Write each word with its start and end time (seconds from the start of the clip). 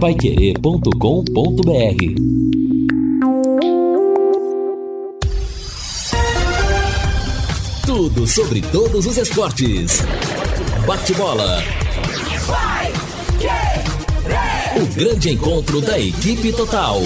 paiquerê.com.br 0.00 0.90
Tudo 7.86 8.26
sobre 8.26 8.60
todos 8.60 9.06
os 9.06 9.16
esportes. 9.16 10.02
Bate-bola. 10.86 11.62
O 14.76 14.86
grande 14.94 15.30
encontro 15.30 15.80
da 15.80 15.98
equipe 15.98 16.52
total. 16.52 17.00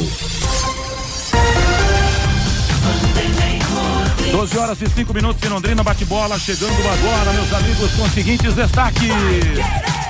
12 4.32 4.58
horas 4.58 4.82
e 4.82 4.88
5 4.88 5.14
minutos 5.14 5.42
em 5.44 5.48
Londrina, 5.48 5.82
bate-bola 5.84 6.38
chegando 6.38 6.72
agora, 6.72 7.32
meus 7.34 7.52
amigos, 7.52 7.92
com 7.92 8.02
os 8.02 8.12
seguintes 8.12 8.54
destaques. 8.54 9.10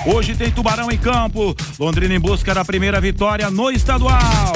Hoje 0.06 0.34
tem 0.34 0.50
Tubarão 0.50 0.90
em 0.90 0.98
campo. 0.98 1.54
Londrina 1.78 2.14
em 2.14 2.20
busca 2.20 2.54
da 2.54 2.64
primeira 2.64 3.00
vitória 3.00 3.50
no 3.50 3.70
estadual. 3.70 4.52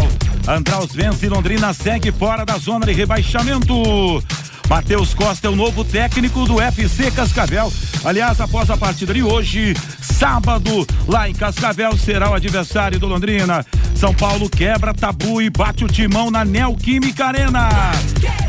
Andraus 0.48 0.92
vence 0.92 1.26
e 1.26 1.28
Londrina 1.28 1.72
segue 1.72 2.10
fora 2.12 2.44
da 2.44 2.56
zona 2.56 2.86
de 2.86 2.92
rebaixamento. 2.92 4.22
Matheus 4.68 5.12
Costa 5.12 5.46
é 5.46 5.50
o 5.50 5.56
novo 5.56 5.84
técnico 5.84 6.46
do 6.46 6.60
FC 6.60 7.10
Cascavel. 7.10 7.72
Aliás, 8.04 8.40
após 8.40 8.70
a 8.70 8.76
partida 8.76 9.12
de 9.12 9.22
hoje, 9.22 9.74
sábado, 10.00 10.86
lá 11.06 11.28
em 11.28 11.34
Cascavel, 11.34 11.96
será 11.96 12.30
o 12.30 12.34
adversário 12.34 12.98
do 12.98 13.06
Londrina. 13.06 13.64
São 13.94 14.14
Paulo 14.14 14.48
quebra 14.48 14.94
tabu 14.94 15.40
e 15.40 15.50
bate 15.50 15.84
o 15.84 15.88
timão 15.88 16.30
na 16.30 16.44
Neoquímica 16.44 17.26
Arena. 17.26 17.68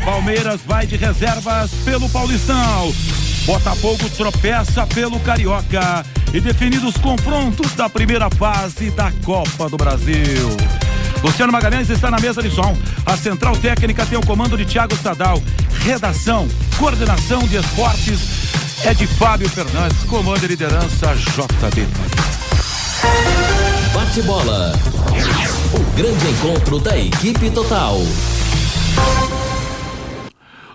Palmeiras 0.04 0.60
vai 0.66 0.86
de 0.86 0.96
reservas 0.96 1.70
pelo 1.84 2.08
Paulistão. 2.08 2.92
Botafogo 3.46 4.10
tropeça 4.10 4.84
pelo 4.88 5.20
Carioca. 5.20 6.04
E 6.34 6.40
definidos 6.40 6.96
confrontos 6.96 7.72
da 7.74 7.88
primeira 7.88 8.28
fase 8.28 8.90
da 8.90 9.12
Copa 9.24 9.70
do 9.70 9.76
Brasil. 9.76 10.48
Luciano 11.22 11.52
Magalhães 11.52 11.88
está 11.88 12.10
na 12.10 12.18
mesa 12.18 12.42
de 12.42 12.50
som. 12.50 12.76
A 13.06 13.16
central 13.16 13.56
técnica 13.56 14.04
tem 14.04 14.18
o 14.18 14.26
comando 14.26 14.56
de 14.56 14.64
Thiago 14.64 14.96
Sadal. 14.96 15.40
Redação, 15.84 16.48
coordenação 16.76 17.46
de 17.46 17.56
esportes 17.56 18.84
é 18.84 18.92
de 18.92 19.06
Fábio 19.06 19.48
Fernandes. 19.48 20.02
Comando 20.04 20.44
e 20.44 20.48
liderança 20.48 21.14
JB. 21.14 21.86
Bate 23.94 24.22
bola. 24.22 24.72
O 25.72 25.96
grande 25.96 26.28
encontro 26.28 26.80
da 26.80 26.98
equipe 26.98 27.48
total. 27.50 28.00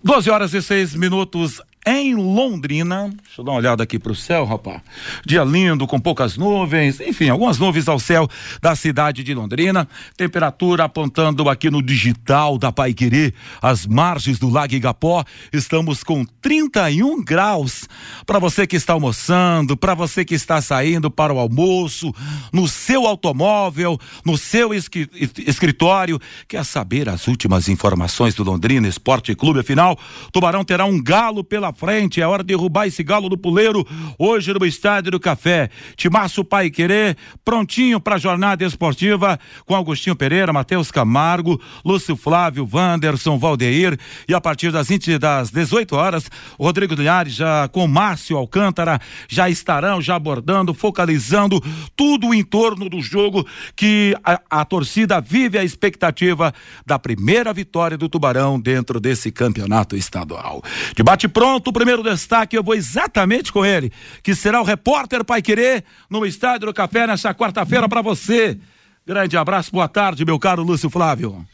12 0.04 0.30
horas 0.32 0.54
e 0.54 0.62
6 0.62 0.96
minutos 0.96 1.62
em 1.86 2.16
Londrina. 2.16 3.14
Deixa 3.24 3.42
eu 3.42 3.46
dar 3.46 3.52
uma 3.52 3.58
olhada 3.58 3.84
aqui 3.84 3.98
para 3.98 4.12
o 4.12 4.16
céu, 4.16 4.46
rapaz. 4.46 4.82
Dia 5.26 5.44
lindo, 5.44 5.88
com 5.88 6.00
poucas 6.00 6.38
nuvens, 6.38 7.00
enfim, 7.00 7.30
algumas 7.30 7.58
nuvens 7.58 7.88
ao 7.88 8.00
céu 8.00 8.28
da 8.62 8.76
cidade 8.76 9.24
de 9.24 9.34
Londrina. 9.34 9.88
Temperatura 10.16 10.84
apontando 10.84 11.50
aqui 11.50 11.70
no 11.70 11.82
digital 11.82 12.58
da 12.58 12.72
Paiquerê, 12.72 13.34
as 13.62 13.88
margens 13.88 14.38
do 14.38 14.50
Lago 14.50 14.76
Igapó. 14.76 15.24
Estamos 15.52 16.04
com 16.04 16.24
31 16.42 17.24
graus. 17.24 17.88
Para 18.26 18.40
você 18.40 18.68
que 18.68 18.76
está 18.76 18.94
almoçando, 18.94 19.76
para 19.76 19.96
você 19.96 20.24
que 20.24 20.36
está 20.36 20.62
saindo 20.62 21.10
para 21.10 21.34
o 21.34 21.40
almoço, 21.40 22.14
no 22.54 22.68
seu 22.68 23.08
automóvel, 23.08 24.00
no 24.24 24.38
seu 24.38 24.72
escritório, 24.74 26.20
quer 26.48 26.64
saber 26.64 27.10
as 27.10 27.28
últimas 27.28 27.68
informações 27.68 28.36
do 28.36 28.44
Londrina 28.44 28.88
Esporte 28.88 29.34
Clube? 29.34 29.62
Afinal, 29.62 29.98
Tubarão 30.32 30.64
terá 30.64 30.86
um 30.86 31.02
galo 31.02 31.44
pela 31.44 31.71
frente. 31.74 32.22
É 32.22 32.28
hora 32.28 32.44
de 32.44 32.48
derrubar 32.48 32.88
esse 32.88 33.04
galo 33.04 33.30
do 33.30 33.38
puleiro 33.38 33.86
hoje 34.18 34.54
no 34.54 34.66
Estádio 34.66 35.12
do 35.12 35.20
Café. 35.20 35.70
Timaço 35.96 36.44
Pai 36.44 36.70
Querer, 36.70 37.16
prontinho 37.44 38.00
para 38.00 38.16
a 38.16 38.20
jornada 38.20 38.64
esportiva 38.64 39.40
com 39.66 39.76
Agostinho 39.76 40.16
Pereira, 40.16 40.54
Matheus 40.54 40.92
Camargo, 40.92 41.62
Lúcio 41.86 42.16
Flávio, 42.16 42.68
Wanderson, 42.72 43.38
Valdeir. 43.38 43.98
E 44.28 44.34
a 44.34 44.42
partir 44.42 44.72
das 44.72 44.88
20, 44.88 45.18
das 45.18 45.52
18 45.52 45.96
horas, 45.96 46.30
Rodrigo 46.60 46.96
Linhares 46.96 47.34
já 47.34 47.68
com 47.68 47.88
Márcio 47.88 48.38
Alcântara 48.38 49.00
já 49.28 49.50
estarão 49.50 50.02
já 50.02 50.16
abordando, 50.16 50.74
focalizando 50.74 51.62
tudo 51.96 52.34
em 52.34 52.44
torno 52.44 52.90
do 52.90 53.02
jogo 53.02 53.46
que 53.76 54.16
a, 54.24 54.40
a 54.50 54.66
torcida 54.66 55.22
vive 55.22 55.58
a 55.58 55.64
expectativa 55.64 56.54
da 56.86 56.98
primeira 56.98 57.54
vitória 57.54 57.98
do 57.98 58.10
Tubarão 58.10 58.60
dentro 58.60 59.00
desse 59.00 59.32
campeonato 59.32 59.96
estadual. 59.96 60.62
Debate 60.96 61.28
pronto 61.28 61.61
O 61.70 61.74
primeiro 61.74 62.04
destaque, 62.04 62.58
eu 62.58 62.64
vou 62.64 62.74
exatamente 62.74 63.52
com 63.52 63.66
ele, 63.66 63.92
que 64.24 64.34
será 64.34 64.60
o 64.60 64.64
repórter 64.64 65.24
Pai 65.24 65.42
Querer 65.42 65.84
no 66.10 66.26
Estádio 66.26 66.68
do 66.68 66.74
Café 66.74 67.06
nesta 67.06 67.34
quarta-feira 67.34 67.88
para 67.88 68.02
você. 68.02 68.58
Grande 69.06 69.38
abraço, 69.38 69.72
boa 69.72 69.88
tarde, 69.88 70.26
meu 70.26 70.40
caro 70.40 70.64
Lúcio 70.64 70.90
Flávio. 70.90 71.46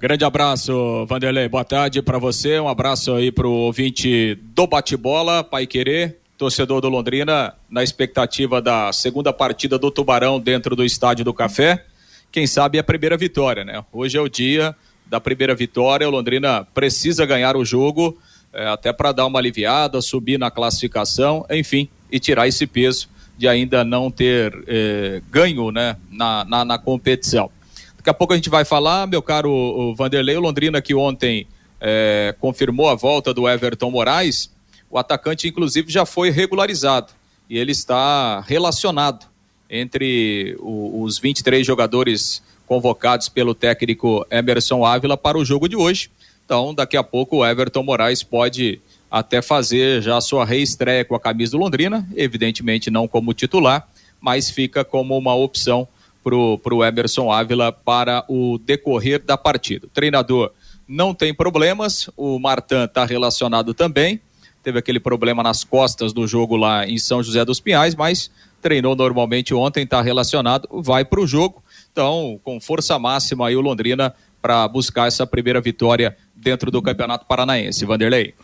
Grande 0.00 0.24
abraço, 0.24 1.04
Vanderlei. 1.06 1.46
Boa 1.48 1.64
tarde 1.64 2.00
para 2.00 2.18
você. 2.18 2.58
Um 2.58 2.68
abraço 2.68 3.12
aí 3.14 3.30
pro 3.30 3.50
ouvinte 3.50 4.38
do 4.54 4.66
Bate-Bola, 4.66 5.44
Pai 5.44 5.66
Querer, 5.66 6.18
torcedor 6.38 6.80
do 6.80 6.88
Londrina, 6.88 7.54
na 7.68 7.82
expectativa 7.82 8.62
da 8.62 8.92
segunda 8.94 9.30
partida 9.30 9.78
do 9.78 9.90
Tubarão 9.90 10.40
dentro 10.40 10.74
do 10.74 10.84
Estádio 10.84 11.24
do 11.24 11.34
Café. 11.34 11.84
Quem 12.32 12.46
sabe 12.46 12.78
a 12.78 12.84
primeira 12.84 13.16
vitória, 13.16 13.62
né? 13.62 13.84
Hoje 13.92 14.16
é 14.16 14.20
o 14.20 14.28
dia 14.28 14.74
da 15.04 15.20
primeira 15.20 15.54
vitória. 15.54 16.08
O 16.08 16.10
Londrina 16.10 16.66
precisa 16.72 17.26
ganhar 17.26 17.56
o 17.56 17.64
jogo 17.64 18.16
é, 18.52 18.66
até 18.66 18.92
para 18.92 19.12
dar 19.12 19.26
uma 19.26 19.38
aliviada, 19.38 20.00
subir 20.00 20.38
na 20.38 20.50
classificação, 20.50 21.46
enfim, 21.50 21.88
e 22.10 22.18
tirar 22.18 22.48
esse 22.48 22.66
peso 22.66 23.08
de 23.36 23.48
ainda 23.48 23.84
não 23.84 24.10
ter 24.10 24.52
é, 24.66 25.22
ganho 25.30 25.70
né, 25.70 25.96
na, 26.10 26.44
na, 26.44 26.64
na, 26.64 26.78
competição. 26.78 27.50
Daqui 27.96 28.10
a 28.10 28.14
pouco 28.14 28.32
a 28.32 28.36
gente 28.36 28.50
vai 28.50 28.64
falar, 28.64 29.06
meu 29.06 29.22
caro 29.22 29.94
Vanderlei, 29.96 30.36
o 30.36 30.40
Londrina 30.40 30.82
que 30.82 30.94
ontem 30.94 31.46
é, 31.80 32.34
confirmou 32.38 32.88
a 32.88 32.94
volta 32.94 33.32
do 33.32 33.48
Everton 33.48 33.90
Moraes, 33.90 34.50
o 34.90 34.98
atacante 34.98 35.48
inclusive 35.48 35.90
já 35.90 36.04
foi 36.04 36.30
regularizado 36.30 37.12
e 37.48 37.56
ele 37.56 37.72
está 37.72 38.40
relacionado 38.40 39.26
entre 39.70 40.56
o, 40.60 41.02
os 41.02 41.18
23 41.18 41.66
jogadores 41.66 42.42
convocados 42.66 43.28
pelo 43.28 43.54
técnico 43.54 44.26
Emerson 44.30 44.84
Ávila 44.84 45.16
para 45.16 45.38
o 45.38 45.44
jogo 45.44 45.68
de 45.68 45.76
hoje. 45.76 46.10
Então, 46.50 46.74
daqui 46.74 46.96
a 46.96 47.04
pouco 47.04 47.36
o 47.36 47.46
Everton 47.46 47.84
Moraes 47.84 48.24
pode 48.24 48.80
até 49.08 49.40
fazer 49.40 50.02
já 50.02 50.16
a 50.16 50.20
sua 50.20 50.44
reestreia 50.44 51.04
com 51.04 51.14
a 51.14 51.20
camisa 51.20 51.52
do 51.52 51.58
Londrina, 51.58 52.04
evidentemente 52.16 52.90
não 52.90 53.06
como 53.06 53.32
titular, 53.32 53.86
mas 54.20 54.50
fica 54.50 54.84
como 54.84 55.16
uma 55.16 55.32
opção 55.32 55.86
para 56.24 56.74
o 56.74 56.84
Emerson 56.84 57.30
Ávila 57.30 57.70
para 57.70 58.24
o 58.28 58.58
decorrer 58.58 59.22
da 59.22 59.38
partida. 59.38 59.86
Treinador 59.94 60.50
não 60.88 61.14
tem 61.14 61.32
problemas, 61.32 62.10
o 62.16 62.36
Martan 62.40 62.86
está 62.86 63.04
relacionado 63.04 63.72
também, 63.72 64.20
teve 64.60 64.76
aquele 64.76 64.98
problema 64.98 65.44
nas 65.44 65.62
costas 65.62 66.12
do 66.12 66.26
jogo 66.26 66.56
lá 66.56 66.84
em 66.84 66.98
São 66.98 67.22
José 67.22 67.44
dos 67.44 67.60
Pinhais, 67.60 67.94
mas 67.94 68.28
treinou 68.60 68.96
normalmente 68.96 69.54
ontem, 69.54 69.84
está 69.84 70.02
relacionado, 70.02 70.68
vai 70.82 71.04
para 71.04 71.20
o 71.20 71.26
jogo. 71.28 71.62
Então, 71.92 72.40
com 72.42 72.60
força 72.60 72.98
máxima 72.98 73.46
aí 73.46 73.54
o 73.54 73.60
Londrina 73.60 74.12
para 74.42 74.66
buscar 74.66 75.06
essa 75.06 75.26
primeira 75.26 75.60
vitória 75.60 76.16
dentro 76.40 76.70
do 76.70 76.82
Campeonato 76.82 77.26
Paranaense. 77.26 77.84
Vanderlei. 77.84 78.34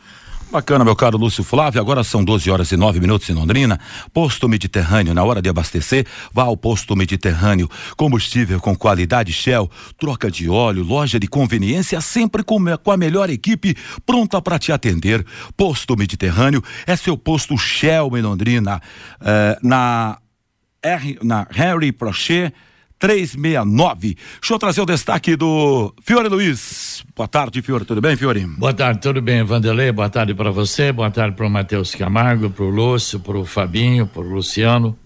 Bacana, 0.50 0.84
meu 0.84 0.94
caro 0.94 1.18
Lúcio 1.18 1.42
Flávio. 1.42 1.80
Agora 1.80 2.04
são 2.04 2.24
12 2.24 2.48
horas 2.50 2.70
e 2.70 2.76
9 2.76 3.00
minutos 3.00 3.28
em 3.28 3.32
Londrina. 3.32 3.80
Posto 4.12 4.48
Mediterrâneo, 4.48 5.12
na 5.12 5.24
hora 5.24 5.42
de 5.42 5.48
abastecer, 5.48 6.06
vá 6.32 6.44
ao 6.44 6.56
Posto 6.56 6.94
Mediterrâneo. 6.94 7.68
Combustível 7.96 8.60
com 8.60 8.76
qualidade 8.76 9.32
Shell, 9.32 9.68
troca 9.98 10.30
de 10.30 10.48
óleo, 10.48 10.84
loja 10.84 11.18
de 11.18 11.26
conveniência, 11.26 12.00
sempre 12.00 12.44
com, 12.44 12.64
com 12.78 12.92
a 12.92 12.96
melhor 12.96 13.28
equipe 13.28 13.76
pronta 14.06 14.40
para 14.40 14.58
te 14.58 14.70
atender. 14.70 15.26
Posto 15.56 15.96
Mediterrâneo 15.96 16.62
é 16.86 16.94
seu 16.94 17.18
posto 17.18 17.58
Shell 17.58 18.16
em 18.16 18.22
Londrina. 18.22 18.80
Eh, 19.20 19.58
na, 19.62 20.18
R, 20.80 21.18
na 21.22 21.46
Harry 21.50 21.90
Prochet 21.90 22.54
369. 22.98 24.16
Deixa 24.40 24.54
eu 24.54 24.58
trazer 24.58 24.80
o 24.80 24.86
destaque 24.86 25.36
do 25.36 25.92
Fiore 26.02 26.28
Luiz. 26.28 27.04
Boa 27.14 27.28
tarde, 27.28 27.60
Fiore. 27.60 27.84
Tudo 27.84 28.00
bem, 28.00 28.16
Fiore? 28.16 28.46
Boa 28.46 28.72
tarde, 28.72 29.00
tudo 29.00 29.20
bem, 29.20 29.42
Vanderlei? 29.42 29.92
Boa 29.92 30.08
tarde 30.08 30.34
para 30.34 30.50
você, 30.50 30.92
boa 30.92 31.10
tarde 31.10 31.36
para 31.36 31.46
o 31.46 31.50
Matheus 31.50 31.94
Camargo, 31.94 32.48
para 32.48 32.64
o 32.64 32.70
Lúcio, 32.70 33.20
para 33.20 33.36
o 33.36 33.44
Fabinho, 33.44 34.06
para 34.06 34.22
o 34.22 34.28
Luciano. 34.28 34.98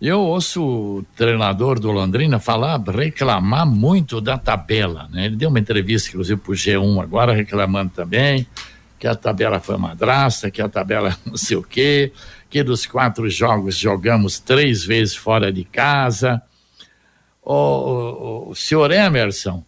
Eu 0.00 0.20
ouço 0.20 0.62
o 0.62 1.04
treinador 1.16 1.80
do 1.80 1.90
Londrina 1.90 2.38
falar, 2.38 2.80
reclamar 2.88 3.66
muito 3.66 4.20
da 4.20 4.38
tabela, 4.38 5.08
né? 5.10 5.26
Ele 5.26 5.34
deu 5.34 5.48
uma 5.48 5.58
entrevista, 5.58 6.10
inclusive, 6.10 6.40
para 6.40 6.52
o 6.52 6.54
G1 6.54 7.02
agora, 7.02 7.32
reclamando 7.32 7.90
também 7.90 8.46
que 8.96 9.06
a 9.06 9.14
tabela 9.14 9.60
foi 9.60 9.76
madrasta, 9.76 10.50
que 10.50 10.60
a 10.60 10.68
tabela 10.68 11.16
não 11.26 11.36
sei 11.36 11.56
o 11.56 11.62
quê, 11.62 12.12
que 12.50 12.62
dos 12.62 12.86
quatro 12.86 13.28
jogos 13.28 13.76
jogamos 13.76 14.38
três 14.38 14.84
vezes 14.84 15.14
fora 15.14 15.52
de 15.52 15.64
casa 15.64 16.42
o, 17.48 18.48
o, 18.48 18.50
o 18.50 18.54
senhor 18.54 18.90
Emerson, 18.90 19.64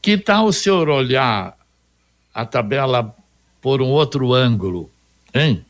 que 0.00 0.16
tal 0.16 0.46
o 0.46 0.52
senhor 0.52 0.88
olhar 0.88 1.54
a 2.32 2.46
tabela 2.46 3.14
por 3.60 3.82
um 3.82 3.88
outro 3.88 4.32
ângulo, 4.32 4.90
hein? 5.34 5.64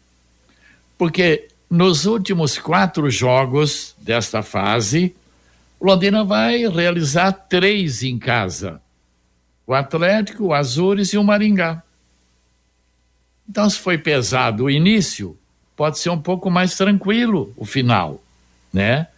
Porque 0.97 1.49
nos 1.69 2.07
últimos 2.07 2.57
quatro 2.57 3.11
jogos 3.11 3.97
desta 3.99 4.43
fase, 4.43 5.15
Londrina 5.81 6.23
vai 6.23 6.69
realizar 6.69 7.33
três 7.33 8.05
em 8.05 8.17
casa: 8.17 8.81
o 9.67 9.75
Atlético, 9.75 10.45
o 10.47 10.55
Azures 10.55 11.13
e 11.13 11.19
o 11.19 11.25
Maringá. 11.25 11.83
Então, 13.49 13.69
se 13.69 13.81
foi 13.81 13.99
pesado 13.99 14.65
o 14.65 14.71
início, 14.71 15.37
pode 15.75 15.99
ser 15.99 16.11
um 16.11 16.21
pouco 16.21 16.49
mais 16.49 16.77
tranquilo 16.77 17.53
o 17.57 17.65
final, 17.65 18.23
né? 18.73 19.09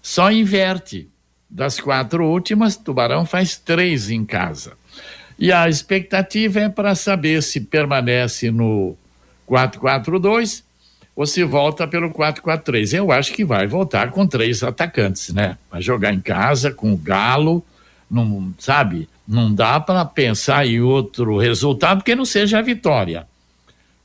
Só 0.00 0.30
inverte. 0.30 1.09
Das 1.50 1.80
quatro 1.80 2.24
últimas, 2.24 2.76
Tubarão 2.76 3.26
faz 3.26 3.56
três 3.56 4.08
em 4.08 4.24
casa. 4.24 4.74
E 5.36 5.50
a 5.50 5.68
expectativa 5.68 6.60
é 6.60 6.68
para 6.68 6.94
saber 6.94 7.42
se 7.42 7.60
permanece 7.60 8.50
no 8.50 8.96
4-4-2 9.48 10.62
ou 11.16 11.26
se 11.26 11.42
volta 11.42 11.88
pelo 11.88 12.10
4-4-3. 12.10 12.94
Eu 12.96 13.10
acho 13.10 13.32
que 13.32 13.44
vai 13.44 13.66
voltar 13.66 14.10
com 14.10 14.26
três 14.26 14.62
atacantes, 14.62 15.32
né? 15.32 15.58
Vai 15.70 15.82
jogar 15.82 16.12
em 16.12 16.20
casa 16.20 16.70
com 16.70 16.92
o 16.92 16.96
Galo, 16.96 17.64
não 18.08 18.54
sabe? 18.58 19.08
Não 19.26 19.52
dá 19.52 19.80
para 19.80 20.04
pensar 20.04 20.66
em 20.66 20.80
outro 20.80 21.36
resultado 21.36 22.04
que 22.04 22.14
não 22.14 22.24
seja 22.24 22.58
a 22.58 22.62
vitória. 22.62 23.26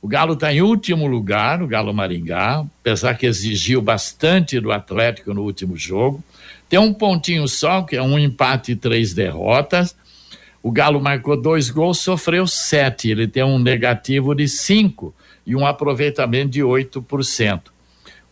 O 0.02 0.08
Galo 0.08 0.34
está 0.34 0.52
em 0.52 0.62
último 0.62 1.06
lugar, 1.06 1.62
o 1.62 1.66
Galo 1.66 1.92
Maringá, 1.92 2.64
apesar 2.80 3.14
que 3.14 3.26
exigiu 3.26 3.82
bastante 3.82 4.60
do 4.60 4.72
Atlético 4.72 5.34
no 5.34 5.42
último 5.42 5.76
jogo. 5.76 6.22
Tem 6.68 6.78
um 6.78 6.92
pontinho 6.92 7.46
só, 7.46 7.82
que 7.82 7.96
é 7.96 8.02
um 8.02 8.18
empate 8.18 8.72
e 8.72 8.76
três 8.76 9.14
derrotas. 9.14 9.96
O 10.62 10.72
Galo 10.72 11.00
marcou 11.00 11.40
dois 11.40 11.70
gols, 11.70 11.98
sofreu 11.98 12.46
sete. 12.46 13.08
Ele 13.08 13.28
tem 13.28 13.44
um 13.44 13.58
negativo 13.58 14.34
de 14.34 14.48
cinco 14.48 15.14
e 15.46 15.54
um 15.54 15.64
aproveitamento 15.64 16.50
de 16.50 16.60
8%. 16.60 17.62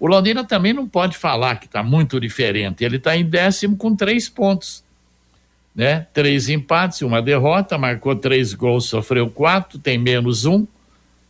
O 0.01 0.09
Londrina 0.09 0.43
também 0.45 0.73
não 0.73 0.89
pode 0.89 1.17
falar 1.17 1.61
que 1.61 1.67
está 1.67 1.81
muito 1.83 2.19
diferente. 2.19 2.85
Ele 2.85 2.97
está 2.97 3.17
em 3.17 3.25
décimo 3.25 3.77
com 3.77 3.95
três 3.95 4.29
pontos. 4.29 4.83
Né? 5.73 6.09
Três 6.13 6.49
empates, 6.49 7.03
uma 7.03 7.23
derrota, 7.23 7.79
marcou 7.79 8.17
três 8.17 8.53
gols, 8.53 8.87
sofreu 8.87 9.31
quatro, 9.31 9.79
tem 9.79 9.97
menos 9.97 10.45
um 10.45 10.67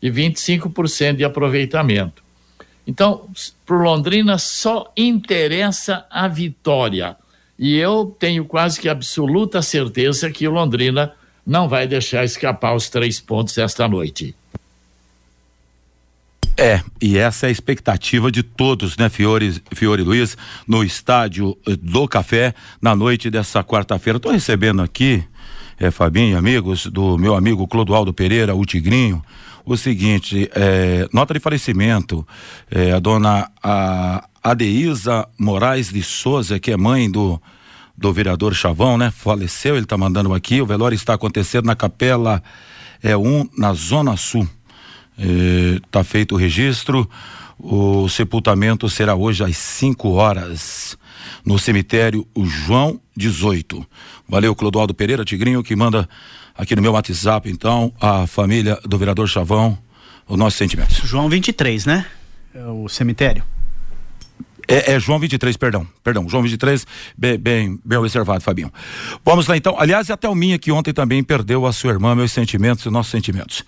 e 0.01 0.11
25% 0.11 1.17
de 1.17 1.25
aproveitamento. 1.25 2.24
Então, 2.87 3.29
para 3.65 3.77
Londrina 3.77 4.39
só 4.39 4.93
interessa 4.97 6.07
a 6.11 6.29
vitória. 6.29 7.17
E 7.59 7.77
eu 7.77 8.15
tenho 8.19 8.45
quase 8.45 8.81
que 8.81 8.89
absoluta 8.89 9.63
certeza 9.63 10.31
que 10.31 10.47
o 10.47 10.51
Londrina 10.51 11.13
não 11.47 11.69
vai 11.69 11.87
deixar 11.87 12.25
escapar 12.25 12.75
os 12.75 12.89
três 12.89 13.21
pontos 13.21 13.57
esta 13.59 13.87
noite. 13.87 14.35
É, 16.57 16.81
e 17.03 17.19
essa 17.19 17.47
é 17.47 17.49
a 17.49 17.53
expectativa 17.53 18.31
de 18.31 18.43
todos, 18.43 18.97
né, 18.97 19.09
Fiore, 19.09 19.61
Fiore 19.73 20.03
Luiz, 20.03 20.37
no 20.69 20.85
estádio 20.85 21.59
eh, 21.67 21.77
do 21.77 22.07
Café, 22.07 22.55
na 22.81 22.95
noite 22.95 23.29
dessa 23.29 23.65
quarta-feira. 23.65 24.19
Estou 24.19 24.31
recebendo 24.31 24.81
aqui, 24.81 25.25
é, 25.81 25.91
Fabinho, 25.91 26.39
amigos, 26.39 26.87
do 26.87 27.19
meu 27.19 27.35
amigo 27.35 27.67
Clodoaldo 27.67 28.15
Pereira, 28.15 28.55
o 28.55 28.65
Tigrinho, 28.65 29.21
o 29.65 29.77
seguinte, 29.77 30.51
é, 30.55 31.09
nota 31.13 31.35
de 31.35 31.41
falecimento, 31.41 32.27
é, 32.71 32.93
a 32.93 32.99
dona 32.99 33.51
a 33.63 34.29
Adeísa 34.43 35.27
Moraes 35.39 35.91
de 35.91 36.03
Souza, 36.03 36.59
que 36.59 36.71
é 36.71 36.77
mãe 36.77 37.11
do 37.11 37.41
do 37.97 38.13
vereador 38.13 38.53
Chavão, 38.55 38.99
né? 38.99 39.13
Faleceu, 39.13 39.77
ele 39.77 39.85
está 39.85 39.97
mandando 39.97 40.35
aqui, 40.35 40.61
o 40.61 40.67
velório 40.67 40.97
está 40.97 41.15
acontecendo 41.15 41.67
na 41.67 41.77
capela 41.77 42.43
é 43.05 43.15
um 43.15 43.47
na 43.57 43.75
Zona 43.75 44.17
Sul. 44.17 44.49
Está 45.17 46.01
é, 46.01 46.05
feito 46.05 46.35
o 46.35 46.39
registro. 46.39 47.09
O 47.59 48.09
sepultamento 48.09 48.89
será 48.89 49.15
hoje 49.15 49.45
às 49.45 49.57
5 49.57 50.09
horas 50.11 50.99
no 51.45 51.59
cemitério 51.59 52.27
o 52.35 52.47
João 52.47 53.01
18. 53.17 53.87
Valeu, 54.29 54.55
Clodoaldo 54.55 54.95
Pereira 54.95 55.25
Tigrinho, 55.25 55.63
que 55.63 55.77
manda 55.77 56.09
aqui 56.57 56.75
no 56.77 56.83
meu 56.83 56.93
WhatsApp, 56.93 57.51
então, 57.51 57.93
a 58.01 58.27
família 58.27 58.79
do 58.85 58.97
vereador 58.97 59.29
Chavão, 59.29 59.77
os 60.29 60.39
nossos 60.39 60.59
sentimentos. 60.59 60.97
João 60.99 61.29
23, 61.29 61.87
né? 61.87 62.07
É 62.55 62.65
o 62.67 62.89
cemitério. 62.89 63.45
É, 64.67 64.93
é, 64.93 65.01
João 65.01 65.19
23, 65.19 65.57
perdão. 65.57 65.87
Perdão, 66.03 66.29
João 66.29 66.43
23, 66.43 66.87
bem, 67.17 67.39
bem, 67.39 67.81
bem 67.85 67.99
observado, 67.99 68.43
Fabinho. 68.43 68.73
Vamos 69.25 69.47
lá 69.47 69.57
então. 69.57 69.79
Aliás, 69.79 70.11
até 70.11 70.29
o 70.29 70.35
Minha 70.35 70.59
que 70.59 70.73
ontem 70.73 70.93
também 70.93 71.23
perdeu 71.23 71.67
a 71.67 71.73
sua 71.73 71.91
irmã, 71.91 72.15
meus 72.15 72.33
sentimentos 72.33 72.85
e 72.87 72.91
nossos 72.91 73.11
sentimentos. 73.11 73.65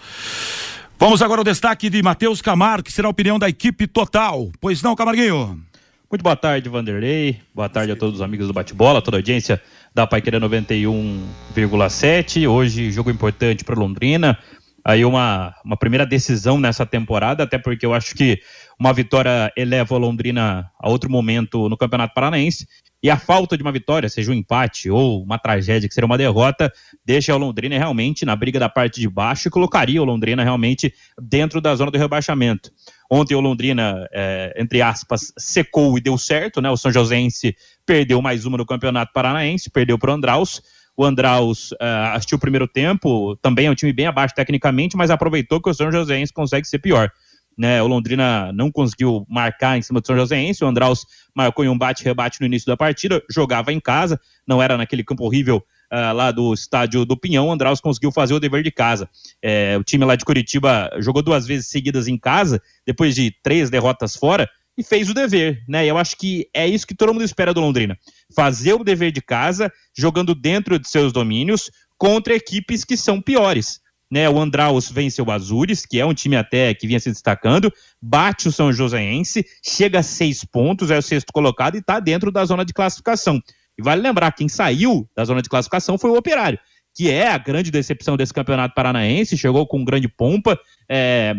Vamos 0.98 1.20
agora 1.20 1.40
ao 1.40 1.44
destaque 1.44 1.90
de 1.90 2.02
Matheus 2.02 2.40
Camargo, 2.40 2.84
que 2.84 2.92
será 2.92 3.08
a 3.08 3.10
opinião 3.10 3.38
da 3.38 3.48
equipe 3.48 3.86
total. 3.86 4.50
Pois 4.58 4.80
não, 4.80 4.96
Camarguinho? 4.96 5.60
Muito 6.08 6.22
boa 6.22 6.36
tarde, 6.36 6.68
Vanderlei. 6.68 7.40
Boa 7.52 7.68
tarde 7.68 7.90
a 7.90 7.96
todos 7.96 8.14
os 8.16 8.22
amigos 8.22 8.46
do 8.46 8.52
Bate-Bola, 8.52 9.02
toda 9.02 9.16
a 9.16 9.18
audiência 9.18 9.60
da 9.92 10.06
Paiqueira 10.06 10.38
91,7. 10.38 12.48
Hoje, 12.48 12.92
jogo 12.92 13.10
importante 13.10 13.64
para 13.64 13.74
Londrina. 13.74 14.38
Aí 14.84 15.04
uma, 15.04 15.52
uma 15.64 15.76
primeira 15.76 16.06
decisão 16.06 16.60
nessa 16.60 16.86
temporada, 16.86 17.42
até 17.42 17.58
porque 17.58 17.84
eu 17.84 17.92
acho 17.92 18.14
que 18.14 18.38
uma 18.78 18.92
vitória 18.92 19.52
eleva 19.56 19.96
a 19.96 19.98
Londrina 19.98 20.70
a 20.78 20.88
outro 20.88 21.10
momento 21.10 21.68
no 21.68 21.76
Campeonato 21.76 22.14
Paranaense. 22.14 22.68
E 23.06 23.10
a 23.10 23.16
falta 23.16 23.56
de 23.56 23.62
uma 23.62 23.70
vitória, 23.70 24.08
seja 24.08 24.32
um 24.32 24.34
empate 24.34 24.90
ou 24.90 25.22
uma 25.22 25.38
tragédia 25.38 25.88
que 25.88 25.94
seria 25.94 26.06
uma 26.06 26.18
derrota, 26.18 26.72
deixa 27.04 27.32
o 27.32 27.38
Londrina 27.38 27.78
realmente 27.78 28.26
na 28.26 28.34
briga 28.34 28.58
da 28.58 28.68
parte 28.68 28.98
de 28.98 29.08
baixo 29.08 29.46
e 29.46 29.50
colocaria 29.52 30.02
o 30.02 30.04
Londrina 30.04 30.42
realmente 30.42 30.92
dentro 31.16 31.60
da 31.60 31.72
zona 31.76 31.92
do 31.92 31.98
rebaixamento. 31.98 32.72
Ontem 33.08 33.36
o 33.36 33.40
Londrina, 33.40 34.08
é, 34.10 34.56
entre 34.58 34.82
aspas, 34.82 35.32
secou 35.38 35.96
e 35.96 36.00
deu 36.00 36.18
certo, 36.18 36.60
né? 36.60 36.68
O 36.68 36.76
São 36.76 36.90
Joséense 36.90 37.54
perdeu 37.86 38.20
mais 38.20 38.44
uma 38.44 38.58
no 38.58 38.66
Campeonato 38.66 39.12
Paranaense, 39.12 39.70
perdeu 39.70 39.96
para 39.96 40.10
o 40.10 40.14
Andraus. 40.14 40.60
O 40.96 41.04
Andraus 41.04 41.70
uh, 41.74 42.10
assistiu 42.12 42.38
o 42.38 42.40
primeiro 42.40 42.66
tempo, 42.66 43.36
também 43.36 43.66
é 43.66 43.70
um 43.70 43.74
time 43.76 43.92
bem 43.92 44.08
abaixo 44.08 44.34
tecnicamente, 44.34 44.96
mas 44.96 45.12
aproveitou 45.12 45.62
que 45.62 45.70
o 45.70 45.74
São 45.74 45.92
Joséense 45.92 46.32
consegue 46.32 46.66
ser 46.66 46.80
pior. 46.80 47.12
Né, 47.56 47.82
o 47.82 47.86
Londrina 47.86 48.52
não 48.52 48.70
conseguiu 48.70 49.24
marcar 49.30 49.78
em 49.78 49.82
cima 49.82 49.98
do 49.98 50.06
São 50.06 50.14
Joséense, 50.14 50.62
o 50.62 50.66
Andraus 50.66 51.06
marcou 51.34 51.64
em 51.64 51.68
um 51.68 51.78
bate-rebate 51.78 52.38
no 52.38 52.46
início 52.46 52.66
da 52.66 52.76
partida, 52.76 53.22
jogava 53.30 53.72
em 53.72 53.80
casa, 53.80 54.20
não 54.46 54.62
era 54.62 54.76
naquele 54.76 55.02
campo 55.02 55.24
horrível 55.24 55.64
uh, 55.90 56.14
lá 56.14 56.30
do 56.30 56.52
estádio 56.52 57.06
do 57.06 57.16
Pinhão, 57.16 57.48
o 57.48 57.52
Andraus 57.52 57.80
conseguiu 57.80 58.12
fazer 58.12 58.34
o 58.34 58.40
dever 58.40 58.62
de 58.62 58.70
casa. 58.70 59.08
É, 59.42 59.76
o 59.78 59.82
time 59.82 60.04
lá 60.04 60.16
de 60.16 60.24
Curitiba 60.24 60.90
jogou 60.98 61.22
duas 61.22 61.46
vezes 61.46 61.68
seguidas 61.68 62.06
em 62.08 62.18
casa, 62.18 62.60
depois 62.86 63.14
de 63.14 63.34
três 63.42 63.70
derrotas 63.70 64.14
fora, 64.16 64.48
e 64.78 64.82
fez 64.82 65.08
o 65.08 65.14
dever, 65.14 65.64
né? 65.66 65.86
Eu 65.86 65.96
acho 65.96 66.18
que 66.18 66.50
é 66.52 66.68
isso 66.68 66.86
que 66.86 66.94
todo 66.94 67.14
mundo 67.14 67.24
espera 67.24 67.54
do 67.54 67.62
Londrina. 67.62 67.96
Fazer 68.34 68.74
o 68.74 68.84
dever 68.84 69.10
de 69.10 69.22
casa, 69.22 69.72
jogando 69.96 70.34
dentro 70.34 70.78
de 70.78 70.86
seus 70.86 71.14
domínios, 71.14 71.70
contra 71.96 72.34
equipes 72.34 72.84
que 72.84 72.94
são 72.94 73.22
piores 73.22 73.80
né? 74.10 74.28
O 74.28 74.38
Andraus 74.40 74.90
vence 74.90 75.20
o 75.20 75.30
Azures, 75.30 75.84
que 75.84 75.98
é 75.98 76.06
um 76.06 76.14
time 76.14 76.36
até 76.36 76.72
que 76.74 76.86
vinha 76.86 77.00
se 77.00 77.10
destacando, 77.10 77.72
bate 78.00 78.48
o 78.48 78.52
São 78.52 78.72
Joséense, 78.72 79.44
chega 79.64 80.00
a 80.00 80.02
seis 80.02 80.44
pontos, 80.44 80.90
é 80.90 80.98
o 80.98 81.02
sexto 81.02 81.32
colocado 81.32 81.76
e 81.76 81.78
está 81.78 82.00
dentro 82.00 82.30
da 82.30 82.44
zona 82.44 82.64
de 82.64 82.72
classificação. 82.72 83.40
E 83.78 83.82
vale 83.82 84.00
lembrar, 84.00 84.32
quem 84.32 84.48
saiu 84.48 85.08
da 85.14 85.24
zona 85.24 85.42
de 85.42 85.48
classificação 85.48 85.98
foi 85.98 86.10
o 86.10 86.16
Operário, 86.16 86.58
que 86.94 87.10
é 87.10 87.28
a 87.28 87.38
grande 87.38 87.70
decepção 87.70 88.16
desse 88.16 88.32
campeonato 88.32 88.74
paranaense, 88.74 89.36
chegou 89.36 89.66
com 89.66 89.84
grande 89.84 90.08
pompa, 90.08 90.58
é, 90.88 91.34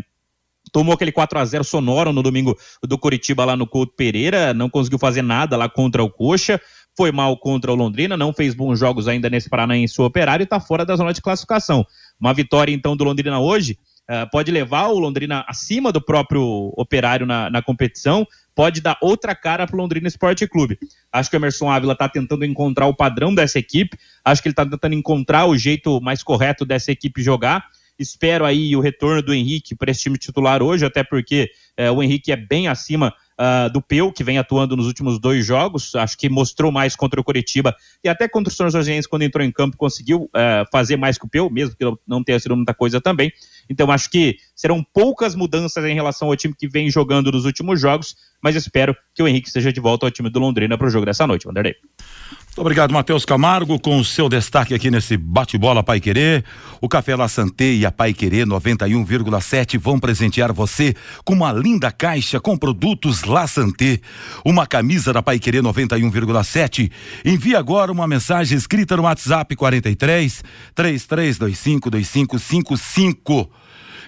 tomou 0.72 0.94
aquele 0.94 1.12
4 1.12 1.40
a 1.40 1.46
0 1.46 1.64
sonoro 1.64 2.14
no 2.14 2.22
domingo 2.22 2.56
do 2.84 2.98
Curitiba 2.98 3.46
lá 3.46 3.56
no 3.56 3.66
Couto 3.66 3.94
Pereira, 3.96 4.54
não 4.54 4.70
conseguiu 4.70 5.00
fazer 5.00 5.22
nada 5.22 5.58
lá 5.58 5.68
contra 5.68 6.04
o 6.04 6.10
Coxa, 6.10 6.62
foi 6.96 7.12
mal 7.12 7.38
contra 7.38 7.72
o 7.72 7.76
Londrina, 7.76 8.18
não 8.18 8.34
fez 8.34 8.56
bons 8.56 8.80
jogos 8.80 9.08
ainda 9.08 9.30
nesse 9.30 9.50
Paranaense 9.50 10.02
Operário 10.02 10.44
e 10.44 10.46
está 10.46 10.60
fora 10.60 10.84
da 10.84 10.96
zona 10.96 11.14
de 11.14 11.22
classificação. 11.22 11.86
Uma 12.20 12.34
vitória, 12.34 12.74
então, 12.74 12.96
do 12.96 13.04
Londrina 13.04 13.40
hoje 13.40 13.78
uh, 14.10 14.30
pode 14.32 14.52
levar 14.52 14.88
o 14.88 15.00
Londrina 15.00 15.46
acima 15.48 15.92
do 15.92 16.02
próprio 16.02 16.74
Operário 16.76 17.26
na, 17.26 17.50
na 17.50 17.62
competição, 17.62 18.26
pode 18.56 18.82
dar 18.82 18.98
outra 19.02 19.36
cara 19.36 19.68
para 19.68 19.76
o 19.76 19.80
Londrina 19.80 20.08
Esporte 20.08 20.48
Clube. 20.48 20.80
Acho 21.12 21.30
que 21.30 21.36
o 21.36 21.40
Emerson 21.40 21.70
Ávila 21.70 21.94
está 21.94 22.10
tentando 22.10 22.44
encontrar 22.44 22.88
o 22.88 22.96
padrão 22.96 23.34
dessa 23.34 23.60
equipe, 23.60 23.98
acho 24.26 24.42
que 24.42 24.48
ele 24.48 24.54
está 24.54 24.66
tentando 24.66 24.96
encontrar 24.96 25.46
o 25.46 25.58
jeito 25.58 26.02
mais 26.02 26.24
correto 26.24 26.66
dessa 26.66 26.92
equipe 26.92 27.22
jogar. 27.22 27.66
Espero 28.00 28.46
aí 28.46 28.76
o 28.76 28.80
retorno 28.80 29.22
do 29.22 29.34
Henrique 29.34 29.76
para 29.76 29.90
esse 29.90 30.02
time 30.02 30.18
titular 30.18 30.62
hoje, 30.62 30.86
até 30.86 31.04
porque 31.04 31.50
uh, 31.80 31.92
o 31.92 32.04
Henrique 32.04 32.32
é 32.32 32.36
bem 32.36 32.68
acima 32.68 33.14
uh, 33.39 33.72
do 33.72 33.82
Peu, 33.82 34.12
que 34.12 34.24
vem 34.24 34.38
atuando 34.38 34.75
nos 34.75 34.88
últimos 34.88 35.20
dois 35.20 35.46
jogos, 35.46 35.96
acho 35.96 36.17
que 36.17 36.29
mostrou 36.29 36.72
mais 36.72 36.96
contra 36.96 37.20
o 37.20 37.24
Curitiba 37.24 37.75
e 38.03 38.10
até 38.10 38.27
contra 38.27 38.51
o 38.51 38.56
São 38.56 38.70
Joséense, 38.70 39.08
quando 39.08 39.22
entrou 39.22 39.46
em 39.46 39.51
campo, 39.51 39.77
conseguiu 39.77 40.24
uh, 40.24 40.65
fazer 40.72 40.98
mais 40.98 41.17
que 41.17 41.25
o 41.25 41.29
Peu, 41.29 41.50
mesmo 41.50 41.75
que 41.75 41.86
não 42.08 42.24
tenha 42.24 42.39
sido 42.39 42.56
muita 42.56 42.74
coisa 42.74 43.00
também. 43.00 43.32
Então 43.70 43.91
acho 43.91 44.10
que 44.10 44.38
serão 44.56 44.84
poucas 44.84 45.36
mudanças 45.36 45.84
em 45.86 45.94
relação 45.94 46.27
ao 46.27 46.36
time 46.36 46.53
que 46.58 46.67
vem 46.67 46.89
jogando 46.89 47.32
nos 47.32 47.46
últimos 47.46 47.79
jogos, 47.79 48.15
mas 48.41 48.56
espero 48.56 48.96
que 49.13 49.22
o 49.22 49.27
Henrique 49.27 49.48
esteja 49.48 49.72
de 49.72 49.79
volta 49.79 50.06
ao 50.06 50.12
time 50.12 50.29
do 50.29 50.39
Londrina 50.39 50.77
para 50.77 50.88
o 50.88 50.89
jogo 50.89 51.06
dessa 51.06 51.27
noite, 51.27 51.46
Vanderlei. 51.46 51.75
Muito 52.58 52.66
obrigado, 52.66 52.92
Matheus 52.92 53.24
Camargo, 53.24 53.80
com 53.80 54.00
o 54.00 54.04
seu 54.04 54.28
destaque 54.28 54.74
aqui 54.74 54.90
nesse 54.90 55.16
bate-bola 55.16 55.84
Pai 55.84 56.00
Querer. 56.00 56.44
O 56.82 56.90
Café 56.90 57.16
La 57.16 57.28
Santé 57.28 57.66
e 57.66 57.86
a 57.86 57.92
Pai 57.92 58.16
Querer 58.16 58.48
91,7 58.48 59.78
vão 59.78 60.00
presentear 60.00 60.52
você 60.52 60.96
com 61.24 61.34
uma 61.34 61.54
linda 61.54 61.92
caixa 61.92 62.40
com 62.40 62.58
produtos 62.58 63.26
La 63.26 63.46
Santé. 63.46 64.00
Uma 64.44 64.66
camisa 64.66 65.14
da 65.14 65.22
Pai 65.22 65.38
Querer 65.38 65.62
91,7. 65.62 66.92
Envie 67.24 67.56
agora 67.56 67.92
uma 67.92 68.08
mensagem 68.08 68.58
escrita 68.58 68.98
no 68.98 69.04
WhatsApp 69.04 69.56
43 69.56 70.44
3325 70.74 71.92
2555 71.92 73.52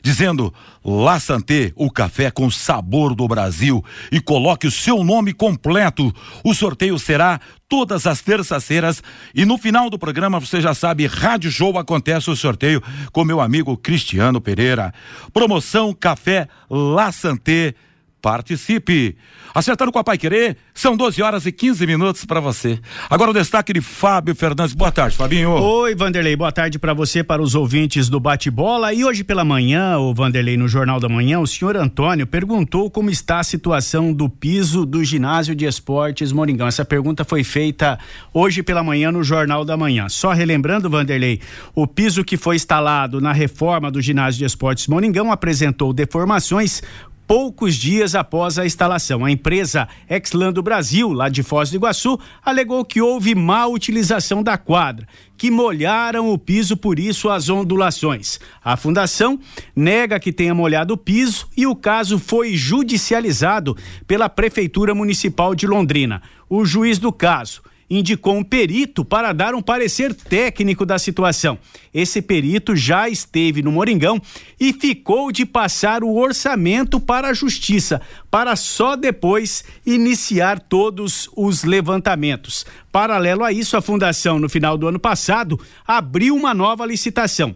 dizendo 0.01 0.53
La 0.83 1.19
Santé, 1.19 1.71
o 1.75 1.91
café 1.91 2.31
com 2.31 2.49
sabor 2.49 3.13
do 3.13 3.27
Brasil 3.27 3.83
e 4.11 4.19
coloque 4.19 4.67
o 4.67 4.71
seu 4.71 5.03
nome 5.03 5.33
completo. 5.33 6.13
O 6.43 6.53
sorteio 6.53 6.97
será 6.97 7.39
todas 7.67 8.07
as 8.07 8.21
terças-feiras 8.21 9.03
e 9.33 9.45
no 9.45 9.57
final 9.57 9.89
do 9.89 9.99
programa 9.99 10.39
você 10.39 10.59
já 10.59 10.73
sabe, 10.73 11.05
Rádio 11.05 11.51
Show 11.51 11.77
acontece 11.77 12.29
o 12.29 12.35
sorteio 12.35 12.81
com 13.11 13.23
meu 13.23 13.39
amigo 13.39 13.77
Cristiano 13.77 14.41
Pereira. 14.41 14.93
Promoção 15.33 15.93
Café 15.93 16.47
La 16.69 17.11
Santé 17.11 17.75
Participe! 18.21 19.15
Acertando 19.53 19.91
com 19.91 19.99
a 19.99 20.03
Pai 20.03 20.17
Querer, 20.17 20.57
são 20.73 20.95
12 20.95 21.21
horas 21.21 21.45
e 21.45 21.51
15 21.51 21.87
minutos 21.87 22.25
para 22.25 22.39
você. 22.39 22.79
Agora 23.09 23.31
o 23.31 23.33
destaque 23.33 23.73
de 23.73 23.81
Fábio 23.81 24.35
Fernandes. 24.35 24.73
Boa 24.73 24.91
tarde, 24.91 25.15
Fabinho. 25.15 25.51
Oi, 25.51 25.95
Vanderlei. 25.95 26.35
Boa 26.35 26.51
tarde 26.51 26.77
para 26.77 26.93
você, 26.93 27.23
para 27.23 27.41
os 27.41 27.55
ouvintes 27.55 28.09
do 28.09 28.19
Bate-Bola. 28.19 28.93
E 28.93 29.03
hoje 29.03 29.23
pela 29.23 29.43
manhã, 29.43 29.97
o 29.97 30.13
Vanderlei, 30.13 30.57
no 30.57 30.67
Jornal 30.67 30.99
da 30.99 31.07
Manhã, 31.07 31.39
o 31.39 31.47
senhor 31.47 31.77
Antônio 31.77 32.27
perguntou 32.27 32.91
como 32.91 33.09
está 33.09 33.39
a 33.39 33.43
situação 33.43 34.13
do 34.13 34.29
piso 34.29 34.85
do 34.85 35.03
ginásio 35.03 35.55
de 35.55 35.65
esportes 35.65 36.31
Moringão. 36.31 36.67
Essa 36.67 36.85
pergunta 36.85 37.23
foi 37.23 37.43
feita 37.43 37.97
hoje 38.33 38.61
pela 38.61 38.83
manhã 38.83 39.11
no 39.11 39.23
Jornal 39.23 39.63
da 39.63 39.77
Manhã. 39.77 40.09
Só 40.09 40.31
relembrando, 40.33 40.89
Vanderlei, 40.89 41.39
o 41.73 41.87
piso 41.87 42.23
que 42.23 42.37
foi 42.37 42.57
instalado 42.57 43.21
na 43.21 43.31
reforma 43.31 43.89
do 43.89 44.01
ginásio 44.01 44.39
de 44.39 44.45
esportes 44.45 44.87
Moringão 44.87 45.31
apresentou 45.31 45.93
deformações 45.93 46.81
poucos 47.29 47.75
dias 47.75 48.15
após 48.15 48.57
a 48.57 48.65
instalação. 48.65 49.23
A 49.23 49.29
empresa 49.29 49.87
Exlando 50.09 50.63
Brasil, 50.63 51.13
lá 51.13 51.29
de 51.29 51.43
Foz 51.43 51.69
do 51.69 51.75
Iguaçu, 51.75 52.19
alegou 52.43 52.83
que 52.83 53.03
houve 53.03 53.35
má 53.35 53.67
utilização 53.67 54.41
da 54.41 54.57
quadra, 54.57 55.07
que 55.37 55.51
molharam 55.51 56.31
o 56.31 56.39
piso, 56.39 56.75
por 56.75 56.97
isso 56.97 57.29
as 57.29 57.47
ondulações. 57.47 58.39
A 58.63 58.75
fundação 58.75 59.39
nega 59.75 60.19
que 60.19 60.33
tenha 60.33 60.55
molhado 60.55 60.95
o 60.95 60.97
piso 60.97 61.47
e 61.55 61.67
o 61.67 61.75
caso 61.75 62.17
foi 62.17 62.55
judicializado 62.55 63.77
pela 64.07 64.27
Prefeitura 64.27 64.95
Municipal 64.95 65.53
de 65.53 65.67
Londrina. 65.67 66.23
O 66.49 66.65
juiz 66.65 66.97
do 66.97 67.13
caso 67.13 67.61
indicou 67.89 68.37
um 68.37 68.43
perito 68.43 69.03
para 69.03 69.33
dar 69.33 69.55
um 69.55 69.61
parecer 69.61 70.13
técnico 70.13 70.85
da 70.85 70.99
situação. 70.99 71.57
Esse 71.93 72.21
perito 72.21 72.75
já 72.75 73.09
esteve 73.09 73.61
no 73.61 73.71
Moringão 73.71 74.21
e 74.59 74.71
ficou 74.71 75.31
de 75.31 75.45
passar 75.45 76.03
o 76.03 76.15
orçamento 76.15 76.99
para 76.99 77.29
a 77.29 77.33
justiça, 77.33 78.01
para 78.29 78.55
só 78.55 78.95
depois 78.95 79.63
iniciar 79.85 80.59
todos 80.59 81.29
os 81.35 81.63
levantamentos. 81.63 82.65
Paralelo 82.91 83.43
a 83.43 83.51
isso, 83.51 83.75
a 83.75 83.81
fundação, 83.81 84.37
no 84.37 84.49
final 84.49 84.77
do 84.77 84.87
ano 84.87 84.99
passado, 84.99 85.59
abriu 85.87 86.35
uma 86.35 86.53
nova 86.53 86.85
licitação 86.85 87.55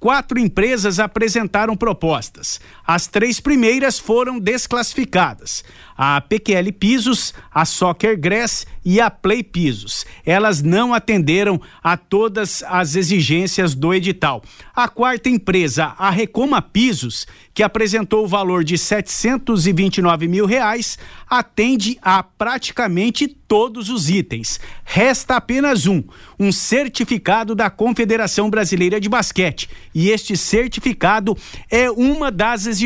quatro 0.00 0.38
empresas 0.38 0.98
apresentaram 0.98 1.76
propostas. 1.76 2.58
As 2.92 3.06
três 3.06 3.38
primeiras 3.38 4.00
foram 4.00 4.40
desclassificadas: 4.40 5.62
a 5.96 6.20
PQL 6.20 6.72
Pisos, 6.72 7.32
a 7.54 7.64
Soccer 7.64 8.18
Grass 8.18 8.66
e 8.84 9.00
a 9.00 9.08
Play 9.08 9.44
Pisos. 9.44 10.04
Elas 10.26 10.60
não 10.60 10.92
atenderam 10.92 11.60
a 11.84 11.96
todas 11.96 12.64
as 12.66 12.96
exigências 12.96 13.76
do 13.76 13.94
edital. 13.94 14.42
A 14.74 14.88
quarta 14.88 15.28
empresa, 15.28 15.94
a 15.96 16.10
Recoma 16.10 16.60
Pisos, 16.60 17.28
que 17.54 17.62
apresentou 17.62 18.24
o 18.24 18.28
valor 18.28 18.64
de 18.64 18.76
729 18.76 20.26
mil 20.26 20.44
reais, 20.44 20.98
atende 21.28 21.96
a 22.02 22.24
praticamente 22.24 23.28
todos 23.28 23.88
os 23.88 24.08
itens. 24.10 24.58
Resta 24.84 25.36
apenas 25.36 25.86
um, 25.86 26.02
um 26.38 26.50
certificado 26.50 27.54
da 27.54 27.68
Confederação 27.68 28.48
Brasileira 28.48 29.00
de 29.00 29.08
Basquete. 29.08 29.68
E 29.94 30.08
este 30.08 30.36
certificado 30.36 31.36
é 31.70 31.90
uma 31.90 32.30
das 32.30 32.66
exigências 32.66 32.79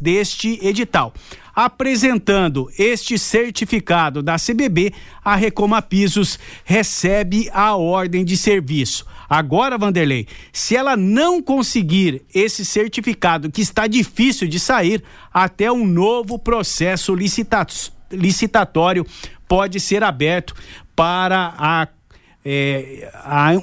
deste 0.00 0.58
edital. 0.62 1.12
Apresentando 1.54 2.68
este 2.76 3.16
certificado 3.16 4.22
da 4.22 4.36
CBB, 4.36 4.92
a 5.24 5.36
Recoma 5.36 5.80
Pisos 5.80 6.38
recebe 6.64 7.48
a 7.52 7.76
ordem 7.76 8.24
de 8.24 8.36
serviço. 8.36 9.06
Agora, 9.28 9.78
Vanderlei, 9.78 10.26
se 10.52 10.76
ela 10.76 10.96
não 10.96 11.40
conseguir 11.40 12.22
esse 12.34 12.64
certificado, 12.64 13.50
que 13.50 13.62
está 13.62 13.86
difícil 13.86 14.48
de 14.48 14.58
sair, 14.58 15.02
até 15.32 15.70
um 15.70 15.86
novo 15.86 16.38
processo 16.38 17.14
licita 17.14 17.64
licitatório 18.10 19.06
pode 19.48 19.80
ser 19.80 20.02
aberto 20.02 20.54
para 20.94 21.54
a 21.56 21.88
é, 22.44 23.08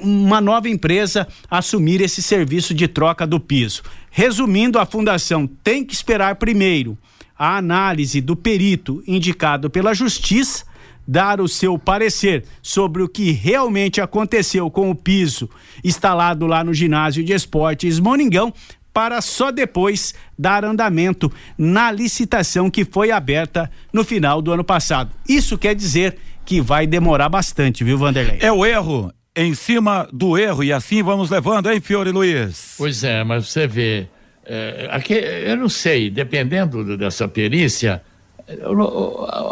uma 0.02 0.40
nova 0.40 0.68
empresa 0.68 1.28
assumir 1.50 2.00
esse 2.00 2.22
serviço 2.22 2.74
de 2.74 2.88
troca 2.88 3.26
do 3.26 3.38
piso. 3.38 3.82
Resumindo, 4.10 4.78
a 4.78 4.84
fundação 4.84 5.46
tem 5.46 5.84
que 5.84 5.94
esperar 5.94 6.36
primeiro 6.36 6.98
a 7.38 7.56
análise 7.56 8.20
do 8.20 8.36
perito 8.36 9.02
indicado 9.06 9.70
pela 9.70 9.94
Justiça, 9.94 10.64
dar 11.06 11.40
o 11.40 11.48
seu 11.48 11.78
parecer 11.78 12.44
sobre 12.62 13.02
o 13.02 13.08
que 13.08 13.32
realmente 13.32 14.00
aconteceu 14.00 14.70
com 14.70 14.90
o 14.90 14.94
piso 14.94 15.50
instalado 15.82 16.46
lá 16.46 16.62
no 16.62 16.72
ginásio 16.72 17.24
de 17.24 17.32
esportes 17.32 17.98
Moningão, 17.98 18.52
para 18.92 19.20
só 19.20 19.50
depois 19.50 20.14
dar 20.38 20.64
andamento 20.64 21.32
na 21.56 21.90
licitação 21.90 22.70
que 22.70 22.84
foi 22.84 23.10
aberta 23.10 23.70
no 23.92 24.04
final 24.04 24.42
do 24.42 24.52
ano 24.52 24.62
passado. 24.62 25.10
Isso 25.28 25.56
quer 25.56 25.74
dizer 25.74 26.18
que 26.44 26.60
vai 26.60 26.86
demorar 26.86 27.28
bastante, 27.28 27.84
viu, 27.84 27.98
Vanderlei? 27.98 28.38
É 28.40 28.52
o 28.52 28.64
erro 28.64 29.12
em 29.34 29.54
cima 29.54 30.08
do 30.12 30.36
erro 30.36 30.62
e 30.62 30.72
assim 30.72 31.02
vamos 31.02 31.30
levando, 31.30 31.70
hein, 31.70 31.80
Fiore 31.80 32.10
Luiz? 32.10 32.74
Pois 32.76 33.02
é, 33.02 33.24
mas 33.24 33.48
você 33.48 33.66
vê, 33.66 34.06
é, 34.44 34.88
aqui, 34.90 35.14
eu 35.14 35.56
não 35.56 35.68
sei, 35.68 36.10
dependendo 36.10 36.96
dessa 36.96 37.26
perícia, 37.26 38.02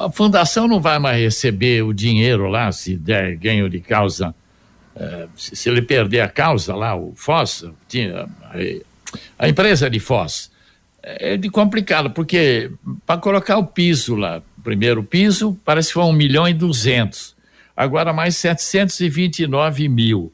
a 0.04 0.10
fundação 0.10 0.66
não 0.66 0.80
vai 0.80 0.98
mais 0.98 1.18
receber 1.18 1.82
o 1.82 1.92
dinheiro 1.92 2.48
lá 2.48 2.70
se 2.72 2.96
der 2.96 3.36
ganho 3.36 3.68
de 3.68 3.80
causa. 3.80 4.34
É, 4.94 5.28
se 5.36 5.68
ele 5.68 5.80
perder 5.80 6.20
a 6.20 6.28
causa 6.28 6.74
lá, 6.74 6.94
o 6.94 7.12
Foz, 7.14 7.64
a, 9.38 9.48
empresa 9.48 9.88
de 9.88 10.00
Foz, 10.00 10.50
é 11.02 11.36
de 11.36 11.48
complicado, 11.48 12.10
porque 12.10 12.70
para 13.06 13.20
colocar 13.20 13.56
o 13.56 13.66
piso 13.66 14.16
lá, 14.16 14.42
primeiro 14.70 15.02
piso, 15.02 15.58
parece 15.64 15.88
que 15.88 15.94
foi 15.94 16.04
um 16.04 16.12
milhão 16.12 16.46
e 16.46 16.54
duzentos, 16.54 17.34
agora 17.76 18.12
mais 18.12 18.36
729 18.36 19.88
mil. 19.88 20.32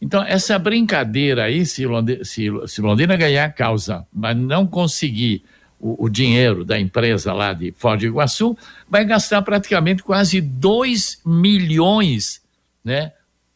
Então, 0.00 0.24
essa 0.24 0.58
brincadeira 0.58 1.44
aí, 1.44 1.66
se 1.66 1.84
Londrina, 1.84 2.24
se, 2.24 2.48
Londrina 2.80 3.14
ganhar 3.14 3.44
a 3.44 3.50
causa, 3.50 4.06
mas 4.10 4.34
não 4.34 4.66
conseguir 4.66 5.44
o, 5.78 6.06
o, 6.06 6.08
dinheiro 6.08 6.64
da 6.64 6.80
empresa 6.80 7.34
lá 7.34 7.52
de 7.52 7.72
Foz 7.72 8.00
do 8.00 8.06
Iguaçu, 8.06 8.56
vai 8.88 9.04
gastar 9.04 9.42
praticamente 9.42 10.02
quase 10.02 10.40
2 10.40 11.20
milhões, 11.26 12.40
né? 12.82 13.12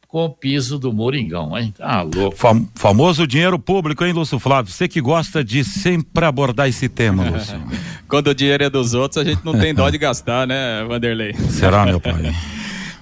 Com 0.09 0.25
o 0.25 0.31
piso 0.31 0.79
do 0.79 0.91
Moringão, 0.91 1.57
hein? 1.57 1.73
Tá 1.77 2.00
louco. 2.00 2.35
Fam 2.35 2.67
famoso 2.75 3.27
dinheiro 3.27 3.59
público, 3.59 4.03
hein, 4.03 4.15
Lúcio 4.15 4.38
Flávio? 4.38 4.73
Você 4.73 4.88
que 4.88 5.03
gosta 5.03 5.45
de 5.45 5.62
sempre 5.62 6.25
abordar 6.25 6.67
esse 6.67 6.88
tema, 6.88 7.29
Lúcio. 7.29 7.62
Quando 8.09 8.29
o 8.29 8.35
dinheiro 8.35 8.65
é 8.65 8.71
dos 8.71 8.95
outros, 8.95 9.19
a 9.19 9.29
gente 9.29 9.45
não 9.45 9.53
tem 9.53 9.75
dó 9.75 9.91
de 9.91 9.99
gastar, 9.99 10.47
né, 10.47 10.83
Vanderlei? 10.88 11.35
Será, 11.35 11.85
meu 11.85 12.00
pai? 12.00 12.35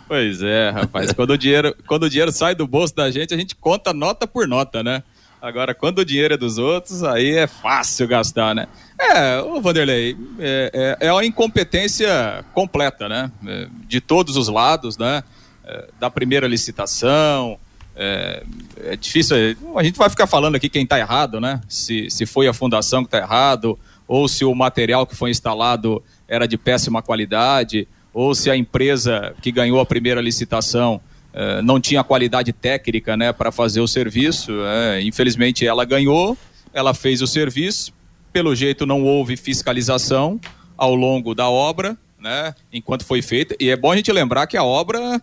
Pois 0.09 0.41
é, 0.41 0.71
rapaz. 0.71 1.13
Quando 1.13 1.31
o, 1.31 1.39
dinheiro, 1.39 1.75
quando 1.85 2.05
o 2.05 2.09
dinheiro 2.09 2.31
sai 2.31 2.55
do 2.55 2.65
bolso 2.65 2.95
da 2.95 3.11
gente, 3.11 3.35
a 3.35 3.37
gente 3.37 3.57
conta 3.57 3.93
nota 3.93 4.25
por 4.25 4.47
nota, 4.47 4.81
né? 4.81 5.03
Agora, 5.43 5.75
quando 5.75 5.99
o 5.99 6.05
dinheiro 6.05 6.35
é 6.35 6.37
dos 6.37 6.59
outros, 6.59 7.03
aí 7.03 7.33
é 7.33 7.47
fácil 7.49 8.07
gastar, 8.07 8.55
né? 8.55 8.69
É, 8.99 9.41
ô 9.41 9.61
Vanderlei, 9.61 10.17
é, 10.39 10.97
é, 11.01 11.09
é 11.09 11.13
uma 11.13 11.25
incompetência 11.25 12.45
completa, 12.55 13.09
né? 13.09 13.31
É, 13.47 13.69
de 13.89 14.01
todos 14.01 14.37
os 14.37 14.49
lados, 14.49 14.97
né? 14.97 15.25
É, 15.67 15.89
da 15.99 16.09
primeira 16.11 16.47
licitação. 16.47 17.59
É, 17.95 18.43
é, 18.85 18.97
difícil. 18.97 19.37
A 19.75 19.83
gente 19.83 19.97
vai 19.97 20.09
ficar 20.09 20.27
falando 20.27 20.57
aqui 20.57 20.69
quem 20.69 20.85
está 20.85 20.99
errado, 20.99 21.41
né? 21.41 21.61
Se, 21.69 22.11
se 22.11 22.27
foi 22.27 22.47
a 22.47 22.53
fundação 22.53 23.03
que 23.03 23.09
está 23.09 23.19
errado, 23.19 23.79
ou 24.07 24.29
se 24.29 24.45
o 24.45 24.55
material 24.55 25.07
que 25.07 25.17
foi 25.17 25.31
instalado 25.31 26.03
era 26.29 26.47
de 26.47 26.57
péssima 26.57 27.03
qualidade 27.03 27.89
ou 28.17 28.35
se 28.35 28.51
a 28.51 28.57
empresa 28.57 29.35
que 29.43 29.53
ganhou 29.53 29.79
a 29.79 29.85
primeira 29.85 30.23
licitação 30.23 30.99
eh, 31.35 31.61
não 31.61 31.79
tinha 31.79 32.03
qualidade 32.03 32.51
técnica 32.51 33.15
né, 33.15 33.31
para 33.31 33.53
fazer 33.53 33.83
o 33.83 33.87
serviço. 33.87 34.53
Eh, 34.65 35.03
infelizmente, 35.03 35.67
ela 35.67 35.85
ganhou, 35.85 36.35
ela 36.73 36.95
fez 36.95 37.21
o 37.21 37.27
serviço, 37.27 37.93
pelo 38.33 38.55
jeito 38.55 38.87
não 38.87 39.05
houve 39.05 39.37
fiscalização 39.37 40.41
ao 40.79 40.95
longo 40.95 41.35
da 41.35 41.51
obra, 41.51 41.95
né, 42.19 42.55
enquanto 42.73 43.05
foi 43.05 43.21
feita. 43.21 43.55
E 43.61 43.69
é 43.69 43.77
bom 43.77 43.93
a 43.93 43.97
gente 43.97 44.11
lembrar 44.11 44.47
que 44.47 44.57
a 44.57 44.65
obra 44.65 45.21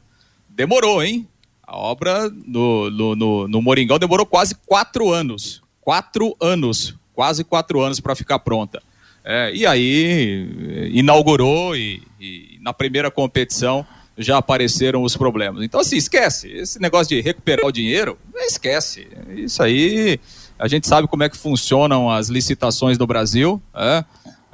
demorou, 0.56 1.04
hein? 1.04 1.28
A 1.66 1.78
obra 1.78 2.30
no, 2.30 2.90
no, 2.90 3.16
no, 3.16 3.48
no 3.48 3.62
Moringão 3.62 3.98
demorou 3.98 4.26
quase 4.26 4.56
quatro 4.66 5.12
anos. 5.12 5.62
Quatro 5.82 6.36
anos. 6.40 6.96
Quase 7.14 7.44
quatro 7.44 7.82
anos 7.82 8.00
para 8.00 8.16
ficar 8.16 8.40
pronta. 8.40 8.82
É, 9.26 9.52
e 9.56 9.66
aí 9.66 10.90
inaugurou 10.92 11.76
e, 11.76 12.04
e, 12.20 12.60
na 12.62 12.74
primeira 12.74 13.10
competição 13.10 13.86
já 14.18 14.38
apareceram 14.38 15.02
os 15.02 15.16
problemas. 15.16 15.64
Então, 15.64 15.80
assim, 15.80 15.96
esquece. 15.96 16.52
Esse 16.52 16.80
negócio 16.80 17.16
de 17.16 17.22
recuperar 17.22 17.66
o 17.66 17.72
dinheiro, 17.72 18.18
esquece. 18.36 19.08
Isso 19.36 19.64
aí, 19.64 20.20
a 20.60 20.68
gente 20.68 20.88
sabe 20.88 21.08
como 21.08 21.24
é 21.24 21.30
que 21.30 21.38
funcionam 21.38 22.10
as 22.10 22.28
licitações 22.28 22.98
no 22.98 23.08
Brasil. 23.08 23.62
É? 23.74 24.04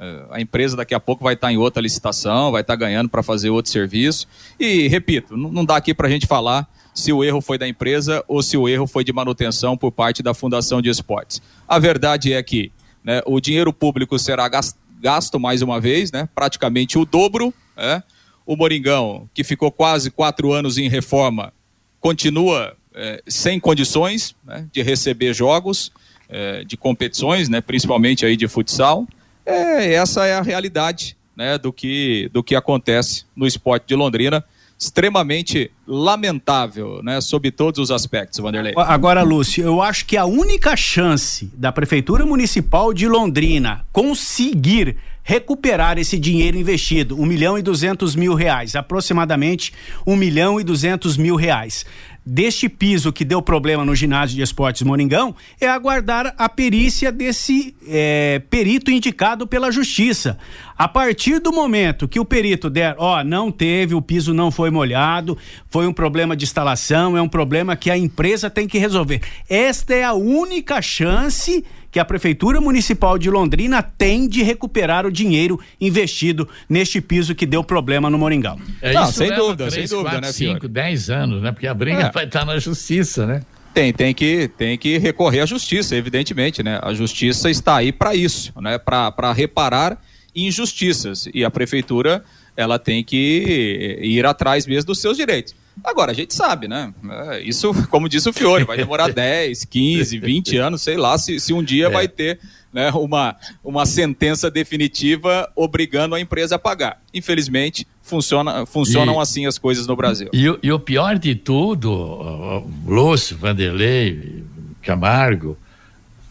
É 0.00 0.24
a 0.30 0.40
empresa 0.40 0.76
daqui 0.76 0.94
a 0.94 1.00
pouco 1.00 1.22
vai 1.22 1.34
estar 1.34 1.52
em 1.52 1.58
outra 1.58 1.82
licitação, 1.82 2.50
vai 2.50 2.62
estar 2.62 2.74
ganhando 2.74 3.10
para 3.10 3.22
fazer 3.22 3.50
outro 3.50 3.70
serviço. 3.70 4.26
E, 4.58 4.88
repito, 4.88 5.36
não 5.36 5.64
dá 5.64 5.76
aqui 5.76 5.92
para 5.92 6.08
a 6.08 6.10
gente 6.10 6.26
falar 6.26 6.66
se 6.94 7.12
o 7.12 7.22
erro 7.22 7.40
foi 7.40 7.58
da 7.58 7.68
empresa 7.68 8.24
ou 8.26 8.42
se 8.42 8.56
o 8.56 8.68
erro 8.68 8.86
foi 8.86 9.04
de 9.04 9.12
manutenção 9.12 9.76
por 9.76 9.92
parte 9.92 10.22
da 10.22 10.32
Fundação 10.32 10.80
de 10.80 10.88
Esportes. 10.88 11.42
A 11.68 11.78
verdade 11.78 12.32
é 12.32 12.42
que 12.42 12.72
né, 13.04 13.20
o 13.26 13.40
dinheiro 13.40 13.72
público 13.72 14.18
será 14.18 14.48
gasto 14.48 15.38
mais 15.38 15.62
uma 15.62 15.80
vez, 15.80 16.10
né, 16.10 16.28
praticamente 16.34 16.98
o 16.98 17.04
dobro. 17.04 17.52
Né, 17.76 18.02
o 18.46 18.56
Moringão, 18.56 19.28
que 19.32 19.44
ficou 19.44 19.70
quase 19.70 20.10
quatro 20.10 20.52
anos 20.52 20.76
em 20.76 20.88
reforma, 20.88 21.52
continua 22.00 22.74
é, 22.94 23.22
sem 23.28 23.60
condições 23.60 24.34
né, 24.44 24.66
de 24.72 24.82
receber 24.82 25.34
jogos, 25.34 25.92
é, 26.28 26.64
de 26.64 26.76
competições, 26.76 27.48
né, 27.48 27.60
principalmente 27.60 28.26
aí 28.26 28.36
de 28.36 28.48
futsal. 28.48 29.06
É, 29.50 29.94
essa 29.94 30.26
é 30.26 30.34
a 30.34 30.42
realidade 30.42 31.16
né, 31.36 31.58
do, 31.58 31.72
que, 31.72 32.30
do 32.32 32.42
que 32.42 32.54
acontece 32.54 33.24
no 33.34 33.46
esporte 33.46 33.86
de 33.86 33.94
Londrina. 33.94 34.44
Extremamente 34.78 35.70
lamentável, 35.86 37.02
né, 37.02 37.20
sob 37.20 37.50
todos 37.50 37.80
os 37.80 37.90
aspectos, 37.90 38.38
Vanderlei. 38.38 38.74
Agora, 38.76 39.22
Lúcio, 39.22 39.64
eu 39.64 39.82
acho 39.82 40.06
que 40.06 40.16
a 40.16 40.24
única 40.24 40.76
chance 40.76 41.50
da 41.54 41.72
Prefeitura 41.72 42.24
Municipal 42.24 42.92
de 42.92 43.08
Londrina 43.08 43.84
conseguir 43.92 44.96
recuperar 45.22 45.98
esse 45.98 46.18
dinheiro 46.18 46.56
investido, 46.56 47.20
um 47.20 47.26
milhão 47.26 47.58
e 47.58 47.62
duzentos 47.62 48.16
mil 48.16 48.34
reais, 48.34 48.74
aproximadamente 48.74 49.72
um 50.06 50.16
milhão 50.16 50.60
e 50.60 50.64
duzentos 50.64 51.16
mil 51.16 51.36
reais 51.36 51.84
deste 52.24 52.68
piso 52.68 53.12
que 53.12 53.24
deu 53.24 53.40
problema 53.40 53.84
no 53.84 53.94
ginásio 53.94 54.36
de 54.36 54.42
esportes 54.42 54.82
Moringão 54.82 55.34
é 55.60 55.66
aguardar 55.66 56.34
a 56.36 56.48
perícia 56.48 57.10
desse 57.10 57.74
é, 57.88 58.40
perito 58.50 58.90
indicado 58.90 59.46
pela 59.46 59.72
justiça. 59.72 60.38
A 60.76 60.86
partir 60.86 61.40
do 61.40 61.52
momento 61.52 62.08
que 62.08 62.20
o 62.20 62.24
perito 62.24 62.70
der, 62.70 62.94
ó, 62.98 63.22
não 63.24 63.50
teve, 63.50 63.94
o 63.94 64.02
piso 64.02 64.32
não 64.32 64.50
foi 64.50 64.70
molhado, 64.70 65.36
foi 65.68 65.79
um 65.86 65.92
problema 65.92 66.36
de 66.36 66.44
instalação, 66.44 67.16
é 67.16 67.22
um 67.22 67.28
problema 67.28 67.76
que 67.76 67.90
a 67.90 67.96
empresa 67.96 68.50
tem 68.50 68.66
que 68.66 68.78
resolver. 68.78 69.20
Esta 69.48 69.94
é 69.94 70.04
a 70.04 70.12
única 70.12 70.80
chance 70.80 71.64
que 71.90 71.98
a 71.98 72.04
Prefeitura 72.04 72.60
Municipal 72.60 73.18
de 73.18 73.28
Londrina 73.28 73.82
tem 73.82 74.28
de 74.28 74.42
recuperar 74.42 75.04
o 75.04 75.10
dinheiro 75.10 75.58
investido 75.80 76.48
neste 76.68 77.00
piso 77.00 77.34
que 77.34 77.44
deu 77.44 77.64
problema 77.64 78.08
no 78.08 78.18
Moringão. 78.18 78.58
É, 78.80 78.92
Não, 78.92 79.06
sem 79.06 79.34
dúvida, 79.34 79.68
3, 79.68 79.74
sem 79.74 79.98
dúvida, 79.98 80.20
4, 80.20 80.26
né, 80.26 80.32
5, 80.32 80.68
10 80.68 81.10
anos, 81.10 81.42
né? 81.42 81.52
Porque 81.52 81.66
a 81.66 81.74
briga 81.74 82.02
é. 82.02 82.10
vai 82.12 82.24
estar 82.24 82.44
na 82.44 82.58
justiça, 82.58 83.26
né? 83.26 83.42
Tem, 83.74 83.92
tem 83.92 84.12
que, 84.12 84.48
tem 84.56 84.76
que 84.76 84.98
recorrer 84.98 85.40
à 85.40 85.46
justiça, 85.46 85.96
evidentemente, 85.96 86.62
né? 86.62 86.78
A 86.82 86.92
justiça 86.92 87.50
está 87.50 87.76
aí 87.76 87.92
para 87.92 88.14
isso, 88.14 88.52
né? 88.60 88.78
Para 88.78 89.32
reparar 89.32 90.00
injustiças 90.34 91.28
e 91.34 91.44
a 91.44 91.50
prefeitura 91.50 92.24
ela 92.56 92.78
tem 92.78 93.02
que 93.02 93.98
ir 94.00 94.26
atrás 94.26 94.66
mesmo 94.66 94.88
dos 94.88 95.00
seus 95.00 95.16
direitos. 95.16 95.54
Agora, 95.84 96.12
a 96.12 96.14
gente 96.14 96.34
sabe, 96.34 96.68
né? 96.68 96.92
É, 97.28 97.40
isso, 97.40 97.72
como 97.88 98.08
disse 98.08 98.28
o 98.28 98.32
Fiore, 98.32 98.64
vai 98.64 98.76
demorar 98.76 99.12
10, 99.12 99.64
15, 99.64 100.18
20 100.18 100.56
anos, 100.56 100.82
sei 100.82 100.96
lá, 100.96 101.16
se, 101.18 101.40
se 101.40 101.52
um 101.52 101.62
dia 101.62 101.86
é. 101.86 101.90
vai 101.90 102.08
ter 102.08 102.38
né, 102.72 102.90
uma, 102.90 103.36
uma 103.64 103.86
sentença 103.86 104.50
definitiva 104.50 105.50
obrigando 105.56 106.14
a 106.14 106.20
empresa 106.20 106.56
a 106.56 106.58
pagar. 106.58 107.00
Infelizmente, 107.12 107.86
funciona, 108.02 108.64
funcionam 108.66 109.18
e, 109.18 109.22
assim 109.22 109.46
as 109.46 109.58
coisas 109.58 109.86
no 109.86 109.96
Brasil. 109.96 110.30
E, 110.32 110.58
e 110.62 110.72
o 110.72 110.78
pior 110.78 111.18
de 111.18 111.34
tudo, 111.34 112.64
Lúcio, 112.86 113.36
Vanderlei, 113.36 114.44
Camargo, 114.82 115.56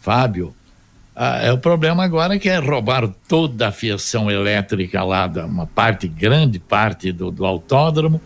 Fábio, 0.00 0.54
ah, 1.14 1.38
é 1.42 1.52
o 1.52 1.58
problema 1.58 2.02
agora 2.02 2.38
que 2.38 2.48
é 2.48 2.58
roubar 2.58 3.06
toda 3.28 3.68
a 3.68 3.72
fiação 3.72 4.30
elétrica 4.30 5.02
lá, 5.04 5.26
da, 5.26 5.44
uma 5.44 5.66
parte, 5.66 6.08
grande 6.08 6.58
parte 6.58 7.12
do, 7.12 7.30
do 7.30 7.44
autódromo, 7.44 8.20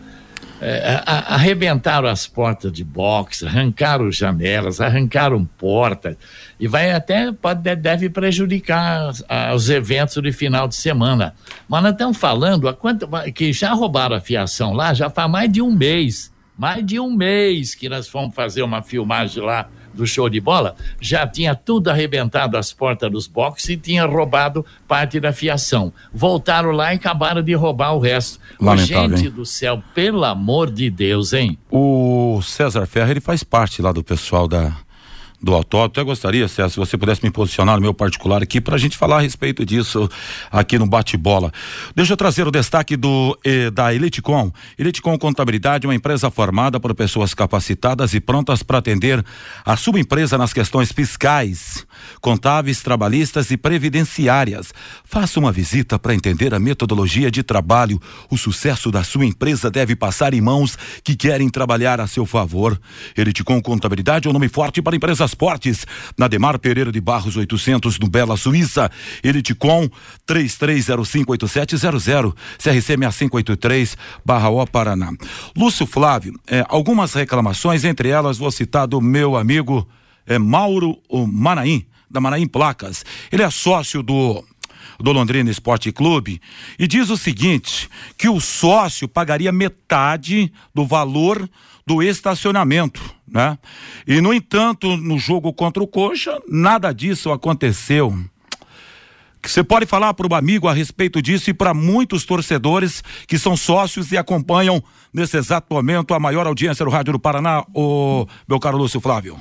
é, 0.61 1.03
arrebentaram 1.05 2.07
as 2.07 2.27
portas 2.27 2.71
de 2.71 2.83
boxe, 2.83 3.45
arrancaram 3.45 4.11
janelas, 4.11 4.79
arrancaram 4.79 5.43
portas 5.43 6.15
e 6.59 6.67
vai 6.67 6.91
até 6.91 7.31
pode 7.31 7.75
deve 7.75 8.09
prejudicar 8.09 9.11
os 9.53 9.69
eventos 9.69 10.21
de 10.21 10.31
final 10.31 10.67
de 10.67 10.75
semana. 10.75 11.33
Mas 11.67 11.83
nós 11.83 11.91
estamos 11.91 12.17
falando 12.17 12.69
a 12.69 12.73
quanto, 12.73 13.07
que 13.33 13.51
já 13.51 13.73
roubaram 13.73 14.15
a 14.15 14.21
fiação 14.21 14.73
lá 14.73 14.93
já 14.93 15.09
faz 15.09 15.29
mais 15.29 15.51
de 15.51 15.61
um 15.61 15.71
mês, 15.71 16.31
mais 16.57 16.85
de 16.85 16.99
um 16.99 17.11
mês 17.11 17.75
que 17.75 17.89
nós 17.89 18.07
fomos 18.07 18.33
fazer 18.33 18.63
uma 18.63 18.81
filmagem 18.81 19.43
lá 19.43 19.69
do 19.95 20.05
show 20.05 20.29
de 20.29 20.39
bola, 20.39 20.75
já 20.99 21.25
tinha 21.25 21.55
tudo 21.55 21.89
arrebentado 21.89 22.57
as 22.57 22.71
portas 22.73 23.11
dos 23.11 23.27
boxes 23.27 23.69
e 23.69 23.77
tinha 23.77 24.05
roubado 24.05 24.65
parte 24.87 25.19
da 25.19 25.31
fiação. 25.33 25.91
Voltaram 26.13 26.71
lá 26.71 26.93
e 26.93 26.97
acabaram 26.97 27.41
de 27.41 27.53
roubar 27.53 27.93
o 27.93 27.99
resto. 27.99 28.39
Lamentável, 28.59 29.17
Gente 29.17 29.27
hein? 29.27 29.31
do 29.33 29.45
céu, 29.45 29.81
pelo 29.93 30.23
amor 30.23 30.69
de 30.69 30.89
Deus, 30.89 31.33
hein? 31.33 31.57
O 31.71 32.39
César 32.43 32.85
Ferreira, 32.85 33.13
ele 33.13 33.21
faz 33.21 33.43
parte 33.43 33.81
lá 33.81 33.91
do 33.91 34.03
pessoal 34.03 34.47
da 34.47 34.75
do 35.41 35.53
autódromo. 35.53 35.85
Até 35.85 36.03
gostaria, 36.03 36.47
César, 36.47 36.69
se 36.69 36.77
você 36.77 36.97
pudesse 36.97 37.23
me 37.23 37.31
posicionar 37.31 37.75
no 37.75 37.81
meu 37.81 37.93
particular 37.93 38.41
aqui 38.41 38.59
para 38.59 38.75
a 38.75 38.77
gente 38.77 38.97
falar 38.97 39.17
a 39.17 39.21
respeito 39.21 39.65
disso 39.65 40.09
aqui 40.51 40.77
no 40.79 40.85
bate-bola. 40.85 41.51
Deixa 41.95 42.13
eu 42.13 42.17
trazer 42.17 42.47
o 42.47 42.51
destaque 42.51 42.95
do 42.95 43.37
eh, 43.43 43.69
da 43.69 43.93
Elitecom. 43.93 44.51
Elitecom 44.77 45.17
Contabilidade, 45.17 45.87
uma 45.87 45.95
empresa 45.95 46.29
formada 46.31 46.79
por 46.79 46.93
pessoas 46.93 47.33
capacitadas 47.33 48.13
e 48.13 48.19
prontas 48.19 48.63
para 48.63 48.79
atender 48.79 49.23
a 49.63 49.75
sua 49.75 49.99
empresa 49.99 50.37
nas 50.37 50.53
questões 50.53 50.91
fiscais, 50.91 51.85
contábeis, 52.21 52.81
trabalhistas 52.81 53.51
e 53.51 53.57
previdenciárias. 53.57 54.73
Faça 55.03 55.39
uma 55.39 55.51
visita 55.51 55.99
para 55.99 56.13
entender 56.13 56.53
a 56.53 56.59
metodologia 56.59 57.29
de 57.29 57.43
trabalho. 57.43 58.01
O 58.29 58.37
sucesso 58.37 58.91
da 58.91 59.03
sua 59.03 59.25
empresa 59.25 59.69
deve 59.69 59.95
passar 59.95 60.33
em 60.33 60.41
mãos 60.41 60.77
que 61.03 61.15
querem 61.15 61.49
trabalhar 61.49 61.99
a 61.99 62.07
seu 62.07 62.25
favor. 62.25 62.79
Elitecom 63.17 63.61
Contabilidade 63.61 64.27
é 64.27 64.29
um 64.29 64.33
nome 64.33 64.49
forte 64.49 64.81
para 64.81 64.95
empresas 64.95 65.24
Transportes, 65.25 65.87
na 66.15 66.27
Demar 66.27 66.59
Pereira 66.59 66.91
de 66.91 67.01
Barros 67.01 67.35
800 67.35 67.97
no 67.97 68.07
Bela 68.07 68.37
Suíça, 68.37 68.91
Elitecom 69.23 69.89
33058700, 70.27 72.35
CRC 72.59 72.81
6583 72.81 73.97
Barra 74.23 74.49
O 74.49 74.67
Paraná. 74.67 75.11
Lúcio 75.57 75.87
Flávio, 75.87 76.39
é, 76.47 76.63
algumas 76.69 77.13
reclamações, 77.13 77.83
entre 77.83 78.09
elas 78.09 78.37
vou 78.37 78.51
citar 78.51 78.87
do 78.87 79.01
meu 79.01 79.35
amigo 79.35 79.87
é, 80.27 80.37
Mauro 80.37 80.99
Manaim, 81.11 81.83
da 82.09 82.21
Manaim 82.21 82.47
Placas. 82.47 83.03
Ele 83.31 83.41
é 83.41 83.49
sócio 83.49 84.03
do 84.03 84.43
do 84.99 85.11
Londrina 85.11 85.49
Esporte 85.49 85.91
Clube 85.91 86.39
e 86.79 86.87
diz 86.87 87.09
o 87.09 87.17
seguinte: 87.17 87.89
que 88.17 88.29
o 88.29 88.39
sócio 88.39 89.07
pagaria 89.07 89.51
metade 89.51 90.51
do 90.73 90.85
valor 90.85 91.49
do 91.87 92.01
estacionamento, 92.01 93.01
né? 93.27 93.57
E 94.07 94.19
no 94.19 94.33
entanto, 94.33 94.97
no 94.97 95.19
jogo 95.19 95.53
contra 95.53 95.83
o 95.83 95.87
Coxa, 95.87 96.39
nada 96.47 96.91
disso 96.91 97.31
aconteceu. 97.31 98.17
Você 99.43 99.63
pode 99.63 99.85
falar 99.85 100.11
para 100.15 100.27
o 100.27 100.33
amigo 100.33 100.67
a 100.67 100.73
respeito 100.73 101.21
disso 101.21 101.51
e 101.51 101.53
para 101.53 101.71
muitos 101.71 102.25
torcedores 102.25 103.03
que 103.27 103.37
são 103.37 103.55
sócios 103.55 104.11
e 104.11 104.17
acompanham 104.17 104.83
nesse 105.13 105.37
exato 105.37 105.71
momento 105.71 106.15
a 106.15 106.19
maior 106.19 106.47
audiência 106.47 106.83
do 106.83 106.89
Rádio 106.89 107.13
do 107.13 107.19
Paraná, 107.19 107.63
o 107.71 108.25
meu 108.49 108.59
caro 108.59 108.77
Lúcio 108.77 108.99
Flávio. 108.99 109.39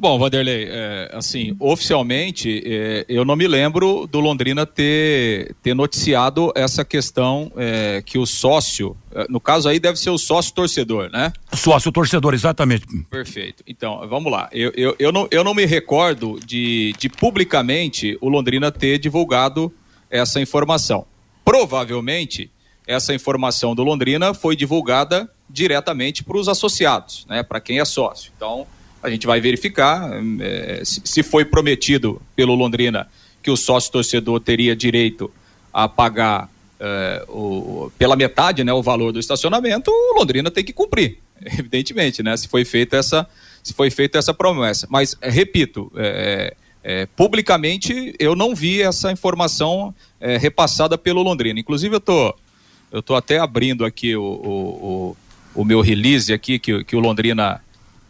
Bom, 0.00 0.16
Vanderlei, 0.16 0.68
é, 0.70 1.10
assim, 1.12 1.56
oficialmente, 1.58 2.62
é, 2.64 3.04
eu 3.08 3.24
não 3.24 3.34
me 3.34 3.48
lembro 3.48 4.06
do 4.06 4.20
Londrina 4.20 4.64
ter, 4.64 5.56
ter 5.60 5.74
noticiado 5.74 6.52
essa 6.54 6.84
questão 6.84 7.50
é, 7.56 8.00
que 8.06 8.16
o 8.16 8.24
sócio, 8.24 8.96
é, 9.12 9.26
no 9.28 9.40
caso 9.40 9.68
aí 9.68 9.80
deve 9.80 9.98
ser 9.98 10.10
o 10.10 10.16
sócio 10.16 10.54
torcedor, 10.54 11.10
né? 11.10 11.32
Sócio 11.52 11.90
torcedor, 11.90 12.32
exatamente. 12.32 12.86
Perfeito. 13.10 13.64
Então, 13.66 14.06
vamos 14.08 14.30
lá. 14.30 14.48
Eu, 14.52 14.72
eu, 14.76 14.94
eu, 15.00 15.10
não, 15.10 15.26
eu 15.32 15.42
não 15.42 15.52
me 15.52 15.66
recordo 15.66 16.38
de, 16.46 16.94
de 16.96 17.08
publicamente 17.08 18.16
o 18.20 18.28
Londrina 18.28 18.70
ter 18.70 19.00
divulgado 19.00 19.72
essa 20.08 20.40
informação. 20.40 21.06
Provavelmente, 21.44 22.52
essa 22.86 23.12
informação 23.12 23.74
do 23.74 23.82
Londrina 23.82 24.32
foi 24.32 24.54
divulgada 24.54 25.28
diretamente 25.50 26.22
para 26.22 26.38
os 26.38 26.46
associados, 26.46 27.26
né? 27.28 27.42
Para 27.42 27.60
quem 27.60 27.80
é 27.80 27.84
sócio. 27.84 28.30
Então 28.36 28.64
a 29.02 29.10
gente 29.10 29.26
vai 29.26 29.40
verificar 29.40 30.10
é, 30.40 30.82
se 30.84 31.22
foi 31.22 31.44
prometido 31.44 32.20
pelo 32.34 32.54
Londrina 32.54 33.08
que 33.42 33.50
o 33.50 33.56
sócio 33.56 33.92
torcedor 33.92 34.40
teria 34.40 34.74
direito 34.74 35.30
a 35.72 35.88
pagar 35.88 36.50
é, 36.80 37.24
o, 37.28 37.90
pela 37.98 38.16
metade 38.16 38.62
né, 38.62 38.72
o 38.72 38.82
valor 38.82 39.12
do 39.12 39.18
estacionamento, 39.18 39.90
o 39.90 40.18
Londrina 40.18 40.50
tem 40.50 40.64
que 40.64 40.72
cumprir, 40.72 41.18
evidentemente, 41.58 42.22
né? 42.22 42.36
Se 42.36 42.48
foi 42.48 42.64
feita 42.64 42.96
essa, 42.96 43.26
se 43.62 43.72
foi 43.72 43.90
feita 43.90 44.18
essa 44.18 44.32
promessa. 44.32 44.86
Mas, 44.90 45.16
é, 45.20 45.30
repito, 45.30 45.90
é, 45.96 46.54
é, 46.82 47.06
publicamente 47.06 48.14
eu 48.18 48.34
não 48.34 48.54
vi 48.54 48.82
essa 48.82 49.10
informação 49.10 49.94
é, 50.20 50.36
repassada 50.36 50.96
pelo 50.96 51.22
Londrina. 51.22 51.58
Inclusive, 51.58 51.96
eu 51.96 52.00
tô, 52.00 52.34
eu 52.92 53.02
tô 53.02 53.14
até 53.14 53.38
abrindo 53.38 53.84
aqui 53.84 54.16
o, 54.16 54.22
o, 54.22 55.14
o, 55.54 55.62
o 55.62 55.64
meu 55.64 55.80
release 55.80 56.32
aqui 56.32 56.58
que, 56.58 56.84
que, 56.84 56.96
o 56.96 57.00
Londrina, 57.00 57.60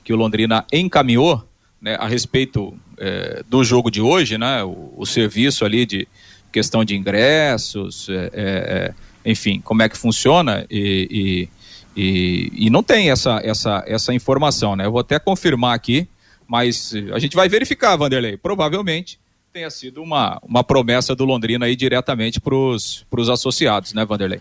que 0.08 0.12
o 0.14 0.16
Londrina 0.16 0.64
encaminhou 0.72 1.46
né, 1.78 1.94
a 2.00 2.08
respeito 2.08 2.74
é, 2.96 3.44
do 3.46 3.62
jogo 3.62 3.90
de 3.90 4.00
hoje, 4.00 4.38
né? 4.38 4.64
O, 4.64 4.94
o 4.96 5.04
serviço 5.04 5.66
ali 5.66 5.84
de 5.84 6.08
questão 6.50 6.82
de 6.82 6.96
ingressos, 6.96 8.08
é, 8.08 8.30
é, 8.32 8.94
enfim, 9.30 9.60
como 9.60 9.82
é 9.82 9.88
que 9.88 9.98
funciona 9.98 10.64
e, 10.70 11.46
e, 11.94 12.02
e, 12.02 12.66
e, 12.68 12.70
não 12.70 12.82
tem 12.82 13.10
essa, 13.10 13.38
essa, 13.44 13.84
essa 13.86 14.14
informação, 14.14 14.74
né? 14.74 14.86
Eu 14.86 14.92
vou 14.92 15.00
até 15.02 15.18
confirmar 15.18 15.74
aqui, 15.74 16.08
mas 16.46 16.94
a 17.12 17.18
gente 17.18 17.36
vai 17.36 17.46
verificar, 17.46 17.94
Vanderlei. 17.94 18.38
Provavelmente 18.38 19.20
tenha 19.52 19.68
sido 19.68 20.02
uma, 20.02 20.40
uma 20.42 20.64
promessa 20.64 21.14
do 21.14 21.26
Londrina 21.26 21.66
aí 21.66 21.76
diretamente 21.76 22.40
para 22.40 22.54
os 22.54 23.28
associados, 23.30 23.92
né, 23.92 24.06
Vanderlei? 24.06 24.40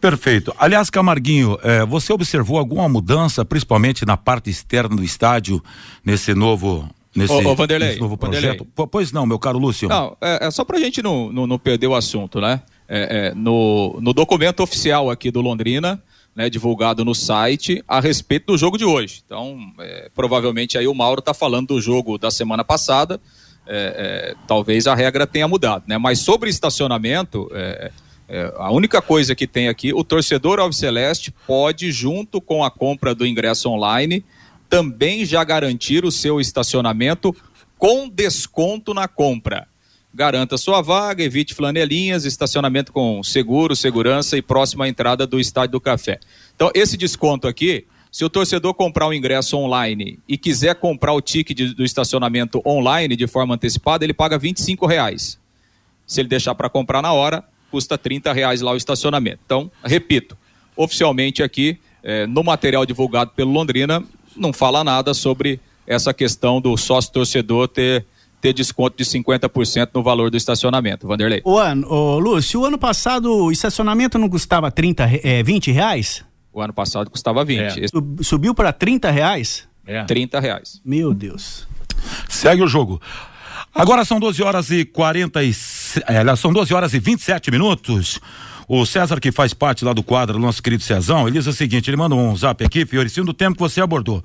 Perfeito. 0.00 0.54
Aliás, 0.58 0.90
Camarguinho, 0.90 1.58
eh, 1.62 1.84
você 1.84 2.12
observou 2.12 2.58
alguma 2.58 2.88
mudança, 2.88 3.44
principalmente 3.44 4.06
na 4.06 4.16
parte 4.16 4.48
externa 4.48 4.94
do 4.94 5.02
estádio, 5.02 5.62
nesse 6.04 6.34
novo 6.34 6.88
nesse, 7.14 7.32
ô, 7.32 7.48
ô 7.48 7.54
Vanderlei, 7.54 7.88
nesse 7.88 8.00
novo 8.00 8.16
projeto? 8.16 8.58
Vanderlei. 8.58 8.88
Pois 8.90 9.10
não, 9.10 9.26
meu 9.26 9.38
caro 9.38 9.58
Lúcio. 9.58 9.88
Não, 9.88 10.16
é, 10.20 10.46
é 10.46 10.50
só 10.50 10.64
para 10.64 10.76
a 10.76 10.80
gente 10.80 11.02
não, 11.02 11.32
não, 11.32 11.46
não, 11.46 11.58
perder 11.58 11.88
o 11.88 11.96
assunto, 11.96 12.40
né? 12.40 12.62
É, 12.88 13.28
é, 13.28 13.34
no, 13.34 13.98
no 14.00 14.12
documento 14.12 14.62
oficial 14.62 15.10
aqui 15.10 15.30
do 15.30 15.40
Londrina, 15.40 16.02
né, 16.34 16.48
divulgado 16.48 17.04
no 17.04 17.14
site, 17.14 17.82
a 17.86 18.00
respeito 18.00 18.46
do 18.46 18.56
jogo 18.56 18.78
de 18.78 18.84
hoje. 18.84 19.22
Então, 19.26 19.58
é, 19.80 20.08
provavelmente 20.14 20.78
aí 20.78 20.86
o 20.86 20.94
Mauro 20.94 21.18
está 21.18 21.34
falando 21.34 21.68
do 21.74 21.80
jogo 21.80 22.16
da 22.16 22.30
semana 22.30 22.64
passada, 22.64 23.20
é, 23.66 24.32
é, 24.32 24.34
talvez 24.46 24.86
a 24.86 24.94
regra 24.94 25.26
tenha 25.26 25.48
mudado, 25.48 25.84
né? 25.86 25.98
Mas 25.98 26.20
sobre 26.20 26.48
estacionamento, 26.48 27.50
a 28.56 28.70
única 28.70 29.00
coisa 29.00 29.34
que 29.34 29.46
tem 29.46 29.68
aqui, 29.68 29.92
o 29.92 30.04
torcedor 30.04 30.58
Alves 30.58 30.78
Celeste 30.78 31.30
pode, 31.46 31.90
junto 31.90 32.40
com 32.40 32.62
a 32.62 32.70
compra 32.70 33.14
do 33.14 33.26
ingresso 33.26 33.70
online, 33.70 34.24
também 34.68 35.24
já 35.24 35.42
garantir 35.42 36.04
o 36.04 36.10
seu 36.10 36.40
estacionamento 36.40 37.34
com 37.78 38.08
desconto 38.08 38.92
na 38.92 39.08
compra. 39.08 39.66
Garanta 40.12 40.58
sua 40.58 40.82
vaga, 40.82 41.22
evite 41.22 41.54
flanelinhas, 41.54 42.24
estacionamento 42.24 42.92
com 42.92 43.22
seguro, 43.22 43.76
segurança 43.76 44.36
e 44.36 44.42
próxima 44.42 44.88
entrada 44.88 45.26
do 45.26 45.38
Estádio 45.38 45.72
do 45.72 45.80
Café. 45.80 46.18
Então, 46.54 46.70
esse 46.74 46.96
desconto 46.96 47.46
aqui, 47.46 47.86
se 48.10 48.24
o 48.24 48.30
torcedor 48.30 48.74
comprar 48.74 49.06
o 49.06 49.14
ingresso 49.14 49.56
online 49.56 50.18
e 50.26 50.36
quiser 50.36 50.74
comprar 50.74 51.12
o 51.12 51.20
ticket 51.20 51.74
do 51.74 51.84
estacionamento 51.84 52.60
online 52.66 53.16
de 53.16 53.26
forma 53.26 53.54
antecipada, 53.54 54.04
ele 54.04 54.14
paga 54.14 54.36
R$ 54.38 54.54
reais. 54.88 55.38
Se 56.06 56.20
ele 56.20 56.28
deixar 56.28 56.54
para 56.54 56.70
comprar 56.70 57.02
na 57.02 57.12
hora, 57.12 57.44
custa 57.70 58.00
R$ 58.02 58.32
reais 58.32 58.60
lá 58.60 58.72
o 58.72 58.76
estacionamento. 58.76 59.40
Então, 59.44 59.70
repito, 59.84 60.36
oficialmente 60.76 61.42
aqui, 61.42 61.78
eh, 62.02 62.26
no 62.26 62.42
material 62.42 62.86
divulgado 62.86 63.32
pelo 63.34 63.50
Londrina, 63.50 64.02
não 64.36 64.52
fala 64.52 64.84
nada 64.84 65.12
sobre 65.14 65.60
essa 65.86 66.12
questão 66.12 66.60
do 66.60 66.76
sócio 66.76 67.12
torcedor 67.12 67.68
ter 67.68 68.04
ter 68.40 68.52
desconto 68.52 68.96
de 68.96 69.04
50% 69.04 69.90
no 69.94 70.02
valor 70.02 70.30
do 70.30 70.36
estacionamento, 70.36 71.06
Vanderlei. 71.06 71.40
O 71.44 71.58
ano, 71.58 71.86
ô, 71.88 72.18
Lúcio, 72.18 72.60
o 72.60 72.64
ano 72.64 72.78
passado 72.78 73.32
o 73.32 73.50
estacionamento 73.50 74.18
não 74.18 74.28
custava 74.28 74.70
30, 74.70 75.10
é, 75.24 75.42
20 75.42 75.72
reais? 75.72 76.24
O 76.52 76.60
ano 76.60 76.72
passado 76.72 77.10
custava 77.10 77.44
20. 77.44 77.60
É. 77.60 77.86
Subiu 78.22 78.54
para 78.54 78.72
30 78.72 79.10
reais? 79.10 79.68
É. 79.86 80.04
30 80.04 80.40
reais. 80.40 80.80
Meu 80.84 81.12
Deus. 81.12 81.66
Segue 82.28 82.62
o 82.62 82.68
jogo. 82.68 83.00
Agora 83.74 84.04
são 84.04 84.18
12 84.18 84.42
horas 84.42 84.70
e 84.70 84.84
40 84.84 85.42
é, 85.96 86.36
são 86.36 86.52
12 86.52 86.74
horas 86.74 86.94
e 86.94 86.98
27 86.98 87.50
minutos. 87.50 88.20
O 88.70 88.84
César, 88.84 89.18
que 89.18 89.32
faz 89.32 89.54
parte 89.54 89.82
lá 89.82 89.94
do 89.94 90.02
quadro, 90.02 90.38
nosso 90.38 90.62
querido 90.62 90.82
Cezão, 90.82 91.26
ele 91.26 91.38
diz 91.38 91.46
o 91.46 91.54
seguinte: 91.54 91.88
ele 91.88 91.96
manda 91.96 92.14
um 92.14 92.36
zap 92.36 92.62
aqui, 92.62 92.84
Fioricino, 92.84 93.24
do 93.24 93.32
tempo 93.32 93.56
que 93.56 93.62
você 93.62 93.80
abordou. 93.80 94.22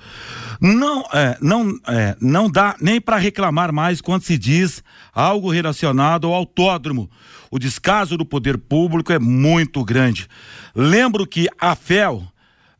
Não, 0.59 1.05
é, 1.13 1.37
não, 1.41 1.79
é, 1.87 2.15
não 2.19 2.51
dá 2.51 2.75
nem 2.81 2.99
para 2.99 3.15
reclamar 3.15 3.71
mais 3.71 4.01
quando 4.01 4.23
se 4.23 4.37
diz 4.37 4.83
algo 5.13 5.49
relacionado 5.49 6.27
ao 6.27 6.33
autódromo. 6.33 7.09
O 7.49 7.57
descaso 7.57 8.17
do 8.17 8.25
poder 8.25 8.57
público 8.57 9.13
é 9.13 9.19
muito 9.19 9.81
grande. 9.85 10.27
Lembro 10.75 11.25
que 11.25 11.47
a 11.57 11.73
FEL 11.73 12.23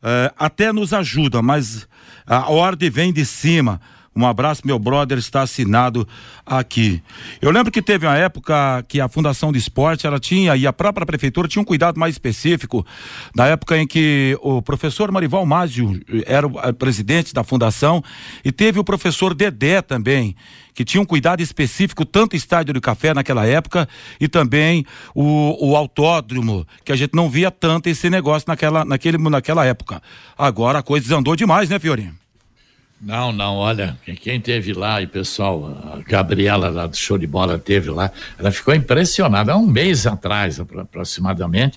é, 0.02 0.34
até 0.36 0.70
nos 0.70 0.92
ajuda, 0.92 1.40
mas 1.40 1.88
a 2.26 2.50
ordem 2.50 2.90
vem 2.90 3.10
de 3.10 3.24
cima. 3.24 3.80
Um 4.16 4.24
abraço, 4.24 4.62
meu 4.64 4.78
brother, 4.78 5.18
está 5.18 5.42
assinado 5.42 6.06
aqui. 6.46 7.02
Eu 7.42 7.50
lembro 7.50 7.72
que 7.72 7.82
teve 7.82 8.06
uma 8.06 8.16
época 8.16 8.84
que 8.86 9.00
a 9.00 9.08
Fundação 9.08 9.50
de 9.50 9.58
Esporte, 9.58 10.06
ela 10.06 10.20
tinha, 10.20 10.54
e 10.56 10.66
a 10.66 10.72
própria 10.72 11.04
prefeitura 11.04 11.48
tinha 11.48 11.60
um 11.60 11.64
cuidado 11.64 11.98
mais 11.98 12.14
específico, 12.14 12.86
na 13.34 13.46
época 13.48 13.76
em 13.76 13.86
que 13.86 14.38
o 14.40 14.62
professor 14.62 15.10
Marival 15.10 15.44
Mazio 15.44 16.00
era 16.26 16.46
o 16.46 16.72
presidente 16.74 17.34
da 17.34 17.42
fundação, 17.42 18.04
e 18.44 18.52
teve 18.52 18.78
o 18.78 18.84
professor 18.84 19.34
Dedé 19.34 19.82
também, 19.82 20.36
que 20.72 20.84
tinha 20.84 21.00
um 21.00 21.06
cuidado 21.06 21.40
específico, 21.40 22.04
tanto 22.04 22.36
estádio 22.36 22.74
do 22.74 22.80
café 22.80 23.12
naquela 23.14 23.44
época, 23.44 23.88
e 24.20 24.28
também 24.28 24.84
o, 25.12 25.70
o 25.70 25.76
autódromo, 25.76 26.64
que 26.84 26.92
a 26.92 26.96
gente 26.96 27.14
não 27.14 27.28
via 27.28 27.50
tanto 27.50 27.88
esse 27.88 28.08
negócio 28.08 28.44
naquela, 28.46 28.84
naquele, 28.84 29.18
naquela 29.18 29.64
época. 29.64 30.00
Agora 30.38 30.78
a 30.78 30.82
coisa 30.82 31.16
andou 31.16 31.34
demais, 31.34 31.68
né, 31.68 31.80
Fiorinho? 31.80 32.23
Não, 33.04 33.32
não, 33.32 33.56
olha, 33.56 33.98
quem 34.22 34.40
teve 34.40 34.72
lá 34.72 35.02
e 35.02 35.06
pessoal, 35.06 35.78
a 35.92 35.98
Gabriela 36.08 36.70
lá 36.70 36.86
do 36.86 36.96
Show 36.96 37.18
de 37.18 37.26
Bola 37.26 37.58
teve 37.58 37.90
lá, 37.90 38.10
ela 38.38 38.50
ficou 38.50 38.74
impressionada, 38.74 39.52
há 39.52 39.58
um 39.58 39.66
mês 39.66 40.06
atrás 40.06 40.58
aproximadamente, 40.58 41.76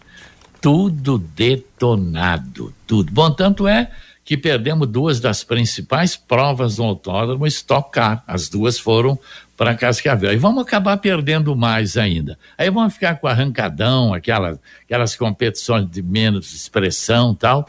tudo 0.61 1.17
detonado, 1.17 2.73
tudo. 2.87 3.11
Bom, 3.11 3.29
tanto 3.29 3.67
é 3.67 3.91
que 4.23 4.37
perdemos 4.37 4.87
duas 4.87 5.19
das 5.19 5.43
principais 5.43 6.15
provas 6.15 6.77
do 6.77 6.83
autódromo 6.83 7.45
Stock 7.47 7.91
Car, 7.91 8.23
as 8.25 8.47
duas 8.47 8.79
foram 8.79 9.19
para 9.57 9.75
Cascavel. 9.75 10.31
E 10.31 10.37
vamos 10.37 10.63
acabar 10.63 10.95
perdendo 10.95 11.53
mais 11.57 11.97
ainda. 11.97 12.39
Aí 12.57 12.69
vamos 12.69 12.93
ficar 12.93 13.15
com 13.15 13.27
arrancadão, 13.27 14.13
aquelas, 14.13 14.57
aquelas 14.85 15.13
competições 15.13 15.89
de 15.89 16.01
menos 16.01 16.53
expressão 16.53 17.35
tal 17.35 17.67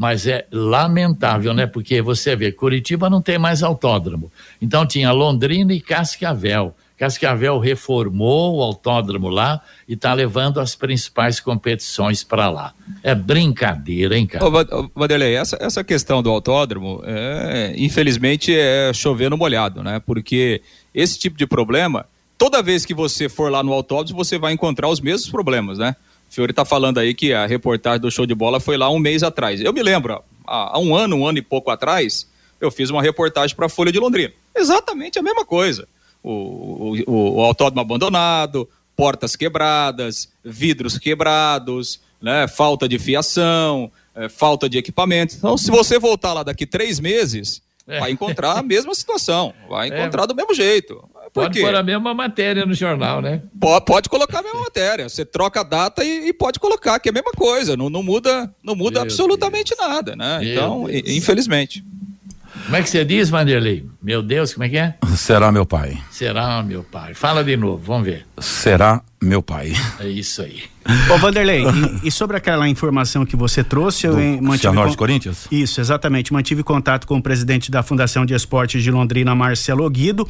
mas 0.00 0.26
é 0.26 0.46
lamentável, 0.50 1.52
né? 1.52 1.66
Porque 1.66 2.00
você 2.00 2.34
vê, 2.34 2.50
Curitiba 2.50 3.10
não 3.10 3.20
tem 3.20 3.38
mais 3.38 3.62
autódromo. 3.62 4.32
Então 4.58 4.86
tinha 4.86 5.12
Londrina 5.12 5.74
e 5.74 5.80
Cascavel. 5.80 6.74
Cascavel 6.96 7.58
reformou 7.58 8.56
o 8.56 8.62
autódromo 8.62 9.28
lá 9.28 9.60
e 9.86 9.92
está 9.92 10.14
levando 10.14 10.58
as 10.58 10.74
principais 10.74 11.38
competições 11.38 12.24
para 12.24 12.48
lá. 12.48 12.72
É 13.02 13.14
brincadeira, 13.14 14.16
hein, 14.16 14.26
cara? 14.26 14.42
Ô, 14.46 14.90
Vanderlei, 14.94 15.34
essa, 15.34 15.58
essa 15.60 15.84
questão 15.84 16.22
do 16.22 16.30
autódromo, 16.30 17.02
é, 17.04 17.74
infelizmente, 17.76 18.56
é 18.58 18.92
chover 18.94 19.28
no 19.28 19.36
molhado, 19.36 19.82
né? 19.82 20.00
Porque 20.00 20.62
esse 20.94 21.18
tipo 21.18 21.36
de 21.36 21.46
problema, 21.46 22.06
toda 22.38 22.62
vez 22.62 22.86
que 22.86 22.94
você 22.94 23.28
for 23.28 23.52
lá 23.52 23.62
no 23.62 23.74
autódromo, 23.74 24.24
você 24.24 24.38
vai 24.38 24.54
encontrar 24.54 24.88
os 24.88 24.98
mesmos 24.98 25.28
problemas, 25.28 25.76
né? 25.76 25.94
O 26.30 26.32
Fiore 26.32 26.52
está 26.52 26.64
falando 26.64 26.98
aí 26.98 27.12
que 27.12 27.32
a 27.32 27.44
reportagem 27.44 28.00
do 28.00 28.10
show 28.10 28.24
de 28.24 28.36
bola 28.36 28.60
foi 28.60 28.76
lá 28.76 28.88
um 28.88 29.00
mês 29.00 29.24
atrás. 29.24 29.60
Eu 29.60 29.72
me 29.72 29.82
lembro, 29.82 30.22
há, 30.46 30.78
um 30.78 30.94
ano, 30.94 31.16
um 31.16 31.26
ano 31.26 31.38
e 31.38 31.42
pouco 31.42 31.72
atrás, 31.72 32.24
eu 32.60 32.70
fiz 32.70 32.88
uma 32.88 33.02
reportagem 33.02 33.56
para 33.56 33.66
a 33.66 33.68
Folha 33.68 33.90
de 33.90 33.98
Londrina. 33.98 34.32
Exatamente 34.54 35.18
a 35.18 35.22
mesma 35.22 35.44
coisa. 35.44 35.88
O, 36.22 36.94
o, 37.04 37.36
o 37.36 37.40
autódromo 37.40 37.80
abandonado, 37.80 38.68
portas 38.94 39.34
quebradas, 39.34 40.28
vidros 40.44 40.98
quebrados, 40.98 42.00
né, 42.22 42.46
falta 42.46 42.88
de 42.88 42.96
fiação, 42.96 43.90
é, 44.14 44.28
falta 44.28 44.68
de 44.68 44.78
equipamento. 44.78 45.34
Então, 45.36 45.58
se 45.58 45.68
você 45.68 45.98
voltar 45.98 46.32
lá 46.32 46.44
daqui 46.44 46.64
três 46.64 47.00
meses, 47.00 47.60
é. 47.88 47.98
vai 47.98 48.12
encontrar 48.12 48.56
a 48.56 48.62
mesma 48.62 48.94
situação, 48.94 49.52
vai 49.68 49.90
é. 49.90 49.98
encontrar 49.98 50.26
do 50.26 50.34
mesmo 50.34 50.54
jeito. 50.54 51.02
Por 51.32 51.44
pode 51.44 51.58
quê? 51.58 51.64
pôr 51.64 51.74
a 51.74 51.82
mesma 51.82 52.12
matéria 52.12 52.66
no 52.66 52.74
jornal, 52.74 53.22
né? 53.22 53.42
Pode, 53.58 53.84
pode 53.84 54.08
colocar 54.08 54.40
a 54.40 54.42
mesma 54.42 54.60
matéria. 54.60 55.08
Você 55.08 55.24
troca 55.24 55.60
a 55.60 55.62
data 55.62 56.04
e, 56.04 56.28
e, 56.28 56.32
pode 56.32 56.58
colocar, 56.58 56.98
que 56.98 57.08
é 57.08 57.10
a 57.10 57.12
mesma 57.12 57.32
coisa. 57.32 57.76
Não, 57.76 57.88
não 57.88 58.02
muda, 58.02 58.52
não 58.62 58.74
muda 58.74 59.02
absolutamente 59.02 59.74
Deus. 59.76 59.88
nada, 59.88 60.16
né? 60.16 60.40
Meu 60.40 60.52
então, 60.52 60.84
Deus. 60.84 61.02
infelizmente. 61.06 61.84
Como 62.64 62.76
é 62.76 62.82
que 62.82 62.90
você 62.90 63.04
diz, 63.04 63.30
Vanderlei? 63.30 63.84
Meu 64.02 64.22
Deus, 64.22 64.54
como 64.54 64.64
é 64.64 64.68
que 64.68 64.76
é? 64.76 64.94
Será 65.16 65.50
meu 65.50 65.66
pai. 65.66 65.98
Será 66.10 66.62
meu 66.62 66.84
pai. 66.84 67.14
Fala 67.14 67.42
de 67.42 67.56
novo, 67.56 67.82
vamos 67.84 68.06
ver. 68.06 68.26
Será 68.38 69.02
meu 69.20 69.42
pai. 69.42 69.72
É 69.98 70.08
isso 70.08 70.42
aí. 70.42 70.62
Ô 71.12 71.18
Vanderlei, 71.18 71.64
e, 71.64 72.08
e, 72.08 72.10
sobre 72.10 72.36
aquela 72.36 72.68
informação 72.68 73.26
que 73.26 73.36
você 73.36 73.62
trouxe, 73.62 74.06
eu 74.06 74.14
Do 74.14 74.42
mantive. 74.42 74.74
Con... 74.74 74.94
Corinthians? 74.94 75.46
Isso, 75.50 75.80
exatamente. 75.80 76.32
Mantive 76.32 76.62
contato 76.62 77.06
com 77.06 77.18
o 77.18 77.22
presidente 77.22 77.70
da 77.70 77.82
Fundação 77.82 78.24
de 78.24 78.34
Esportes 78.34 78.82
de 78.82 78.90
Londrina, 78.90 79.34
Marcelo 79.34 79.88
Guido. 79.90 80.28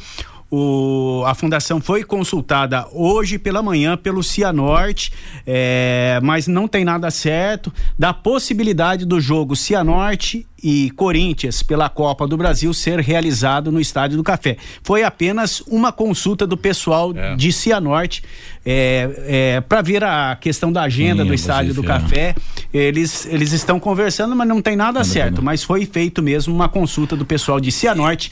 O, 0.53 1.23
a 1.25 1.33
fundação 1.33 1.79
foi 1.79 2.03
consultada 2.03 2.85
hoje 2.91 3.39
pela 3.39 3.63
manhã 3.63 3.95
pelo 3.95 4.21
Cianorte, 4.21 5.13
é, 5.47 6.19
mas 6.21 6.45
não 6.45 6.67
tem 6.67 6.83
nada 6.83 7.09
certo 7.09 7.71
da 7.97 8.13
possibilidade 8.13 9.05
do 9.05 9.21
jogo 9.21 9.55
Cianorte 9.55 10.45
e 10.63 10.91
Corinthians 10.91 11.63
pela 11.63 11.89
Copa 11.89 12.27
do 12.27 12.37
Brasil 12.37 12.73
ser 12.73 12.99
realizado 12.99 13.71
no 13.71 13.79
Estádio 13.79 14.17
do 14.17 14.23
Café. 14.23 14.57
Foi 14.83 15.03
apenas 15.03 15.61
uma 15.61 15.91
consulta 15.91 16.45
do 16.45 16.57
pessoal 16.57 17.13
é. 17.15 17.35
de 17.35 17.51
Cianorte 17.51 18.21
é, 18.65 19.55
é, 19.55 19.61
para 19.61 19.81
ver 19.81 20.03
a 20.03 20.35
questão 20.35 20.71
da 20.71 20.83
agenda 20.83 21.23
Sim, 21.23 21.29
do 21.29 21.33
Estádio 21.33 21.73
do 21.73 21.81
Café. 21.81 22.35
Eles, 22.73 23.25
eles 23.25 23.53
estão 23.53 23.79
conversando, 23.79 24.35
mas 24.35 24.47
não 24.47 24.61
tem 24.61 24.75
nada 24.75 24.99
não 24.99 25.05
certo. 25.05 25.41
Mas 25.41 25.63
foi 25.63 25.85
feito 25.85 26.21
mesmo 26.21 26.53
uma 26.53 26.69
consulta 26.69 27.15
do 27.15 27.25
pessoal 27.25 27.59
de 27.59 27.71
Cianorte 27.71 28.31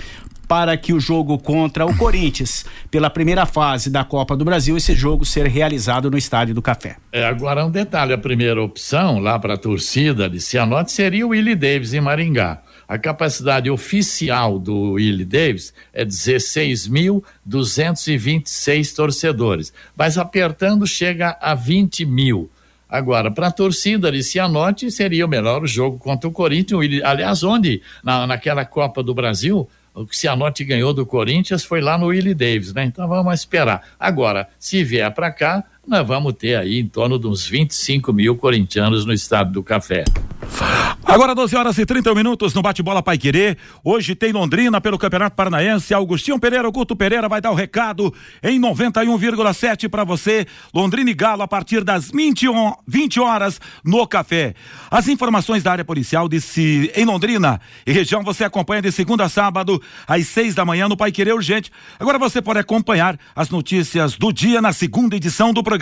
para 0.49 0.75
que 0.75 0.91
o 0.93 0.99
jogo 0.99 1.38
contra 1.38 1.85
o 1.85 1.95
Corinthians, 1.95 2.65
pela 2.89 3.07
primeira 3.07 3.45
fase 3.45 3.88
da 3.88 4.03
Copa 4.03 4.35
do 4.35 4.43
Brasil, 4.43 4.75
esse 4.75 4.95
jogo 4.95 5.23
ser 5.23 5.45
realizado 5.45 6.09
no 6.09 6.17
Estádio 6.17 6.55
do 6.55 6.62
Café. 6.62 6.95
É, 7.12 7.23
agora 7.23 7.63
um 7.63 7.69
detalhe, 7.69 8.13
a 8.13 8.17
primeira 8.17 8.59
opção 8.59 9.19
lá 9.19 9.38
para 9.38 9.53
a 9.53 9.57
torcida 9.57 10.27
de 10.27 10.41
Cianorte 10.41 10.91
seria 10.91 11.27
o 11.27 11.29
Willie 11.29 11.53
Davis 11.53 11.93
em 11.93 12.01
Maringá. 12.01 12.63
A 12.88 12.97
capacidade 12.97 13.69
oficial 13.69 14.57
do 14.57 14.93
Willie 14.93 15.23
Davis 15.23 15.71
é 15.93 16.03
16.226 16.03 18.95
torcedores, 18.95 19.71
mas 19.95 20.17
apertando 20.17 20.88
chega 20.88 21.38
a 21.39 21.53
20 21.53 22.05
mil. 22.05 22.49
Agora, 22.89 23.29
para 23.29 23.49
a 23.49 23.51
torcida 23.51 24.12
de 24.12 24.23
Cianorte, 24.23 24.89
seria 24.89 25.27
o 25.27 25.29
melhor 25.29 25.67
jogo 25.67 25.99
contra 25.99 26.27
o 26.27 26.31
Corinthians. 26.31 27.03
Aliás, 27.03 27.43
onde? 27.43 27.83
Na, 28.03 28.25
naquela 28.25 28.65
Copa 28.65 29.03
do 29.03 29.13
Brasil, 29.13 29.69
o 29.99 30.05
que 30.05 30.15
Cianorte 30.15 30.63
ganhou 30.63 30.93
do 30.93 31.05
Corinthians 31.05 31.65
foi 31.65 31.81
lá 31.81 31.97
no 31.97 32.07
Willie 32.07 32.33
Davis, 32.33 32.73
né? 32.73 32.85
Então 32.85 33.05
vamos 33.05 33.33
esperar. 33.33 33.85
Agora, 33.99 34.47
se 34.57 34.81
vier 34.81 35.13
para 35.13 35.29
cá, 35.29 35.63
nós 35.87 36.07
vamos 36.07 36.33
ter 36.33 36.55
aí 36.55 36.79
em 36.79 36.87
torno 36.87 37.17
de 37.17 37.27
uns 37.27 37.47
25 37.47 38.13
mil 38.13 38.35
corintianos 38.35 39.05
no 39.05 39.13
estado 39.13 39.51
do 39.51 39.63
café. 39.63 40.03
Agora 41.03 41.33
12 41.33 41.55
horas 41.55 41.77
e 41.79 41.85
30 41.85 42.13
minutos 42.13 42.53
no 42.53 42.61
bate-bola 42.61 43.01
Pai 43.01 43.17
Querer. 43.17 43.57
Hoje 43.83 44.13
tem 44.13 44.31
Londrina 44.31 44.79
pelo 44.79 44.97
Campeonato 44.97 45.35
Paranaense. 45.35 45.91
Augustinho 45.91 46.39
Pereira, 46.39 46.67
Augusto 46.67 46.95
Pereira 46.95 47.27
vai 47.27 47.41
dar 47.41 47.49
o 47.49 47.55
recado 47.55 48.13
em 48.43 48.61
91,7 48.61 49.89
para 49.89 50.03
você. 50.03 50.45
Londrina 50.71 51.09
e 51.09 51.13
Galo 51.15 51.41
a 51.41 51.47
partir 51.47 51.83
das 51.83 52.11
20, 52.11 52.45
20 52.87 53.19
horas 53.19 53.59
no 53.83 54.05
café. 54.05 54.53
As 54.91 55.07
informações 55.07 55.63
da 55.63 55.71
área 55.71 55.83
policial 55.83 56.29
disse 56.29 56.91
em 56.95 57.05
Londrina 57.05 57.59
e 57.87 57.91
região 57.91 58.23
você 58.23 58.43
acompanha 58.43 58.83
de 58.83 58.91
segunda 58.91 59.23
a 59.23 59.29
sábado 59.29 59.81
às 60.07 60.27
6 60.27 60.53
da 60.53 60.63
manhã 60.63 60.87
no 60.87 60.95
Pai 60.95 61.11
Querer 61.11 61.33
Urgente. 61.33 61.71
Agora 61.99 62.19
você 62.19 62.39
pode 62.39 62.59
acompanhar 62.59 63.17
as 63.35 63.49
notícias 63.49 64.15
do 64.15 64.31
dia 64.31 64.61
na 64.61 64.73
segunda 64.73 65.15
edição 65.15 65.51
do 65.51 65.63
programa, 65.63 65.78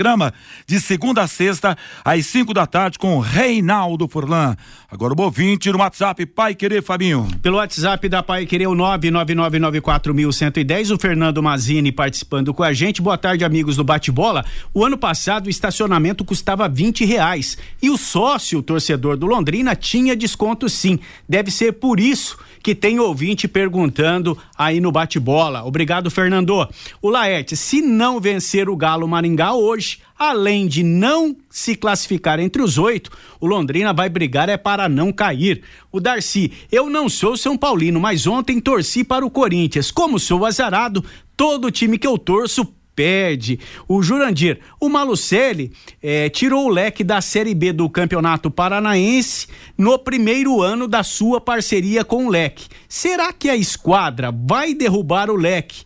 de 0.65 0.79
segunda 0.79 1.23
a 1.23 1.27
sexta 1.27 1.77
às 2.03 2.25
5 2.25 2.53
da 2.53 2.65
tarde 2.65 2.99
com 2.99 3.19
Reinaldo 3.19 4.07
Furlan. 4.07 4.55
Agora 4.89 5.13
o 5.13 5.21
ouvinte 5.21 5.69
no 5.71 5.79
WhatsApp, 5.79 6.25
Pai 6.25 6.55
Querer, 6.55 6.81
Fabinho. 6.81 7.27
Pelo 7.41 7.57
WhatsApp 7.57 8.07
da 8.07 8.23
Pai 8.23 8.45
Querer, 8.45 8.67
o 8.67 8.73
99994110, 8.73 10.95
o 10.95 10.97
Fernando 10.97 11.43
Mazini 11.43 11.91
participando 11.91 12.53
com 12.53 12.63
a 12.63 12.71
gente. 12.71 13.01
Boa 13.01 13.17
tarde, 13.17 13.43
amigos 13.43 13.75
do 13.75 13.83
Bate-Bola. 13.83 14.45
O 14.73 14.85
ano 14.85 14.97
passado 14.97 15.47
o 15.47 15.49
estacionamento 15.49 16.23
custava 16.23 16.69
20 16.69 17.03
reais 17.03 17.57
e 17.81 17.89
o 17.89 17.97
sócio, 17.97 18.59
o 18.59 18.63
torcedor 18.63 19.17
do 19.17 19.25
Londrina, 19.25 19.75
tinha 19.75 20.15
desconto 20.15 20.69
sim. 20.69 20.97
Deve 21.27 21.51
ser 21.51 21.73
por 21.73 21.99
isso 21.99 22.37
que 22.67 22.75
tem 22.75 22.99
ouvinte 22.99 23.47
perguntando 23.47 24.37
aí 24.57 24.81
no 24.81 24.91
bate-bola. 24.91 25.63
Obrigado, 25.63 26.11
Fernando. 26.11 26.67
O 27.01 27.09
Laerte, 27.09 27.55
se 27.55 27.81
não 27.81 28.19
vencer 28.19 28.69
o 28.69 28.75
Galo 28.75 29.07
Maringá 29.07 29.53
hoje, 29.53 29.76
além 30.17 30.67
de 30.67 30.83
não 30.83 31.35
se 31.49 31.75
classificar 31.75 32.39
entre 32.39 32.61
os 32.61 32.77
oito, 32.77 33.11
o 33.39 33.45
Londrina 33.45 33.93
vai 33.93 34.09
brigar 34.09 34.49
é 34.49 34.57
para 34.57 34.89
não 34.89 35.11
cair. 35.11 35.61
O 35.91 35.99
Darcy, 35.99 36.51
eu 36.71 36.89
não 36.89 37.07
sou 37.07 37.37
São 37.37 37.57
Paulino, 37.57 37.99
mas 37.99 38.27
ontem 38.27 38.59
torci 38.59 39.03
para 39.03 39.25
o 39.25 39.31
Corinthians. 39.31 39.91
Como 39.91 40.19
sou 40.19 40.45
azarado, 40.45 41.03
todo 41.35 41.71
time 41.71 41.97
que 41.97 42.07
eu 42.07 42.17
torço 42.17 42.65
perde. 42.97 43.59
O 43.87 44.01
Jurandir, 44.01 44.59
o 44.79 44.89
Malucelli 44.89 45.71
é, 46.01 46.29
tirou 46.29 46.65
o 46.65 46.69
leque 46.69 47.03
da 47.03 47.21
Série 47.21 47.53
B 47.53 47.71
do 47.71 47.87
Campeonato 47.87 48.49
Paranaense 48.49 49.47
no 49.77 49.99
primeiro 49.99 50.63
ano 50.63 50.87
da 50.87 51.03
sua 51.03 51.39
parceria 51.39 52.03
com 52.03 52.25
o 52.25 52.29
leque. 52.29 52.67
Será 52.89 53.31
que 53.31 53.51
a 53.51 53.55
esquadra 53.55 54.31
vai 54.31 54.73
derrubar 54.73 55.29
o 55.29 55.35
leque? 55.35 55.85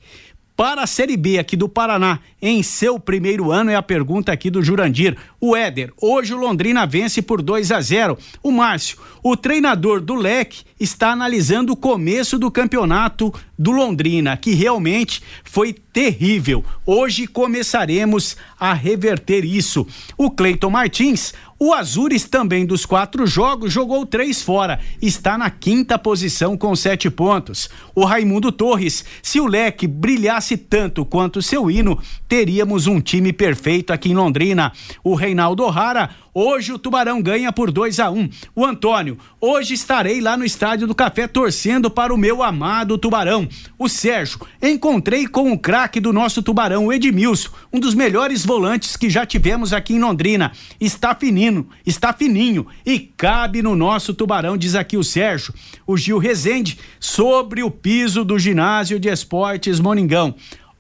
Para 0.55 0.83
a 0.83 0.87
Série 0.87 1.17
B 1.17 1.37
aqui 1.37 1.57
do 1.57 1.67
Paraná, 1.67 2.19
em 2.41 2.63
seu 2.63 2.99
primeiro 2.99 3.51
ano, 3.51 3.69
é 3.69 3.75
a 3.75 3.81
pergunta 3.81 4.31
aqui 4.31 4.49
do 4.49 4.63
Jurandir. 4.63 5.15
O 5.39 5.55
Éder, 5.55 5.93
hoje 6.01 6.33
o 6.33 6.37
Londrina 6.37 6.85
vence 6.85 7.21
por 7.21 7.41
2 7.41 7.71
a 7.71 7.79
0. 7.79 8.17
O 8.41 8.51
Márcio, 8.51 8.97
o 9.21 9.37
treinador 9.37 10.01
do 10.01 10.15
Leque, 10.15 10.63
está 10.79 11.11
analisando 11.11 11.73
o 11.73 11.77
começo 11.77 12.39
do 12.39 12.49
campeonato 12.49 13.31
do 13.57 13.69
Londrina, 13.69 14.35
que 14.35 14.55
realmente 14.55 15.21
foi 15.43 15.71
terrível. 15.71 16.65
Hoje 16.83 17.27
começaremos 17.27 18.35
a 18.59 18.73
reverter 18.73 19.45
isso. 19.45 19.85
O 20.17 20.31
Cleiton 20.31 20.71
Martins, 20.71 21.33
o 21.59 21.75
Azures 21.75 22.23
também 22.23 22.65
dos 22.65 22.87
quatro 22.87 23.27
jogos 23.27 23.71
jogou 23.71 24.03
três 24.03 24.41
fora, 24.41 24.79
está 24.99 25.37
na 25.37 25.51
quinta 25.51 25.99
posição 25.99 26.57
com 26.57 26.75
sete 26.75 27.07
pontos. 27.07 27.69
O 27.93 28.03
Raimundo 28.03 28.51
Torres, 28.51 29.05
se 29.21 29.39
o 29.39 29.45
leque 29.45 29.85
brilhasse 29.85 30.57
tanto 30.57 31.05
quanto 31.05 31.39
seu 31.39 31.69
hino, 31.69 31.99
teríamos 32.31 32.87
um 32.87 33.01
time 33.01 33.33
perfeito 33.33 33.91
aqui 33.91 34.09
em 34.09 34.15
Londrina. 34.15 34.71
O 35.03 35.15
Reinaldo 35.15 35.63
O'Hara, 35.63 36.11
Hoje 36.33 36.71
o 36.71 36.79
Tubarão 36.79 37.21
ganha 37.21 37.51
por 37.51 37.71
2 37.71 37.99
a 37.99 38.09
1 38.09 38.17
um. 38.17 38.29
O 38.55 38.65
Antônio, 38.65 39.17
hoje 39.39 39.73
estarei 39.73 40.21
lá 40.21 40.37
no 40.37 40.45
Estádio 40.45 40.87
do 40.87 40.95
Café 40.95 41.27
torcendo 41.27 41.91
para 41.91 42.13
o 42.13 42.17
meu 42.17 42.41
amado 42.41 42.97
Tubarão. 42.97 43.49
O 43.77 43.89
Sérgio, 43.89 44.39
encontrei 44.61 45.27
com 45.27 45.51
o 45.51 45.59
craque 45.59 45.99
do 45.99 46.13
nosso 46.13 46.41
Tubarão, 46.41 46.85
o 46.85 46.93
Edmilson, 46.93 47.49
um 47.73 47.81
dos 47.81 47.93
melhores 47.93 48.45
volantes 48.45 48.95
que 48.95 49.09
já 49.09 49.25
tivemos 49.25 49.73
aqui 49.73 49.93
em 49.93 49.99
Londrina. 49.99 50.53
Está 50.79 51.13
fininho, 51.13 51.67
está 51.85 52.13
fininho 52.13 52.65
e 52.85 52.97
cabe 52.97 53.61
no 53.61 53.75
nosso 53.75 54.13
Tubarão, 54.13 54.55
diz 54.55 54.73
aqui 54.73 54.95
o 54.95 55.03
Sérgio. 55.03 55.53
O 55.85 55.97
Gil 55.97 56.17
Rezende, 56.17 56.79
sobre 56.97 57.61
o 57.61 57.69
piso 57.69 58.23
do 58.23 58.39
ginásio 58.39 59.01
de 59.01 59.09
esportes 59.09 59.81
Moningão. 59.81 60.33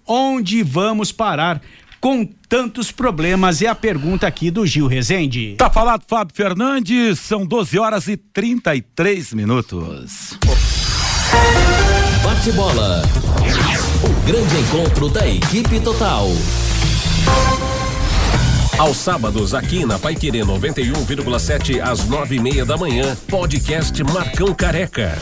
Onde 0.05 0.63
vamos 0.63 1.11
parar? 1.11 1.61
com 2.01 2.25
tantos 2.49 2.91
problemas? 2.91 3.61
É 3.61 3.67
a 3.67 3.75
pergunta 3.75 4.25
aqui 4.25 4.49
do 4.49 4.65
Gil 4.65 4.87
Rezende. 4.87 5.55
Tá 5.57 5.69
falado, 5.69 6.03
Fábio 6.07 6.35
Fernandes, 6.35 7.19
são 7.19 7.45
12 7.45 7.77
horas 7.77 8.07
e 8.07 8.17
33 8.17 9.33
minutos. 9.33 10.37
Bate 12.23 12.51
bola. 12.53 13.03
O 14.03 14.25
grande 14.25 14.57
encontro 14.57 15.09
da 15.09 15.27
equipe 15.27 15.79
total. 15.79 16.27
Aos 18.79 18.97
sábados, 18.97 19.53
aqui 19.53 19.85
na 19.85 19.99
Paiquerê 19.99 20.39
91,7 20.39 21.79
às 21.79 22.07
nove 22.07 22.37
e 22.37 22.39
meia 22.39 22.65
da 22.65 22.75
manhã, 22.75 23.15
podcast 23.29 24.03
Marcão 24.03 24.55
Careca. 24.55 25.21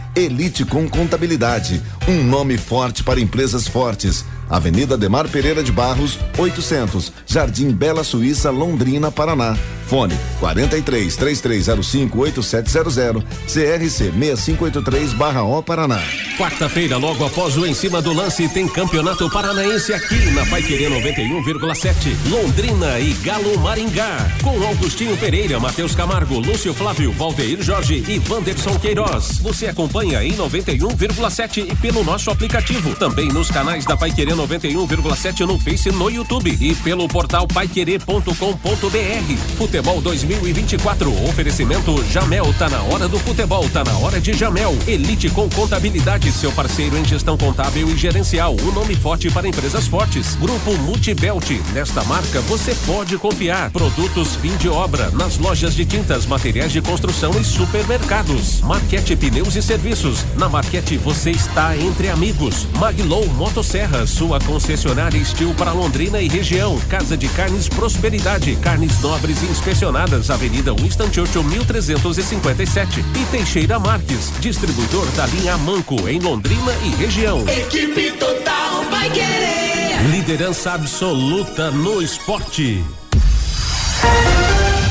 Elite 0.15 0.65
com 0.65 0.89
Contabilidade, 0.89 1.81
um 2.07 2.23
nome 2.23 2.57
forte 2.57 3.03
para 3.03 3.19
empresas 3.19 3.67
fortes. 3.67 4.25
Avenida 4.49 4.97
Demar 4.97 5.29
Pereira 5.29 5.63
de 5.63 5.71
Barros, 5.71 6.19
800, 6.37 7.13
Jardim 7.25 7.71
Bela 7.71 8.03
Suíça, 8.03 8.49
Londrina, 8.51 9.09
Paraná. 9.09 9.55
Fone 9.87 10.17
43 10.39 11.15
3305 11.17 12.17
8700 12.17 13.23
CRC 13.45 14.11
6583/O 14.11 15.61
Paraná. 15.63 16.01
Quarta-feira, 16.37 16.97
logo 16.97 17.25
após 17.25 17.57
o 17.57 17.65
em 17.65 17.73
cima 17.73 18.01
do 18.01 18.13
lance, 18.13 18.47
tem 18.47 18.67
Campeonato 18.69 19.29
Paranaense 19.29 19.93
aqui 19.93 20.31
na 20.31 20.45
Paiquerê 20.45 20.89
91,7. 20.89 21.93
Londrina 22.29 22.99
e 22.99 23.13
Galo 23.15 23.59
Maringá. 23.59 24.31
Com 24.41 24.61
Augustinho 24.63 25.15
Pereira, 25.17 25.59
Matheus 25.59 25.93
Camargo, 25.93 26.39
Lúcio 26.39 26.73
Flávio, 26.73 27.11
Valdeir 27.11 27.61
Jorge 27.61 28.03
e 28.07 28.21
Wanderson 28.29 28.79
Queiroz. 28.79 29.39
Você 29.39 29.67
acompanha 29.67 30.00
em 30.03 30.33
91,7 30.33 31.71
e 31.71 31.75
pelo 31.75 32.03
nosso 32.03 32.31
aplicativo. 32.31 32.95
Também 32.95 33.27
nos 33.27 33.51
canais 33.51 33.85
da 33.85 33.95
Paiquerê 33.95 34.31
91,7 34.31 35.45
no 35.45 35.59
Face 35.59 35.91
no 35.91 36.09
YouTube 36.09 36.57
e 36.59 36.73
pelo 36.75 37.07
portal 37.07 37.47
paiquerê.com.br. 37.47 39.37
Futebol 39.57 40.01
2024. 40.01 41.29
Oferecimento 41.29 42.03
Jamel. 42.05 42.51
Tá 42.57 42.67
na 42.67 42.81
hora 42.81 43.07
do 43.07 43.19
futebol, 43.19 43.69
tá 43.69 43.83
na 43.83 43.95
hora 43.99 44.19
de 44.19 44.33
Jamel. 44.33 44.75
Elite 44.87 45.29
com 45.29 45.47
contabilidade, 45.49 46.31
seu 46.31 46.51
parceiro 46.51 46.97
em 46.97 47.05
gestão 47.05 47.37
contábil 47.37 47.87
e 47.87 47.95
gerencial. 47.95 48.55
Um 48.59 48.71
nome 48.71 48.95
forte 48.95 49.29
para 49.29 49.47
empresas 49.47 49.87
fortes. 49.87 50.35
Grupo 50.35 50.75
Multibelt. 50.79 51.51
Nesta 51.73 52.03
marca 52.05 52.41
você 52.41 52.73
pode 52.87 53.17
confiar. 53.19 53.69
Produtos 53.69 54.35
fim 54.37 54.55
de 54.57 54.67
obra 54.67 55.11
nas 55.11 55.37
lojas 55.37 55.75
de 55.75 55.85
tintas, 55.85 56.25
materiais 56.25 56.71
de 56.71 56.81
construção 56.81 57.31
e 57.39 57.43
supermercados. 57.43 58.61
Marquete 58.61 59.15
Pneus 59.15 59.55
e 59.55 59.61
Serviços. 59.61 59.90
Na 60.37 60.47
Marquete 60.47 60.95
você 60.95 61.31
está 61.31 61.75
entre 61.75 62.09
amigos. 62.09 62.65
Maglow 62.77 63.27
Motosserra, 63.27 64.07
sua 64.07 64.39
concessionária 64.39 65.17
Estil 65.17 65.53
para 65.53 65.73
Londrina 65.73 66.21
e 66.21 66.29
região. 66.29 66.79
Casa 66.87 67.17
de 67.17 67.27
Carnes 67.27 67.67
Prosperidade. 67.67 68.55
Carnes 68.61 69.01
nobres 69.01 69.43
e 69.43 69.47
inspecionadas. 69.47 70.29
Avenida 70.29 70.73
Winston 70.73 71.11
Churchill 71.11 71.43
1357. 71.43 73.01
E 73.01 73.25
Teixeira 73.31 73.77
Marques, 73.79 74.31
distribuidor 74.39 75.05
da 75.07 75.25
linha 75.25 75.57
Manco 75.57 76.07
em 76.07 76.19
Londrina 76.19 76.71
e 76.85 76.95
região. 76.95 77.43
Equipe 77.49 78.13
Total 78.13 78.89
vai 78.89 79.09
querer. 79.09 80.09
Liderança 80.09 80.71
absoluta 80.71 81.69
no 81.69 82.01
esporte. 82.01 82.81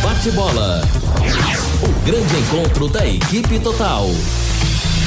Bate 0.02 0.30
bola. 0.32 0.82
O 1.82 1.88
grande 2.04 2.36
encontro 2.36 2.86
da 2.86 3.06
equipe 3.06 3.58
total. 3.60 4.06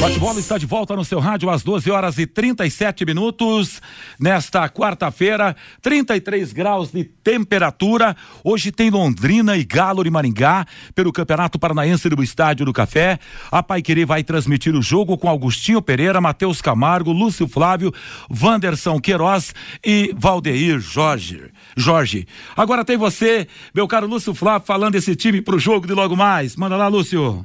Bate-bola 0.00 0.38
está 0.38 0.56
de 0.56 0.66
volta 0.66 0.94
no 0.94 1.04
seu 1.04 1.18
rádio 1.18 1.50
às 1.50 1.62
12 1.62 1.90
horas 1.90 2.16
e 2.18 2.26
37 2.26 3.04
minutos. 3.04 3.82
Nesta 4.20 4.68
quarta-feira, 4.68 5.56
33 5.82 6.52
graus 6.52 6.92
de 6.92 7.02
temperatura. 7.02 8.16
Hoje 8.44 8.70
tem 8.70 8.88
Londrina 8.88 9.56
e 9.56 9.64
Galo 9.64 10.04
de 10.04 10.10
Maringá 10.10 10.64
pelo 10.94 11.12
Campeonato 11.12 11.58
Paranaense 11.58 12.08
do 12.08 12.22
Estádio 12.22 12.64
do 12.64 12.72
Café. 12.72 13.18
A 13.50 13.62
Paiquerê 13.62 14.04
vai 14.04 14.22
transmitir 14.22 14.74
o 14.74 14.82
jogo 14.82 15.18
com 15.18 15.28
Augustinho 15.28 15.82
Pereira, 15.82 16.20
Matheus 16.20 16.62
Camargo, 16.62 17.10
Lúcio 17.10 17.48
Flávio, 17.48 17.92
Wanderson 18.30 19.00
Queiroz 19.00 19.54
e 19.84 20.14
Valdeir 20.16 20.78
Jorge. 20.78 21.50
Jorge. 21.76 22.28
Agora 22.56 22.84
tem 22.84 22.96
você, 22.96 23.48
meu 23.74 23.88
caro 23.88 24.06
Lúcio 24.06 24.34
Flávio, 24.34 24.66
falando 24.66 24.92
desse 24.92 25.16
time 25.16 25.42
pro 25.42 25.58
jogo 25.58 25.86
de 25.86 25.94
logo 25.94 26.14
mais. 26.14 26.54
Manda 26.54 26.76
lá, 26.76 26.86
Lúcio. 26.86 27.44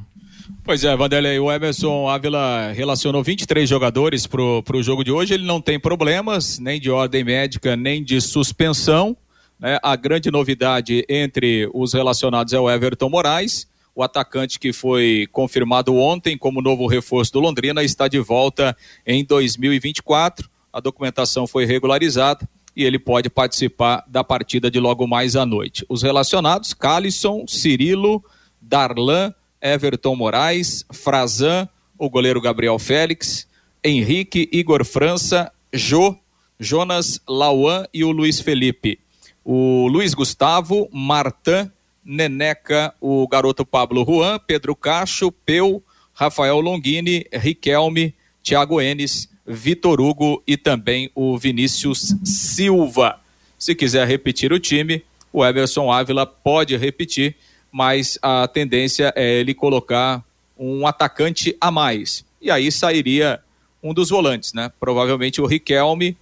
Pois 0.64 0.84
é, 0.84 0.96
Vanderlei, 0.96 1.40
o 1.40 1.52
Emerson 1.52 2.08
Ávila 2.08 2.72
relacionou 2.72 3.24
23 3.24 3.68
jogadores 3.68 4.28
para 4.28 4.42
o 4.42 4.84
jogo 4.84 5.04
de 5.04 5.12
hoje. 5.12 5.34
Ele 5.34 5.44
não 5.44 5.60
tem 5.60 5.80
problemas, 5.80 6.60
nem 6.60 6.80
de 6.80 6.92
ordem 6.92 7.24
médica, 7.24 7.76
nem 7.76 8.04
de 8.04 8.22
suspensão. 8.22 9.18
Né? 9.60 9.80
A 9.82 9.96
grande 9.96 10.30
novidade 10.30 11.04
entre 11.10 11.68
os 11.74 11.94
relacionados 11.94 12.54
é 12.54 12.60
o 12.60 12.70
Everton 12.70 13.10
Moraes. 13.10 13.68
O 13.96 14.04
atacante 14.04 14.60
que 14.60 14.72
foi 14.72 15.28
confirmado 15.32 15.96
ontem 15.96 16.38
como 16.38 16.62
novo 16.62 16.86
reforço 16.86 17.34
do 17.34 17.40
Londrina 17.40 17.84
está 17.84 18.08
de 18.08 18.20
volta 18.20 18.78
em 19.06 19.26
2024. 19.26 20.48
A 20.72 20.80
documentação 20.80 21.48
foi 21.48 21.66
regularizada 21.66 22.48
e 22.76 22.84
ele 22.84 23.00
pode 23.00 23.32
participar 23.32 24.06
da 24.08 24.24
partida 24.24 24.70
de 24.70 24.80
logo 24.80 25.08
mais 25.08 25.36
à 25.36 25.44
noite. 25.44 25.84
Os 25.90 26.04
relacionados: 26.04 26.72
Calisson, 26.72 27.46
Cirilo, 27.48 28.24
Darlan. 28.62 29.34
Everton 29.62 30.16
Moraes, 30.16 30.86
Frazan, 30.92 31.68
o 31.98 32.10
goleiro 32.10 32.42
Gabriel 32.42 32.80
Félix, 32.80 33.48
Henrique, 33.84 34.50
Igor 34.52 34.84
França, 34.84 35.52
Jô, 35.72 36.18
Jonas 36.60 37.20
Lauan 37.28 37.86
e 37.94 38.04
o 38.04 38.12
Luiz 38.12 38.40
Felipe. 38.40 39.00
O 39.44 39.88
Luiz 39.88 40.14
Gustavo, 40.14 40.90
Martan, 40.92 41.72
Neneca, 42.04 42.94
o 43.00 43.28
garoto 43.28 43.66
Pablo 43.66 44.06
Juan, 44.06 44.40
Pedro 44.46 44.76
Cacho, 44.76 45.32
Peu, 45.32 45.84
Rafael 46.14 46.60
Longini, 46.60 47.26
Riquelme, 47.32 48.14
Thiago 48.44 48.82
Enes, 48.82 49.30
Vitor 49.46 50.00
Hugo 50.00 50.42
e 50.46 50.58
também 50.58 51.10
o 51.16 51.38
Vinícius 51.38 52.16
Silva. 52.24 53.20
Se 53.58 53.76
quiser 53.76 54.08
repetir 54.08 54.52
o 54.52 54.60
time, 54.60 55.04
o 55.32 55.46
Everson 55.46 55.92
Ávila 55.92 56.26
pode 56.26 56.76
repetir 56.78 57.36
mas 57.72 58.20
a 58.22 58.48
tendência 58.48 59.14
é 59.16 59.40
ele 59.40 59.54
colocar 59.54 60.24
um 60.58 60.86
atacante 60.86 61.56
a 61.60 61.72
mais. 61.72 62.26
E 62.42 62.52
aí 62.52 62.72
sairia 62.72 63.40
um 63.82 63.94
dos 63.94 64.10
volantes, 64.10 64.54
né? 64.54 64.72
Provavelmente 64.80 65.42
o 65.42 65.46
Riquelme. 65.46 66.18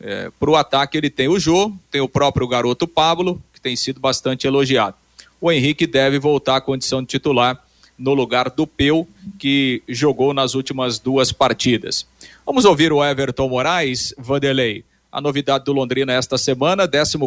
É, 0.00 0.30
Para 0.38 0.50
o 0.50 0.56
ataque 0.56 0.96
ele 0.96 1.10
tem 1.10 1.28
o 1.28 1.38
Jô, 1.38 1.72
tem 1.90 2.00
o 2.00 2.08
próprio 2.08 2.46
garoto 2.48 2.88
Pablo, 2.88 3.42
que 3.52 3.60
tem 3.60 3.76
sido 3.76 4.00
bastante 4.00 4.46
elogiado. 4.46 4.96
O 5.40 5.50
Henrique 5.50 5.86
deve 5.86 6.18
voltar 6.18 6.56
à 6.56 6.60
condição 6.60 7.02
de 7.02 7.08
titular 7.08 7.62
no 7.98 8.14
lugar 8.14 8.50
do 8.50 8.66
Peu, 8.66 9.06
que 9.38 9.82
jogou 9.88 10.32
nas 10.32 10.54
últimas 10.54 10.98
duas 10.98 11.30
partidas. 11.30 12.06
Vamos 12.44 12.64
ouvir 12.64 12.92
o 12.92 13.04
Everton 13.04 13.48
Moraes, 13.48 14.14
Vanderlei. 14.18 14.84
A 15.10 15.20
novidade 15.20 15.64
do 15.64 15.72
Londrina 15.72 16.12
esta 16.12 16.38
semana, 16.38 16.88
14 16.88 17.18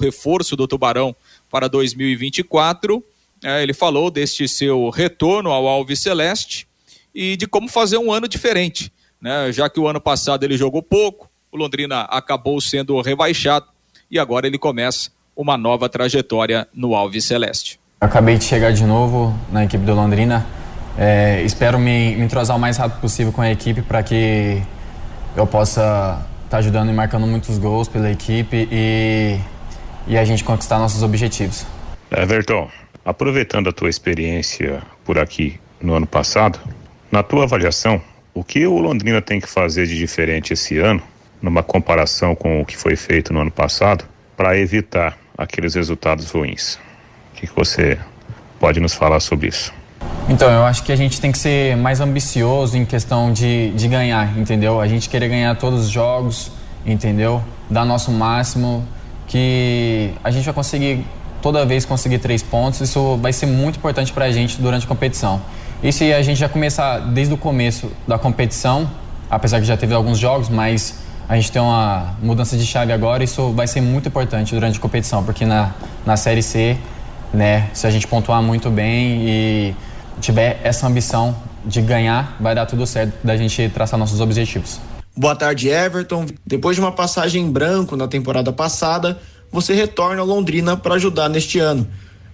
reforço 0.00 0.56
do 0.56 0.66
Tubarão 0.66 1.14
para 1.50 1.68
2024 1.68 3.04
é, 3.42 3.62
ele 3.62 3.74
falou 3.74 4.10
deste 4.10 4.48
seu 4.48 4.90
retorno 4.90 5.50
ao 5.50 5.66
Alves 5.66 6.00
Celeste 6.00 6.66
e 7.14 7.36
de 7.36 7.46
como 7.46 7.68
fazer 7.68 7.98
um 7.98 8.12
ano 8.12 8.28
diferente. 8.28 8.92
Né? 9.20 9.50
Já 9.52 9.68
que 9.68 9.80
o 9.80 9.88
ano 9.88 10.00
passado 10.00 10.44
ele 10.44 10.56
jogou 10.56 10.82
pouco, 10.82 11.30
o 11.50 11.56
Londrina 11.56 12.02
acabou 12.02 12.60
sendo 12.60 13.00
rebaixado 13.00 13.66
e 14.10 14.18
agora 14.18 14.46
ele 14.46 14.58
começa 14.58 15.10
uma 15.36 15.56
nova 15.56 15.88
trajetória 15.88 16.66
no 16.74 16.94
Alves 16.94 17.24
Celeste. 17.24 17.78
acabei 18.00 18.36
de 18.38 18.44
chegar 18.44 18.72
de 18.72 18.84
novo 18.84 19.34
na 19.50 19.64
equipe 19.64 19.84
do 19.84 19.94
Londrina. 19.94 20.46
É, 20.98 21.42
espero 21.42 21.78
me, 21.78 22.16
me 22.16 22.24
entrosar 22.24 22.56
o 22.56 22.60
mais 22.60 22.76
rápido 22.76 23.00
possível 23.00 23.32
com 23.32 23.42
a 23.42 23.50
equipe 23.50 23.82
para 23.82 24.02
que 24.02 24.62
eu 25.36 25.46
possa 25.46 25.80
estar 26.44 26.48
tá 26.48 26.56
ajudando 26.58 26.90
e 26.90 26.92
marcando 26.92 27.26
muitos 27.26 27.58
gols 27.58 27.86
pela 27.86 28.10
equipe 28.10 28.66
e, 28.72 29.38
e 30.06 30.16
a 30.16 30.24
gente 30.24 30.42
conquistar 30.42 30.78
nossos 30.78 31.02
objetivos. 31.02 31.66
Everton, 32.10 32.70
Aproveitando 33.06 33.68
a 33.68 33.72
tua 33.72 33.88
experiência 33.88 34.82
por 35.04 35.16
aqui 35.16 35.60
no 35.80 35.94
ano 35.94 36.08
passado, 36.08 36.58
na 37.08 37.22
tua 37.22 37.44
avaliação, 37.44 38.02
o 38.34 38.42
que 38.42 38.66
o 38.66 38.80
Londrina 38.80 39.22
tem 39.22 39.40
que 39.40 39.48
fazer 39.48 39.86
de 39.86 39.96
diferente 39.96 40.52
esse 40.52 40.76
ano, 40.78 41.00
numa 41.40 41.62
comparação 41.62 42.34
com 42.34 42.60
o 42.60 42.66
que 42.66 42.76
foi 42.76 42.96
feito 42.96 43.32
no 43.32 43.40
ano 43.40 43.50
passado, 43.52 44.04
para 44.36 44.58
evitar 44.58 45.16
aqueles 45.38 45.76
resultados 45.76 46.32
ruins. 46.32 46.80
O 47.32 47.36
que, 47.36 47.46
que 47.46 47.54
você 47.54 47.96
pode 48.58 48.80
nos 48.80 48.94
falar 48.94 49.20
sobre 49.20 49.46
isso? 49.46 49.72
Então, 50.28 50.50
eu 50.50 50.64
acho 50.64 50.82
que 50.82 50.90
a 50.90 50.96
gente 50.96 51.20
tem 51.20 51.30
que 51.30 51.38
ser 51.38 51.76
mais 51.76 52.00
ambicioso 52.00 52.76
em 52.76 52.84
questão 52.84 53.32
de, 53.32 53.70
de 53.70 53.86
ganhar, 53.86 54.36
entendeu? 54.36 54.80
A 54.80 54.88
gente 54.88 55.08
querer 55.08 55.28
ganhar 55.28 55.54
todos 55.54 55.84
os 55.84 55.90
jogos, 55.90 56.50
entendeu? 56.84 57.40
Dar 57.70 57.84
nosso 57.84 58.10
máximo, 58.10 58.84
que 59.28 60.10
a 60.24 60.30
gente 60.32 60.44
vai 60.44 60.54
conseguir 60.54 61.04
toda 61.46 61.64
vez 61.64 61.84
conseguir 61.84 62.18
três 62.18 62.42
pontos. 62.42 62.80
Isso 62.80 63.16
vai 63.18 63.32
ser 63.32 63.46
muito 63.46 63.78
importante 63.78 64.12
para 64.12 64.24
a 64.24 64.32
gente 64.32 64.60
durante 64.60 64.84
a 64.84 64.88
competição. 64.88 65.40
E 65.80 65.92
se 65.92 66.12
a 66.12 66.20
gente 66.20 66.40
já 66.40 66.48
começar 66.48 66.98
desde 66.98 67.32
o 67.32 67.36
começo 67.36 67.88
da 68.04 68.18
competição, 68.18 68.90
apesar 69.30 69.60
que 69.60 69.64
já 69.64 69.76
teve 69.76 69.94
alguns 69.94 70.18
jogos, 70.18 70.48
mas 70.48 70.96
a 71.28 71.36
gente 71.36 71.52
tem 71.52 71.62
uma 71.62 72.16
mudança 72.20 72.56
de 72.56 72.66
chave 72.66 72.92
agora, 72.92 73.22
isso 73.22 73.52
vai 73.52 73.68
ser 73.68 73.80
muito 73.80 74.08
importante 74.08 74.52
durante 74.56 74.76
a 74.76 74.82
competição, 74.82 75.22
porque 75.22 75.46
na, 75.46 75.72
na 76.04 76.16
Série 76.16 76.42
C, 76.42 76.76
né, 77.32 77.70
se 77.72 77.86
a 77.86 77.90
gente 77.90 78.08
pontuar 78.08 78.42
muito 78.42 78.68
bem 78.68 79.22
e 79.28 79.76
tiver 80.20 80.60
essa 80.64 80.88
ambição 80.88 81.32
de 81.64 81.80
ganhar, 81.80 82.36
vai 82.40 82.56
dar 82.56 82.66
tudo 82.66 82.84
certo 82.88 83.24
da 83.24 83.36
gente 83.36 83.68
traçar 83.68 83.96
nossos 83.96 84.20
objetivos. 84.20 84.80
Boa 85.16 85.36
tarde, 85.36 85.68
Everton. 85.68 86.26
Depois 86.44 86.74
de 86.74 86.82
uma 86.82 86.92
passagem 86.92 87.44
em 87.44 87.50
branco 87.50 87.96
na 87.96 88.08
temporada 88.08 88.52
passada, 88.52 89.18
você 89.50 89.74
retorna 89.74 90.20
a 90.20 90.24
Londrina 90.24 90.76
para 90.76 90.94
ajudar 90.94 91.28
neste 91.28 91.58
ano. 91.58 91.86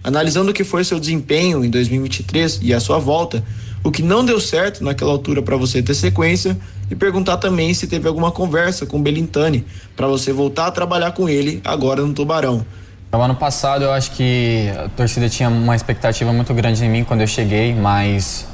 Analisando 0.03 0.51
o 0.51 0.53
que 0.53 0.63
foi 0.63 0.83
seu 0.83 0.99
desempenho 0.99 1.63
em 1.63 1.69
2023 1.69 2.59
e 2.61 2.73
a 2.73 2.79
sua 2.79 2.99
volta, 2.99 3.43
o 3.83 3.91
que 3.91 4.01
não 4.01 4.23
deu 4.23 4.39
certo 4.39 4.83
naquela 4.83 5.11
altura 5.11 5.41
para 5.41 5.55
você 5.55 5.81
ter 5.81 5.93
sequência 5.93 6.57
e 6.89 6.95
perguntar 6.95 7.37
também 7.37 7.73
se 7.73 7.87
teve 7.87 8.07
alguma 8.07 8.31
conversa 8.31 8.85
com 8.85 8.97
o 8.97 9.01
Belintani 9.01 9.65
para 9.95 10.07
você 10.07 10.33
voltar 10.33 10.67
a 10.67 10.71
trabalhar 10.71 11.11
com 11.11 11.29
ele 11.29 11.61
agora 11.63 12.01
no 12.01 12.13
Tubarão. 12.13 12.65
No 13.11 13.21
ano 13.21 13.35
passado 13.35 13.83
eu 13.83 13.91
acho 13.91 14.11
que 14.11 14.69
a 14.77 14.89
torcida 14.89 15.29
tinha 15.29 15.47
uma 15.47 15.75
expectativa 15.75 16.33
muito 16.33 16.53
grande 16.53 16.83
em 16.83 16.89
mim 16.89 17.03
quando 17.03 17.21
eu 17.21 17.27
cheguei, 17.27 17.73
mas 17.73 18.47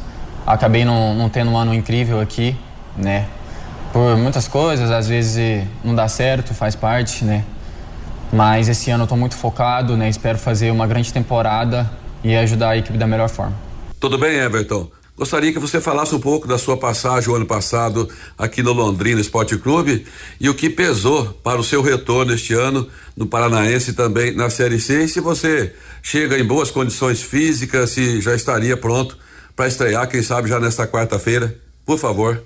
acabei 0.46 0.86
não, 0.86 1.16
não 1.16 1.30
tendo 1.30 1.50
um 1.52 1.58
ano 1.58 1.74
incrível 1.74 2.20
aqui, 2.20 2.56
né? 2.98 3.28
por 3.92 4.18
muitas 4.18 4.48
coisas, 4.48 4.92
às 4.92 5.08
vezes 5.08 5.66
não 5.84 5.96
dá 5.96 6.08
certo, 6.08 6.54
faz 6.54 6.76
parte, 6.76 7.26
né? 7.26 7.44
Mas 8.32 8.70
esse 8.70 8.92
ano 8.92 9.04
eu 9.04 9.06
estou 9.06 9.18
muito 9.18 9.36
focado, 9.36 9.98
né? 9.98 10.10
Espero 10.10 10.38
fazer 10.38 10.72
uma 10.72 10.86
grande 10.86 11.12
temporada 11.12 11.90
e 12.24 12.36
ajudar 12.36 12.70
a 12.70 12.78
equipe 12.78 12.98
da 12.98 13.08
melhor 13.08 13.30
forma. 13.30 13.56
Tudo 14.00 14.18
bem, 14.18 14.38
Everton? 14.38 14.90
Gostaria 15.20 15.52
que 15.52 15.60
você 15.60 15.82
falasse 15.82 16.16
um 16.16 16.20
pouco 16.20 16.48
da 16.48 16.58
sua 16.58 16.78
passagem 16.78 17.30
o 17.30 17.36
ano 17.36 17.46
passado 17.46 18.08
aqui 18.38 18.64
no 18.64 18.72
Londrina 18.72 19.20
Esporte 19.20 19.58
Clube 19.58 20.06
e 20.40 20.48
o 20.48 20.54
que 20.54 20.70
pesou 20.70 21.26
para 21.44 21.60
o 21.60 21.64
seu 21.64 21.82
retorno 21.82 22.34
este 22.34 22.54
ano 22.54 22.88
no 23.18 23.26
Paranaense 23.26 23.92
também 23.92 24.34
na 24.34 24.50
Série 24.50 24.80
C 24.80 25.04
e 25.04 25.08
se 25.10 25.20
você 25.20 25.76
chega 26.02 26.40
em 26.40 26.46
boas 26.46 26.72
condições 26.72 27.22
físicas, 27.22 27.90
se 27.90 28.22
já 28.22 28.34
estaria 28.34 28.78
pronto 28.78 29.18
para 29.58 29.68
estrear, 29.68 30.08
quem 30.08 30.24
sabe 30.24 30.48
já 30.48 30.58
nesta 30.58 30.88
quarta-feira. 30.88 31.54
Por 31.86 32.00
favor. 32.00 32.42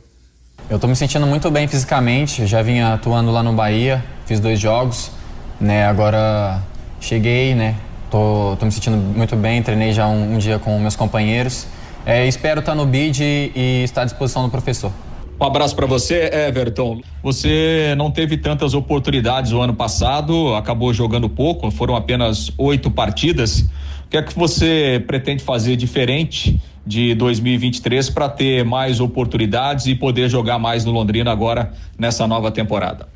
Eu 0.67 0.77
estou 0.77 0.89
me 0.89 0.95
sentindo 0.95 1.27
muito 1.27 1.51
bem 1.51 1.67
fisicamente, 1.67 2.47
já 2.47 2.63
vinha 2.63 2.95
atuando 2.95 3.29
lá 3.29 3.43
no 3.43 3.53
Bahia, 3.53 4.03
fiz 4.25 4.39
dois 4.39 4.59
jogos, 4.59 5.11
né? 5.59 5.85
Agora 5.85 6.61
cheguei, 6.99 7.53
né? 7.55 7.75
Tô, 8.09 8.55
tô 8.59 8.65
me 8.65 8.71
sentindo 8.71 8.97
muito 8.97 9.35
bem, 9.35 9.61
treinei 9.63 9.91
já 9.91 10.07
um, 10.07 10.35
um 10.35 10.37
dia 10.37 10.59
com 10.59 10.77
meus 10.79 10.95
companheiros. 10.95 11.67
É, 12.05 12.27
espero 12.27 12.59
estar 12.59 12.75
no 12.75 12.85
BID 12.85 13.21
e, 13.21 13.51
e 13.55 13.83
estar 13.83 14.01
à 14.01 14.05
disposição 14.05 14.43
do 14.43 14.49
professor. 14.49 14.91
Um 15.39 15.45
abraço 15.45 15.75
para 15.75 15.85
você, 15.85 16.29
Everton. 16.47 17.01
Você 17.21 17.93
não 17.97 18.11
teve 18.11 18.37
tantas 18.37 18.73
oportunidades 18.73 19.51
o 19.51 19.59
ano 19.59 19.73
passado, 19.73 20.53
acabou 20.55 20.93
jogando 20.93 21.27
pouco, 21.27 21.69
foram 21.71 21.95
apenas 21.95 22.51
oito 22.57 22.91
partidas. 22.91 23.61
O 24.05 24.09
que 24.09 24.17
é 24.17 24.21
que 24.21 24.37
você 24.37 25.03
pretende 25.07 25.43
fazer 25.43 25.75
diferente 25.75 26.61
de 26.85 27.15
2023 27.15 28.09
para 28.09 28.29
ter 28.29 28.63
mais 28.63 28.99
oportunidades 28.99 29.87
e 29.87 29.95
poder 29.95 30.29
jogar 30.29 30.59
mais 30.59 30.85
no 30.85 30.91
Londrina 30.91 31.31
agora 31.31 31.73
nessa 31.97 32.27
nova 32.27 32.51
temporada? 32.51 33.07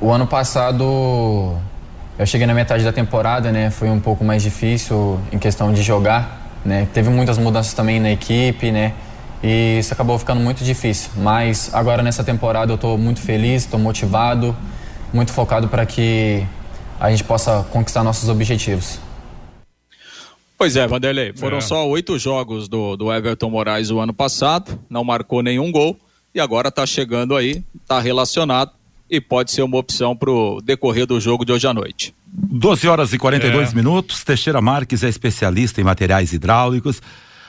O 0.00 0.10
ano 0.10 0.26
passado 0.26 1.56
eu 2.18 2.26
cheguei 2.26 2.46
na 2.46 2.54
metade 2.54 2.84
da 2.84 2.92
temporada, 2.92 3.50
né? 3.50 3.70
Foi 3.70 3.88
um 3.88 3.98
pouco 3.98 4.24
mais 4.24 4.42
difícil 4.42 5.20
em 5.32 5.38
questão 5.38 5.72
de 5.72 5.82
jogar, 5.82 6.60
né? 6.64 6.86
Teve 6.94 7.10
muitas 7.10 7.38
mudanças 7.38 7.74
também 7.74 7.98
na 7.98 8.10
equipe, 8.10 8.70
né? 8.70 8.94
E 9.42 9.78
isso 9.80 9.92
acabou 9.92 10.18
ficando 10.18 10.40
muito 10.40 10.62
difícil. 10.62 11.10
Mas 11.16 11.74
agora 11.74 12.02
nessa 12.02 12.22
temporada 12.22 12.70
eu 12.70 12.76
estou 12.76 12.96
muito 12.96 13.20
feliz, 13.20 13.64
estou 13.64 13.80
motivado, 13.80 14.56
muito 15.12 15.32
focado 15.32 15.68
para 15.68 15.84
que 15.84 16.46
a 17.00 17.10
gente 17.10 17.24
possa 17.24 17.66
conquistar 17.72 18.04
nossos 18.04 18.28
objetivos. 18.28 19.00
Pois 20.56 20.76
é, 20.76 20.86
Vanderlei, 20.86 21.32
foram 21.34 21.58
é. 21.58 21.60
só 21.60 21.86
oito 21.88 22.16
jogos 22.16 22.68
do, 22.68 22.96
do 22.96 23.12
Everton 23.12 23.50
Moraes 23.50 23.90
o 23.90 23.98
ano 23.98 24.14
passado, 24.14 24.78
não 24.88 25.02
marcou 25.02 25.42
nenhum 25.42 25.70
gol 25.72 25.98
e 26.32 26.38
agora 26.38 26.68
está 26.68 26.86
chegando 26.86 27.34
aí, 27.36 27.64
está 27.82 27.98
relacionado 27.98 28.70
e 29.14 29.20
pode 29.20 29.50
ser 29.50 29.62
uma 29.62 29.78
opção 29.78 30.16
para 30.16 30.30
o 30.30 30.60
decorrer 30.60 31.06
do 31.06 31.20
jogo 31.20 31.44
de 31.44 31.52
hoje 31.52 31.66
à 31.66 31.74
noite. 31.74 32.14
12 32.26 32.88
horas 32.88 33.12
e 33.12 33.18
42 33.18 33.72
é. 33.72 33.74
minutos. 33.74 34.24
Teixeira 34.24 34.60
Marques 34.60 35.02
é 35.02 35.08
especialista 35.08 35.80
em 35.80 35.84
materiais 35.84 36.32
hidráulicos 36.32 37.00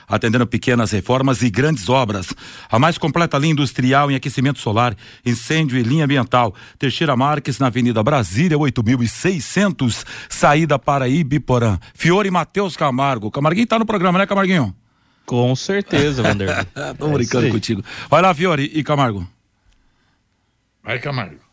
atendendo 0.08 0.46
pequenas 0.46 0.92
reformas 0.92 1.42
e 1.42 1.50
grandes 1.50 1.88
obras. 1.88 2.32
A 2.70 2.78
mais 2.78 2.96
completa 2.96 3.38
linha 3.38 3.52
industrial 3.52 4.10
em 4.10 4.14
aquecimento 4.14 4.60
solar, 4.60 4.96
incêndio 5.24 5.78
e 5.78 5.82
linha 5.82 6.04
ambiental. 6.04 6.54
Teixeira 6.78 7.16
Marques, 7.16 7.58
na 7.58 7.66
Avenida 7.66 8.02
Brasília, 8.02 8.58
8600, 8.58 10.06
saída 10.28 10.78
para 10.78 11.08
Ibiporã. 11.08 11.78
Fiore 11.94 12.30
Matheus 12.30 12.76
Camargo. 12.76 13.30
Camarguinho 13.30 13.66
tá 13.66 13.78
no 13.78 13.86
programa, 13.86 14.18
né, 14.18 14.26
Camarguinho? 14.26 14.74
Com 15.24 15.56
certeza, 15.56 16.22
Vanderlei. 16.22 16.64
Tô 16.96 17.08
é 17.08 17.12
brincando 17.12 17.50
contigo. 17.50 17.82
Vai 18.08 18.22
lá, 18.22 18.32
Fiore 18.32 18.70
e 18.72 18.84
Camargo. 18.84 19.26
Vai, 20.84 21.00
Camargo. 21.00 21.45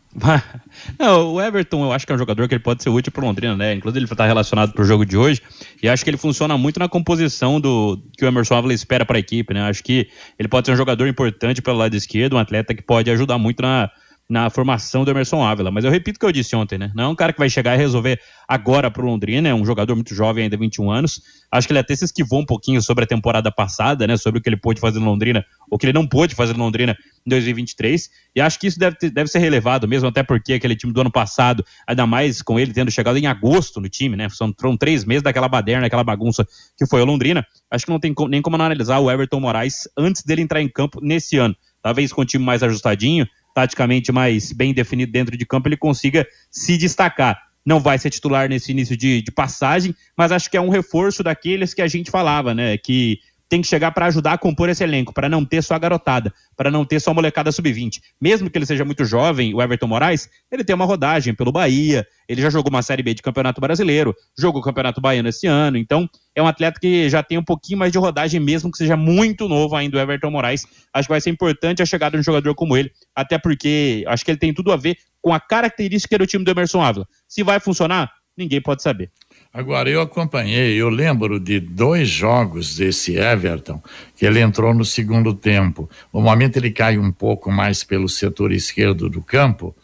Não, 1.00 1.34
o 1.34 1.42
Everton, 1.42 1.84
eu 1.84 1.92
acho 1.92 2.06
que 2.06 2.12
é 2.12 2.16
um 2.16 2.20
jogador 2.20 2.48
que 2.48 2.54
ele 2.54 2.64
pode 2.64 2.84
ser 2.84 2.90
útil 2.90 3.12
para 3.12 3.26
Londrina, 3.26 3.56
né? 3.56 3.74
Inclusive 3.74 4.00
ele 4.00 4.12
está 4.12 4.26
relacionado 4.26 4.72
para 4.72 4.82
o 4.82 4.86
jogo 4.86 5.06
de 5.06 5.18
hoje 5.18 5.42
e 5.82 5.90
acho 5.90 6.04
que 6.04 6.10
ele 6.10 6.18
funciona 6.18 6.58
muito 6.58 6.80
na 6.80 6.88
composição 6.88 7.60
do 7.60 8.00
que 8.18 8.24
o 8.24 8.28
Emerson 8.28 8.56
Ávila 8.56 8.74
espera 8.74 9.06
para 9.06 9.18
a 9.18 9.20
equipe, 9.20 9.54
né? 9.54 9.62
Acho 9.62 9.84
que 9.84 10.08
ele 10.38 10.48
pode 10.48 10.68
ser 10.68 10.74
um 10.74 10.78
jogador 10.78 11.08
importante 11.08 11.62
pelo 11.62 11.78
lado 11.78 11.96
esquerdo, 11.96 12.36
um 12.36 12.40
atleta 12.40 12.74
que 12.74 12.82
pode 12.82 13.10
ajudar 13.10 13.38
muito 13.38 13.62
na, 13.62 13.90
na 14.34 14.50
formação 14.50 15.06
do 15.06 15.12
Emerson 15.12 15.44
Ávila. 15.44 15.70
Mas 15.70 15.86
eu 15.86 15.92
repito 15.92 16.18
o 16.18 16.20
que 16.20 16.26
eu 16.26 16.32
disse 16.32 16.56
ontem, 16.56 16.76
né? 16.76 16.92
Não 16.96 17.04
é 17.04 17.08
um 17.08 17.14
cara 17.14 17.32
que 17.32 17.38
vai 17.38 17.52
chegar 17.52 17.76
e 17.76 17.78
resolver 17.78 18.20
agora 18.48 18.90
pro 18.90 19.06
Londrina, 19.06 19.48
é 19.48 19.54
um 19.54 19.64
jogador 19.64 19.94
muito 19.94 20.16
jovem, 20.16 20.46
ainda 20.46 20.58
21 20.58 20.90
anos. 20.90 21.22
Acho 21.52 21.68
que 21.68 21.72
ele 21.72 21.80
até 21.80 21.96
se 21.96 22.04
esquivou 22.04 22.40
um 22.40 22.46
pouquinho 22.46 22.82
sobre 22.82 23.04
a 23.04 23.08
temporada 23.08 23.52
passada, 23.52 24.08
né? 24.08 24.18
Sobre 24.18 24.40
o 24.40 24.42
que 24.42 24.50
ele 24.50 24.58
pôde 24.58 24.82
fazer 24.82 24.98
no 24.98 25.06
Londrina, 25.06 25.46
ou 25.70 25.78
que 25.78 25.86
ele 25.86 25.94
não 25.94 26.08
pôde 26.08 26.34
fazer 26.34 26.54
no 26.54 26.64
Londrina 26.64 26.98
em 27.24 27.30
2023. 27.30 28.10
E 28.36 28.42
acho 28.42 28.60
que 28.60 28.66
isso 28.66 28.80
deve, 28.80 28.98
ter, 28.98 29.12
deve 29.12 29.30
ser 29.30 29.38
relevado 29.38 29.88
mesmo, 29.88 30.10
até 30.10 30.24
porque 30.24 30.54
aquele 30.54 30.76
time 30.76 30.92
do 30.92 31.02
ano 31.02 31.12
passado, 31.12 31.64
ainda 31.88 32.08
mais 32.08 32.42
com 32.42 32.60
ele 32.60 32.74
tendo 32.74 32.90
chegado 32.90 33.20
em 33.20 33.28
agosto 33.28 33.80
no 33.80 33.88
time, 33.88 34.18
né? 34.18 34.30
São, 34.30 34.52
foram 34.60 34.76
três 34.76 35.06
meses 35.06 35.22
daquela 35.22 35.48
baderna, 35.48 35.86
aquela 35.86 36.04
bagunça 36.04 36.44
que 36.76 36.88
foi 36.88 37.04
o 37.04 37.06
Londrina. 37.06 37.46
Acho 37.70 37.86
que 37.86 37.92
não 37.92 38.00
tem 38.00 38.16
nem 38.30 38.42
como 38.42 38.56
analisar 38.56 38.98
o 38.98 39.12
Everton 39.12 39.40
Moraes 39.40 39.88
antes 39.96 40.24
dele 40.24 40.42
entrar 40.42 40.60
em 40.60 40.68
campo 40.68 41.00
nesse 41.04 41.38
ano. 41.38 41.56
Talvez 41.84 42.12
com 42.12 42.22
o 42.22 42.26
time 42.26 42.44
mais 42.44 42.64
ajustadinho, 42.64 43.28
taticamente 43.54 44.12
mais 44.12 44.52
bem 44.52 44.74
definido 44.74 45.12
dentro 45.12 45.38
de 45.38 45.46
campo, 45.46 45.68
ele 45.68 45.78
consiga 45.78 46.28
se 46.50 46.78
destacar. 46.78 47.40
Não 47.66 47.80
vai 47.80 47.98
ser 47.98 48.10
titular 48.10 48.50
nesse 48.50 48.72
início 48.72 48.98
de, 48.98 49.22
de 49.22 49.32
passagem, 49.32 49.96
mas 50.18 50.32
acho 50.32 50.50
que 50.50 50.58
é 50.58 50.62
um 50.62 50.70
reforço 50.70 51.24
daqueles 51.24 51.74
que 51.74 51.82
a 51.82 51.88
gente 51.88 52.12
falava, 52.12 52.54
né? 52.54 52.78
Que 52.78 53.20
tem 53.50 53.62
que 53.62 53.68
chegar 53.68 53.92
para 53.92 54.08
ajudar 54.08 54.34
a 54.34 54.38
compor 54.38 54.70
esse 54.70 54.84
elenco, 54.84 55.14
para 55.14 55.30
não 55.30 55.46
ter 55.46 55.62
só 55.62 55.76
a 55.76 55.80
garotada, 55.80 56.34
para 56.56 56.72
não 56.72 56.84
ter 56.84 57.00
só 57.00 57.12
a 57.12 57.14
molecada 57.14 57.52
sub-20. 57.52 58.00
Mesmo 58.20 58.50
que 58.50 58.58
ele 58.58 58.66
seja 58.66 58.84
muito 58.84 59.06
jovem, 59.06 59.54
o 59.54 59.62
Everton 59.62 59.88
Moraes, 59.88 60.30
ele 60.52 60.64
tem 60.64 60.76
uma 60.76 60.86
rodagem 60.86 61.34
pelo 61.34 61.52
Bahia, 61.52 62.06
ele 62.28 62.42
já 62.42 62.50
jogou 62.50 62.70
uma 62.70 62.82
Série 62.82 63.04
B 63.04 63.14
de 63.14 63.22
Campeonato 63.22 63.62
Brasileiro, 63.62 64.16
jogou 64.38 64.62
o 64.62 64.64
Campeonato 64.64 65.00
Baiano 65.00 65.30
esse 65.30 65.46
ano, 65.46 65.78
então 65.78 66.10
é 66.36 66.42
um 66.42 66.48
atleta 66.48 66.80
que 66.80 67.10
já 67.10 67.22
tem 67.22 67.38
um 67.38 67.44
pouquinho 67.44 67.78
mais 67.80 67.92
de 67.92 67.98
rodagem, 67.98 68.40
mesmo 68.40 68.72
que 68.72 68.78
seja 68.78 68.98
muito 68.98 69.48
novo 69.48 69.76
ainda 69.76 69.98
o 69.98 70.00
Everton 70.00 70.32
Moraes. 70.32 70.66
Acho 70.94 71.08
que 71.08 71.14
vai 71.14 71.22
ser 71.22 71.30
importante 71.30 71.82
a 71.82 71.86
chegada 71.86 72.18
de 72.18 72.22
um 72.22 72.24
jogador 72.24 72.56
como 72.56 72.76
ele, 72.76 72.92
até 73.16 73.38
porque 73.38 74.04
acho 74.08 74.26
que 74.26 74.32
ele 74.32 74.40
tem 74.40 74.54
tudo 74.54 74.72
a 74.72 74.78
ver 74.78 74.98
com 75.22 75.34
a 75.34 75.40
característica 75.40 76.18
do 76.18 76.26
time 76.28 76.44
do 76.44 76.52
Emerson 76.52 76.82
Ávila. 76.82 77.08
Se 77.28 77.44
vai 77.44 77.60
funcionar, 77.60 78.12
ninguém 78.38 78.62
pode 78.62 78.82
saber. 78.82 79.12
Agora, 79.54 79.88
eu 79.88 80.02
acompanhei, 80.02 80.82
eu 80.82 80.90
lembro 80.90 81.40
de 81.40 81.60
dois 81.60 82.10
jogos 82.10 82.76
desse 82.76 83.16
Everton, 83.16 83.80
que 84.16 84.26
ele 84.26 84.40
entrou 84.40 84.74
no 84.74 84.84
segundo 84.84 85.32
tempo. 85.32 85.88
No 86.12 86.22
momento 86.22 86.58
ele 86.58 86.72
cai 86.72 86.98
um 86.98 87.12
pouco 87.12 87.52
mais 87.52 87.84
pelo 87.84 88.10
setor 88.10 88.52
esquerdo 88.52 89.08
do 89.08 89.22
campo, 89.22 89.76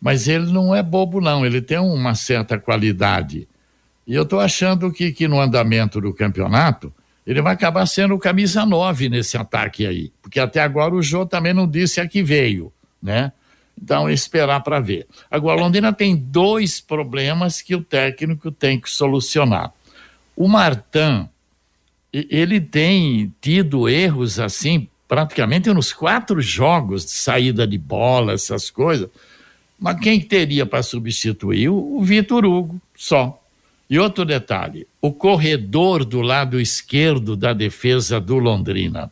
mas 0.00 0.26
ele 0.26 0.50
não 0.50 0.74
é 0.74 0.82
bobo, 0.82 1.20
não, 1.20 1.44
ele 1.44 1.60
tem 1.60 1.78
uma 1.78 2.14
certa 2.14 2.58
qualidade. 2.58 3.46
E 4.06 4.14
eu 4.14 4.22
estou 4.22 4.40
achando 4.40 4.90
que, 4.90 5.12
que 5.12 5.28
no 5.28 5.38
andamento 5.38 6.00
do 6.00 6.14
campeonato, 6.14 6.90
ele 7.26 7.42
vai 7.42 7.52
acabar 7.52 7.84
sendo 7.84 8.18
camisa 8.18 8.64
9 8.64 9.10
nesse 9.10 9.36
ataque 9.36 9.86
aí. 9.86 10.10
Porque 10.22 10.40
até 10.40 10.62
agora 10.62 10.94
o 10.94 11.02
Jô 11.02 11.26
também 11.26 11.52
não 11.52 11.68
disse 11.68 12.00
a 12.00 12.08
que 12.08 12.22
veio, 12.22 12.72
né? 13.02 13.32
Então, 13.82 14.10
esperar 14.10 14.60
para 14.60 14.78
ver. 14.78 15.06
Agora, 15.30 15.60
Londrina 15.60 15.92
tem 15.92 16.14
dois 16.14 16.80
problemas 16.80 17.62
que 17.62 17.74
o 17.74 17.82
técnico 17.82 18.50
tem 18.50 18.78
que 18.78 18.90
solucionar. 18.90 19.72
O 20.36 20.46
Martin, 20.46 21.28
ele 22.12 22.60
tem 22.60 23.32
tido 23.40 23.88
erros 23.88 24.38
assim, 24.38 24.86
praticamente 25.08 25.72
nos 25.72 25.92
quatro 25.92 26.40
jogos 26.42 27.06
de 27.06 27.12
saída 27.12 27.66
de 27.66 27.78
bola, 27.78 28.34
essas 28.34 28.68
coisas. 28.70 29.08
Mas 29.78 29.98
quem 29.98 30.20
teria 30.20 30.66
para 30.66 30.82
substituir? 30.82 31.70
O 31.70 32.02
Vitor 32.02 32.44
Hugo, 32.44 32.80
só. 32.94 33.42
E 33.88 33.98
outro 33.98 34.26
detalhe: 34.26 34.86
o 35.00 35.10
corredor 35.10 36.04
do 36.04 36.20
lado 36.20 36.60
esquerdo 36.60 37.34
da 37.34 37.54
defesa 37.54 38.20
do 38.20 38.38
Londrina 38.38 39.10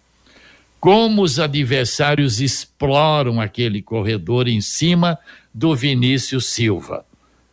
como 0.81 1.23
os 1.23 1.39
adversários 1.39 2.41
exploram 2.41 3.41
aquele 3.41 3.83
corredor 3.83 4.49
em 4.49 4.61
cima 4.61 5.19
do 5.53 5.75
Vinícius 5.75 6.47
Silva. 6.47 7.05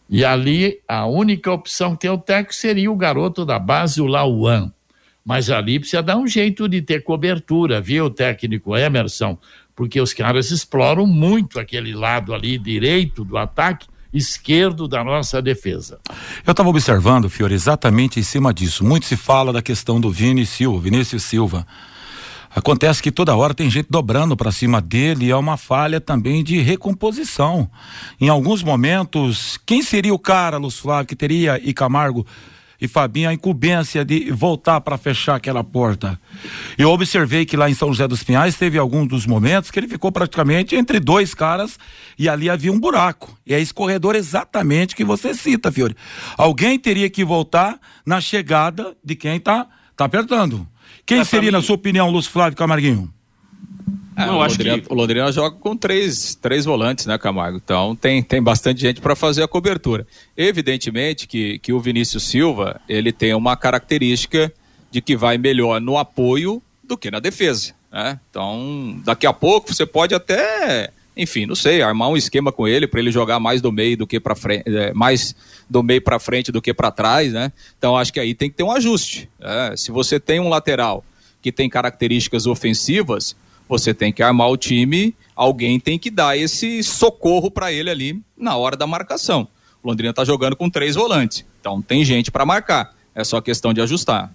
E 0.09 0.23
ali 0.23 0.79
a 0.87 1.07
única 1.07 1.51
opção 1.51 1.93
que 1.93 2.01
tem 2.01 2.11
o 2.11 2.17
técnico 2.17 2.53
seria 2.53 2.91
o 2.91 2.95
garoto 2.95 3.43
da 3.43 3.57
base, 3.57 4.01
o 4.01 4.05
Lauan. 4.05 4.71
Mas 5.25 5.49
ali 5.49 5.79
precisa 5.79 6.03
dar 6.03 6.17
um 6.17 6.27
jeito 6.27 6.69
de 6.69 6.83
ter 6.83 7.03
cobertura, 7.03 7.81
viu, 7.81 8.11
técnico 8.11 8.77
Emerson? 8.77 9.37
Porque 9.75 9.99
os 9.99 10.13
caras 10.13 10.51
exploram 10.51 11.07
muito 11.07 11.59
aquele 11.59 11.95
lado 11.95 12.33
ali 12.33 12.59
direito 12.59 13.25
do 13.25 13.35
ataque, 13.35 13.87
esquerdo 14.13 14.87
da 14.87 15.03
nossa 15.03 15.41
defesa. 15.41 15.99
Eu 16.45 16.51
estava 16.51 16.69
observando, 16.69 17.27
Fiore, 17.27 17.55
exatamente 17.55 18.19
em 18.19 18.23
cima 18.23 18.53
disso. 18.53 18.85
Muito 18.85 19.07
se 19.07 19.17
fala 19.17 19.51
da 19.51 19.63
questão 19.63 19.99
do 19.99 20.11
Vini 20.11 20.45
Silva, 20.45 20.79
Vinícius 20.79 21.23
Silva. 21.23 21.65
Acontece 22.55 23.03
que 23.03 23.11
toda 23.11 23.35
hora 23.35 23.53
tem 23.53 23.69
gente 23.69 23.87
dobrando 23.89 24.37
para 24.37 24.49
cima 24.49 24.79
dele 24.79 25.25
e 25.25 25.31
é 25.31 25.35
uma 25.35 25.57
falha 25.57 25.99
também 25.99 26.41
de 26.41 26.61
recomposição. 26.61 27.69
Em 28.19 28.29
alguns 28.29 28.63
momentos, 28.63 29.59
quem 29.65 29.81
seria 29.81 30.13
o 30.13 30.19
cara, 30.19 30.55
Luz 30.55 30.79
Flávio, 30.79 31.07
que 31.07 31.17
teria 31.17 31.59
e 31.61 31.73
Camargo 31.73 32.25
e 32.79 32.87
Fabinho 32.87 33.29
a 33.29 33.33
incumbência 33.33 34.05
de 34.05 34.31
voltar 34.31 34.79
para 34.79 34.97
fechar 34.97 35.35
aquela 35.35 35.65
porta? 35.65 36.17
Eu 36.77 36.91
observei 36.91 37.45
que 37.45 37.57
lá 37.57 37.69
em 37.69 37.73
São 37.73 37.89
José 37.89 38.07
dos 38.07 38.23
Pinhais 38.23 38.55
teve 38.55 38.77
alguns 38.77 39.09
dos 39.09 39.25
momentos 39.27 39.69
que 39.69 39.77
ele 39.77 39.89
ficou 39.89 40.09
praticamente 40.09 40.77
entre 40.77 41.01
dois 41.01 41.33
caras 41.33 41.77
e 42.17 42.29
ali 42.29 42.49
havia 42.49 42.71
um 42.71 42.79
buraco. 42.79 43.37
E 43.45 43.53
é 43.53 43.59
esse 43.59 43.73
corredor 43.73 44.15
exatamente 44.15 44.95
que 44.95 45.03
você 45.03 45.33
cita, 45.33 45.73
Fiore. 45.73 45.95
Alguém 46.37 46.79
teria 46.79 47.09
que 47.09 47.25
voltar 47.25 47.77
na 48.05 48.21
chegada 48.21 48.95
de 49.03 49.13
quem 49.13 49.35
está 49.35 49.67
tá 49.93 50.05
apertando. 50.05 50.65
Quem 51.05 51.23
seria, 51.23 51.51
na 51.51 51.61
sua 51.61 51.75
opinião, 51.75 52.09
Lúcio 52.09 52.31
Flávio 52.31 52.57
Camarguinho? 52.57 53.13
É, 54.17 54.25
Não, 54.25 54.37
o, 54.37 54.41
Londrina, 54.41 54.79
que... 54.79 54.93
o 54.93 54.95
Londrina 54.95 55.31
joga 55.31 55.57
com 55.57 55.75
três, 55.75 56.35
três 56.35 56.63
volantes, 56.63 57.05
né, 57.05 57.17
Camargo? 57.17 57.59
Então 57.63 57.95
tem, 57.95 58.23
tem 58.23 58.41
bastante 58.41 58.79
gente 58.79 59.01
para 59.01 59.15
fazer 59.15 59.43
a 59.43 59.47
cobertura. 59.47 60.07
Evidentemente 60.37 61.27
que, 61.27 61.59
que 61.59 61.73
o 61.73 61.79
Vinícius 61.79 62.23
Silva 62.23 62.79
ele 62.87 63.11
tem 63.11 63.33
uma 63.33 63.57
característica 63.57 64.51
de 64.89 65.01
que 65.01 65.17
vai 65.17 65.37
melhor 65.37 65.81
no 65.81 65.97
apoio 65.97 66.61
do 66.81 66.97
que 66.97 67.11
na 67.11 67.19
defesa. 67.19 67.73
Né? 67.91 68.19
Então, 68.29 69.01
daqui 69.03 69.27
a 69.27 69.33
pouco 69.33 69.73
você 69.73 69.85
pode 69.85 70.15
até, 70.15 70.91
enfim, 71.15 71.45
não 71.45 71.55
sei, 71.55 71.81
armar 71.81 72.09
um 72.09 72.17
esquema 72.17 72.51
com 72.51 72.67
ele 72.67 72.87
para 72.87 72.99
ele 72.99 73.11
jogar 73.11 73.39
mais 73.39 73.61
do 73.61 73.71
meio 73.71 73.97
do 73.97 74.07
que 74.07 74.19
para 74.19 74.35
frente, 74.35 74.63
é, 74.67 74.93
mais 74.93 75.35
do 75.69 75.81
meio 75.81 76.01
para 76.01 76.19
frente 76.19 76.51
do 76.51 76.61
que 76.61 76.73
para 76.73 76.91
trás, 76.91 77.31
né? 77.31 77.51
Então 77.77 77.95
acho 77.97 78.11
que 78.11 78.19
aí 78.19 78.33
tem 78.33 78.49
que 78.49 78.55
ter 78.57 78.63
um 78.63 78.71
ajuste. 78.71 79.29
É, 79.39 79.75
se 79.77 79.91
você 79.91 80.19
tem 80.19 80.39
um 80.39 80.49
lateral 80.49 81.03
que 81.41 81.51
tem 81.51 81.69
características 81.69 82.45
ofensivas, 82.45 83.35
você 83.67 83.93
tem 83.93 84.11
que 84.11 84.21
armar 84.21 84.49
o 84.49 84.57
time, 84.57 85.15
alguém 85.35 85.79
tem 85.79 85.97
que 85.97 86.09
dar 86.09 86.37
esse 86.37 86.83
socorro 86.83 87.49
para 87.49 87.71
ele 87.71 87.89
ali 87.89 88.21
na 88.37 88.55
hora 88.57 88.75
da 88.75 88.85
marcação. 88.85 89.47
O 89.81 89.87
Londrina 89.87 90.09
está 90.09 90.25
jogando 90.25 90.55
com 90.55 90.69
três 90.69 90.95
volantes, 90.95 91.45
então 91.61 91.81
tem 91.81 92.03
gente 92.03 92.31
para 92.31 92.45
marcar. 92.45 92.93
É 93.13 93.23
só 93.23 93.39
questão 93.39 93.73
de 93.73 93.79
ajustar. 93.79 94.31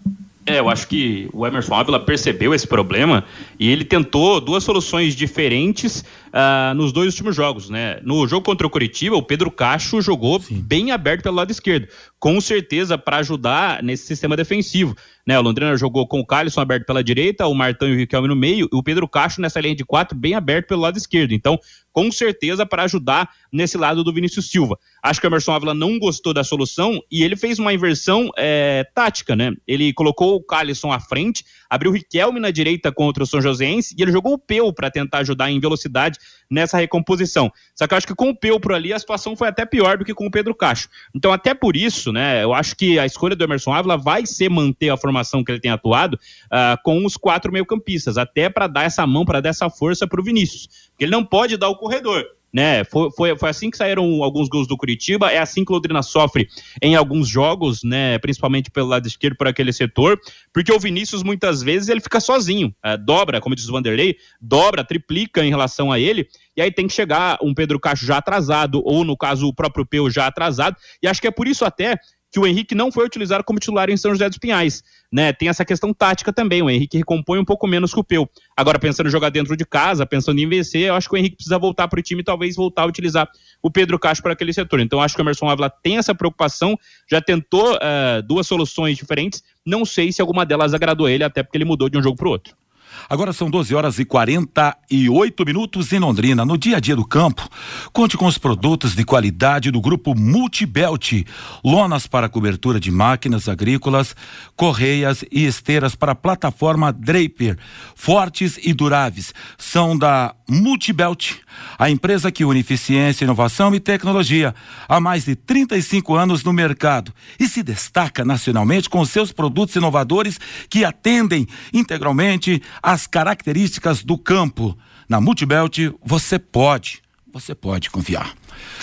É, 0.46 0.58
eu 0.58 0.70
acho 0.70 0.88
que 0.88 1.28
o 1.32 1.46
Emerson 1.46 1.74
Ávila 1.74 2.00
percebeu 2.00 2.54
esse 2.54 2.66
problema 2.66 3.24
e 3.58 3.70
ele 3.70 3.84
tentou 3.84 4.40
duas 4.40 4.64
soluções 4.64 5.14
diferentes 5.14 6.02
uh, 6.30 6.74
nos 6.74 6.92
dois 6.92 7.08
últimos 7.14 7.36
jogos, 7.36 7.68
né? 7.68 8.00
No 8.02 8.26
jogo 8.26 8.44
contra 8.44 8.66
o 8.66 8.70
Curitiba, 8.70 9.16
o 9.16 9.22
Pedro 9.22 9.50
Cacho 9.50 10.00
jogou 10.00 10.40
Sim. 10.40 10.60
bem 10.60 10.90
aberto 10.90 11.22
pelo 11.22 11.36
lado 11.36 11.50
esquerdo, 11.50 11.88
com 12.18 12.40
certeza 12.40 12.96
para 12.96 13.18
ajudar 13.18 13.82
nesse 13.82 14.06
sistema 14.06 14.36
defensivo. 14.36 14.96
Né, 15.26 15.38
o 15.38 15.42
Londrina 15.42 15.76
jogou 15.76 16.08
com 16.08 16.18
o 16.18 16.26
Calisson 16.26 16.60
aberto 16.60 16.86
pela 16.86 17.04
direita, 17.04 17.46
o 17.46 17.54
Martão 17.54 17.88
e 17.88 17.92
o 17.92 17.96
Riquelme 17.96 18.26
no 18.26 18.34
meio, 18.34 18.68
e 18.72 18.76
o 18.76 18.82
Pedro 18.82 19.06
Cacho 19.06 19.40
nessa 19.40 19.60
linha 19.60 19.76
de 19.76 19.84
quatro 19.84 20.16
bem 20.16 20.34
aberto 20.34 20.68
pelo 20.68 20.80
lado 20.80 20.96
esquerdo. 20.96 21.32
Então, 21.32 21.58
com 21.92 22.10
certeza 22.10 22.64
para 22.64 22.84
ajudar 22.84 23.30
nesse 23.52 23.76
lado 23.76 24.02
do 24.02 24.12
Vinícius 24.12 24.50
Silva. 24.50 24.78
Acho 25.02 25.20
que 25.20 25.26
o 25.26 25.28
Emerson 25.28 25.52
Ávila 25.52 25.74
não 25.74 25.98
gostou 25.98 26.32
da 26.32 26.44
solução 26.44 27.00
e 27.10 27.22
ele 27.22 27.36
fez 27.36 27.58
uma 27.58 27.72
inversão 27.72 28.30
é, 28.36 28.84
tática, 28.94 29.34
né? 29.34 29.52
Ele 29.66 29.92
colocou 29.92 30.36
o 30.36 30.42
Calisson 30.42 30.92
à 30.92 31.00
frente, 31.00 31.44
abriu 31.68 31.90
o 31.90 31.94
Riquelme 31.94 32.38
na 32.38 32.50
direita 32.50 32.92
contra 32.92 33.22
o 33.22 33.26
São 33.26 33.40
Joséense 33.40 33.94
e 33.98 34.02
ele 34.02 34.12
jogou 34.12 34.34
o 34.34 34.38
Peu 34.38 34.72
para 34.72 34.90
tentar 34.90 35.18
ajudar 35.18 35.50
em 35.50 35.60
velocidade 35.60 36.18
nessa 36.50 36.78
recomposição. 36.78 37.52
Só 37.74 37.86
que 37.86 37.94
eu 37.94 37.98
acho 37.98 38.06
que 38.06 38.14
com 38.14 38.30
o 38.30 38.36
Peu 38.36 38.58
por 38.58 38.72
ali 38.72 38.92
a 38.92 38.98
situação 38.98 39.36
foi 39.36 39.48
até 39.48 39.64
pior 39.64 39.98
do 39.98 40.04
que 40.04 40.12
com 40.12 40.26
o 40.26 40.30
Pedro 40.30 40.54
Cacho. 40.54 40.88
Então, 41.14 41.32
até 41.32 41.54
por 41.54 41.76
isso, 41.76 42.12
né, 42.12 42.42
eu 42.42 42.52
acho 42.52 42.76
que 42.76 42.98
a 42.98 43.06
escolha 43.06 43.36
do 43.36 43.44
Emerson 43.44 43.72
Ávila 43.72 43.96
vai 43.96 44.26
ser 44.26 44.48
manter 44.48 44.90
a 44.90 44.96
formação 44.96 45.44
que 45.44 45.52
ele 45.52 45.60
tem 45.60 45.70
atuado 45.70 46.14
uh, 46.14 46.82
com 46.82 47.04
os 47.04 47.16
quatro 47.16 47.52
meio-campistas, 47.52 48.18
até 48.18 48.48
para 48.48 48.66
dar 48.66 48.84
essa 48.84 49.06
mão, 49.06 49.24
para 49.24 49.40
dar 49.40 49.50
essa 49.50 49.70
força 49.70 50.06
para 50.06 50.20
o 50.20 50.24
Vinícius. 50.24 50.90
Porque 50.90 51.04
ele 51.04 51.12
não 51.12 51.24
pode 51.24 51.56
dar 51.56 51.68
o 51.68 51.76
corredor 51.76 52.26
né? 52.52 52.84
Foi, 52.84 53.10
foi, 53.16 53.36
foi 53.36 53.48
assim 53.48 53.70
que 53.70 53.76
saíram 53.76 54.22
alguns 54.22 54.48
gols 54.48 54.66
do 54.66 54.76
Curitiba, 54.76 55.30
é 55.30 55.38
assim 55.38 55.64
que 55.64 55.72
o 55.72 55.74
Londrina 55.74 56.02
sofre 56.02 56.48
em 56.82 56.94
alguns 56.94 57.28
jogos, 57.28 57.82
né? 57.82 58.18
Principalmente 58.18 58.70
pelo 58.70 58.88
lado 58.88 59.06
esquerdo, 59.06 59.36
por 59.36 59.48
aquele 59.48 59.72
setor, 59.72 60.18
porque 60.52 60.72
o 60.72 60.78
Vinícius 60.78 61.22
muitas 61.22 61.62
vezes 61.62 61.88
ele 61.88 62.00
fica 62.00 62.20
sozinho, 62.20 62.74
é, 62.84 62.96
dobra, 62.96 63.40
como 63.40 63.54
diz 63.54 63.68
o 63.68 63.72
Vanderlei, 63.72 64.16
dobra, 64.40 64.84
triplica 64.84 65.44
em 65.44 65.50
relação 65.50 65.92
a 65.92 65.98
ele, 65.98 66.28
e 66.56 66.62
aí 66.62 66.70
tem 66.70 66.86
que 66.86 66.92
chegar 66.92 67.38
um 67.42 67.54
Pedro 67.54 67.78
Cacho 67.78 68.04
já 68.04 68.18
atrasado, 68.18 68.82
ou 68.84 69.04
no 69.04 69.16
caso 69.16 69.46
o 69.46 69.54
próprio 69.54 69.86
Peu 69.86 70.10
já 70.10 70.26
atrasado, 70.26 70.76
e 71.02 71.08
acho 71.08 71.20
que 71.20 71.28
é 71.28 71.30
por 71.30 71.46
isso 71.46 71.64
até 71.64 71.98
que 72.30 72.38
o 72.38 72.46
Henrique 72.46 72.74
não 72.74 72.92
foi 72.92 73.04
utilizado 73.04 73.42
como 73.42 73.58
titular 73.58 73.90
em 73.90 73.96
São 73.96 74.12
José 74.12 74.28
dos 74.28 74.38
Pinhais. 74.38 74.82
Né? 75.12 75.32
Tem 75.32 75.48
essa 75.48 75.64
questão 75.64 75.92
tática 75.92 76.32
também. 76.32 76.62
O 76.62 76.70
Henrique 76.70 76.96
recompõe 76.96 77.38
um 77.38 77.44
pouco 77.44 77.66
menos 77.66 77.92
que 77.92 77.98
o 77.98 78.04
Peu. 78.04 78.28
Agora, 78.56 78.78
pensando 78.78 79.08
em 79.08 79.10
jogar 79.10 79.30
dentro 79.30 79.56
de 79.56 79.64
casa, 79.64 80.06
pensando 80.06 80.38
em 80.38 80.48
vencer, 80.48 80.82
eu 80.82 80.94
acho 80.94 81.08
que 81.08 81.14
o 81.14 81.18
Henrique 81.18 81.36
precisa 81.36 81.58
voltar 81.58 81.88
para 81.88 81.98
o 81.98 82.02
time 82.02 82.20
e 82.20 82.24
talvez 82.24 82.54
voltar 82.54 82.82
a 82.82 82.86
utilizar 82.86 83.28
o 83.60 83.70
Pedro 83.70 83.98
Castro 83.98 84.22
para 84.22 84.32
aquele 84.32 84.52
setor. 84.52 84.78
Então, 84.80 85.02
acho 85.02 85.14
que 85.14 85.20
o 85.20 85.24
Emerson 85.24 85.48
Ávila 85.48 85.68
tem 85.68 85.98
essa 85.98 86.14
preocupação, 86.14 86.78
já 87.10 87.20
tentou 87.20 87.74
uh, 87.74 88.22
duas 88.24 88.46
soluções 88.46 88.96
diferentes. 88.96 89.42
Não 89.66 89.84
sei 89.84 90.12
se 90.12 90.20
alguma 90.20 90.46
delas 90.46 90.72
agradou 90.72 91.08
ele, 91.08 91.24
até 91.24 91.42
porque 91.42 91.56
ele 91.56 91.64
mudou 91.64 91.88
de 91.88 91.98
um 91.98 92.02
jogo 92.02 92.16
para 92.16 92.28
o 92.28 92.30
outro. 92.30 92.59
Agora 93.08 93.32
são 93.32 93.50
12 93.50 93.74
horas 93.74 93.98
e 93.98 94.04
48 94.04 95.44
minutos 95.44 95.92
em 95.92 95.98
Londrina. 95.98 96.44
No 96.44 96.58
dia 96.58 96.76
a 96.76 96.80
dia 96.80 96.96
do 96.96 97.04
campo, 97.04 97.48
conte 97.92 98.16
com 98.16 98.26
os 98.26 98.38
produtos 98.38 98.94
de 98.94 99.04
qualidade 99.04 99.70
do 99.70 99.80
grupo 99.80 100.14
Multibelt. 100.14 101.24
Lonas 101.64 102.06
para 102.06 102.28
cobertura 102.28 102.78
de 102.78 102.90
máquinas 102.90 103.48
agrícolas, 103.48 104.14
correias 104.56 105.24
e 105.30 105.44
esteiras 105.44 105.94
para 105.94 106.12
a 106.12 106.16
plataforma 106.16 106.92
Draper. 106.92 107.58
Fortes 107.94 108.58
e 108.62 108.72
duráveis. 108.72 109.32
São 109.58 109.96
da 109.96 110.34
Multibelt, 110.48 111.36
a 111.78 111.88
empresa 111.88 112.32
que 112.32 112.44
une 112.44 112.60
eficiência, 112.60 113.24
inovação 113.24 113.74
e 113.74 113.80
tecnologia 113.80 114.54
há 114.88 114.98
mais 114.98 115.24
de 115.24 115.36
35 115.36 116.14
anos 116.16 116.42
no 116.42 116.52
mercado 116.52 117.12
e 117.38 117.46
se 117.46 117.62
destaca 117.62 118.24
nacionalmente 118.24 118.88
com 118.88 119.04
seus 119.04 119.30
produtos 119.30 119.76
inovadores 119.76 120.40
que 120.68 120.84
atendem 120.84 121.46
integralmente 121.72 122.60
as 122.90 123.06
características 123.06 124.02
do 124.02 124.18
campo. 124.18 124.76
Na 125.08 125.20
Multibelt 125.20 125.78
você 126.02 126.40
pode, 126.40 127.00
você 127.32 127.54
pode 127.54 127.88
confiar. 127.88 128.34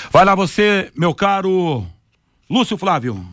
Vai 0.09 0.23
lá 0.23 0.33
você, 0.33 0.89
meu 0.95 1.13
caro 1.13 1.85
Lúcio 2.49 2.77
Flávio. 2.77 3.25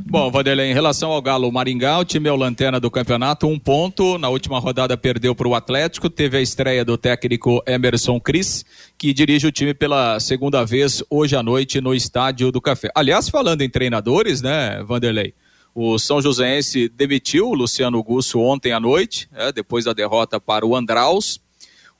Bom, 0.00 0.30
Vanderlei, 0.30 0.70
em 0.70 0.72
relação 0.72 1.10
ao 1.10 1.20
Galo 1.20 1.52
Maringá, 1.52 1.98
o 1.98 2.06
time 2.06 2.26
é 2.26 2.32
o 2.32 2.36
lanterna 2.36 2.80
do 2.80 2.90
campeonato, 2.90 3.46
um 3.46 3.58
ponto. 3.58 4.16
Na 4.16 4.30
última 4.30 4.58
rodada 4.58 4.96
perdeu 4.96 5.34
para 5.34 5.46
o 5.46 5.54
Atlético. 5.54 6.08
Teve 6.08 6.38
a 6.38 6.40
estreia 6.40 6.86
do 6.86 6.96
técnico 6.96 7.62
Emerson 7.66 8.18
Cris, 8.18 8.64
que 8.96 9.12
dirige 9.12 9.46
o 9.46 9.52
time 9.52 9.74
pela 9.74 10.18
segunda 10.20 10.64
vez 10.64 11.02
hoje 11.10 11.36
à 11.36 11.42
noite 11.42 11.82
no 11.82 11.94
Estádio 11.94 12.50
do 12.50 12.62
Café. 12.62 12.90
Aliás, 12.94 13.28
falando 13.28 13.60
em 13.60 13.68
treinadores, 13.68 14.40
né, 14.40 14.82
Vanderlei? 14.84 15.34
O 15.74 15.98
São 15.98 16.22
Joséense 16.22 16.88
demitiu 16.88 17.48
o 17.48 17.54
Luciano 17.54 18.00
Gusso 18.00 18.38
ontem 18.38 18.72
à 18.72 18.78
noite, 18.78 19.28
é, 19.34 19.50
depois 19.50 19.84
da 19.84 19.92
derrota 19.92 20.38
para 20.38 20.64
o 20.64 20.76
Andraus. 20.76 21.40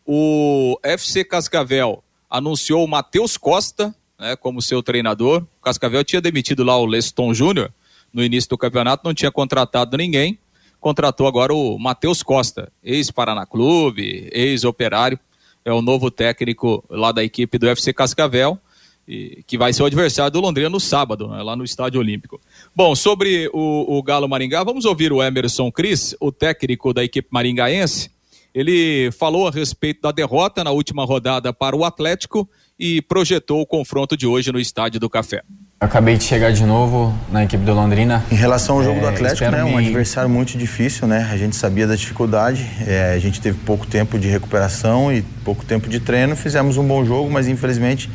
O 0.07 0.79
FC 0.83 1.25
Cascavel 1.25 2.05
anunciou 2.31 2.85
o 2.85 2.89
Matheus 2.89 3.37
Costa 3.37 3.93
né, 4.19 4.37
como 4.37 4.63
seu 4.63 4.81
treinador. 4.81 5.43
O 5.61 5.65
Cascavel 5.65 6.05
tinha 6.05 6.21
demitido 6.21 6.63
lá 6.63 6.77
o 6.79 6.87
Leston 6.87 7.35
Júnior 7.35 7.73
no 8.13 8.23
início 8.23 8.51
do 8.51 8.59
campeonato, 8.59 9.05
não 9.05 9.13
tinha 9.13 9.33
contratado 9.33 9.97
ninguém. 9.97 10.39
Contratou 10.79 11.27
agora 11.27 11.53
o 11.53 11.77
Matheus 11.79 12.23
Costa, 12.23 12.71
ex-Paraná 12.83 13.45
Clube, 13.45 14.29
ex-Operário. 14.33 15.19
é 15.65 15.73
o 15.73 15.83
novo 15.83 16.11
técnico 16.11 16.85
lá 16.89 17.11
da 17.11 17.25
equipe 17.25 17.59
do 17.59 17.67
FC 17.67 17.93
Cascavel, 17.93 18.59
e, 19.07 19.43
que 19.47 19.59
vai 19.59 19.73
ser 19.73 19.83
o 19.83 19.87
adversário 19.87 20.33
do 20.33 20.41
Londrina 20.41 20.69
no 20.69 20.81
sábado, 20.81 21.29
né, 21.29 21.43
lá 21.43 21.55
no 21.55 21.65
Estádio 21.65 22.01
Olímpico. 22.01 22.41
Bom, 22.75 22.95
sobre 22.95 23.49
o, 23.53 23.99
o 23.99 24.03
Galo 24.03 24.29
Maringá, 24.29 24.65
vamos 24.65 24.85
ouvir 24.85 25.13
o 25.13 25.23
Emerson 25.23 25.71
Cris, 25.71 26.17
o 26.21 26.33
técnico 26.33 26.93
da 26.93 27.05
equipe 27.05 27.29
maringaense. 27.31 28.11
Ele 28.55 29.11
falou 29.11 29.49
a 29.49 29.51
respeito 29.51 30.03
da 30.03 30.13
derrota 30.13 30.63
na 30.63 30.71
última 30.71 31.05
rodada 31.05 31.53
para 31.53 31.75
o 31.75 31.85
Atlético 31.85 32.49
e 32.79 33.03
projetou 33.03 33.61
o 33.61 33.67
confronto 33.67 34.17
de 34.17 34.27
hoje 34.27 34.53
no 34.53 34.61
Estádio 34.61 35.01
do 35.01 35.11
Café. 35.11 35.43
acabei 35.81 36.17
de 36.17 36.23
chegar 36.23 36.53
de 36.53 36.65
novo 36.65 37.13
na 37.33 37.45
equipe 37.45 37.65
do 37.65 37.75
Londrina. 37.75 38.25
Em 38.31 38.37
relação 38.37 38.77
ao 38.77 38.85
jogo 38.85 38.99
é, 38.99 39.01
do 39.01 39.07
Atlético, 39.09 39.51
né, 39.51 39.65
um 39.65 39.77
adversário 39.77 40.31
muito 40.31 40.57
difícil, 40.57 41.09
né? 41.09 41.29
A 41.33 41.37
gente 41.37 41.57
sabia 41.57 41.87
da 41.87 41.97
dificuldade, 41.97 42.65
é, 42.87 43.13
a 43.13 43.19
gente 43.19 43.41
teve 43.41 43.59
pouco 43.59 43.87
tempo 43.89 44.19
de 44.21 44.29
recuperação 44.29 45.13
e 45.13 45.23
pouco 45.45 45.65
tempo 45.65 45.89
de 45.89 45.99
treino, 45.99 46.37
fizemos 46.37 46.77
um 46.77 46.87
bom 46.87 47.05
jogo, 47.05 47.29
mas 47.29 47.49
infelizmente 47.49 48.09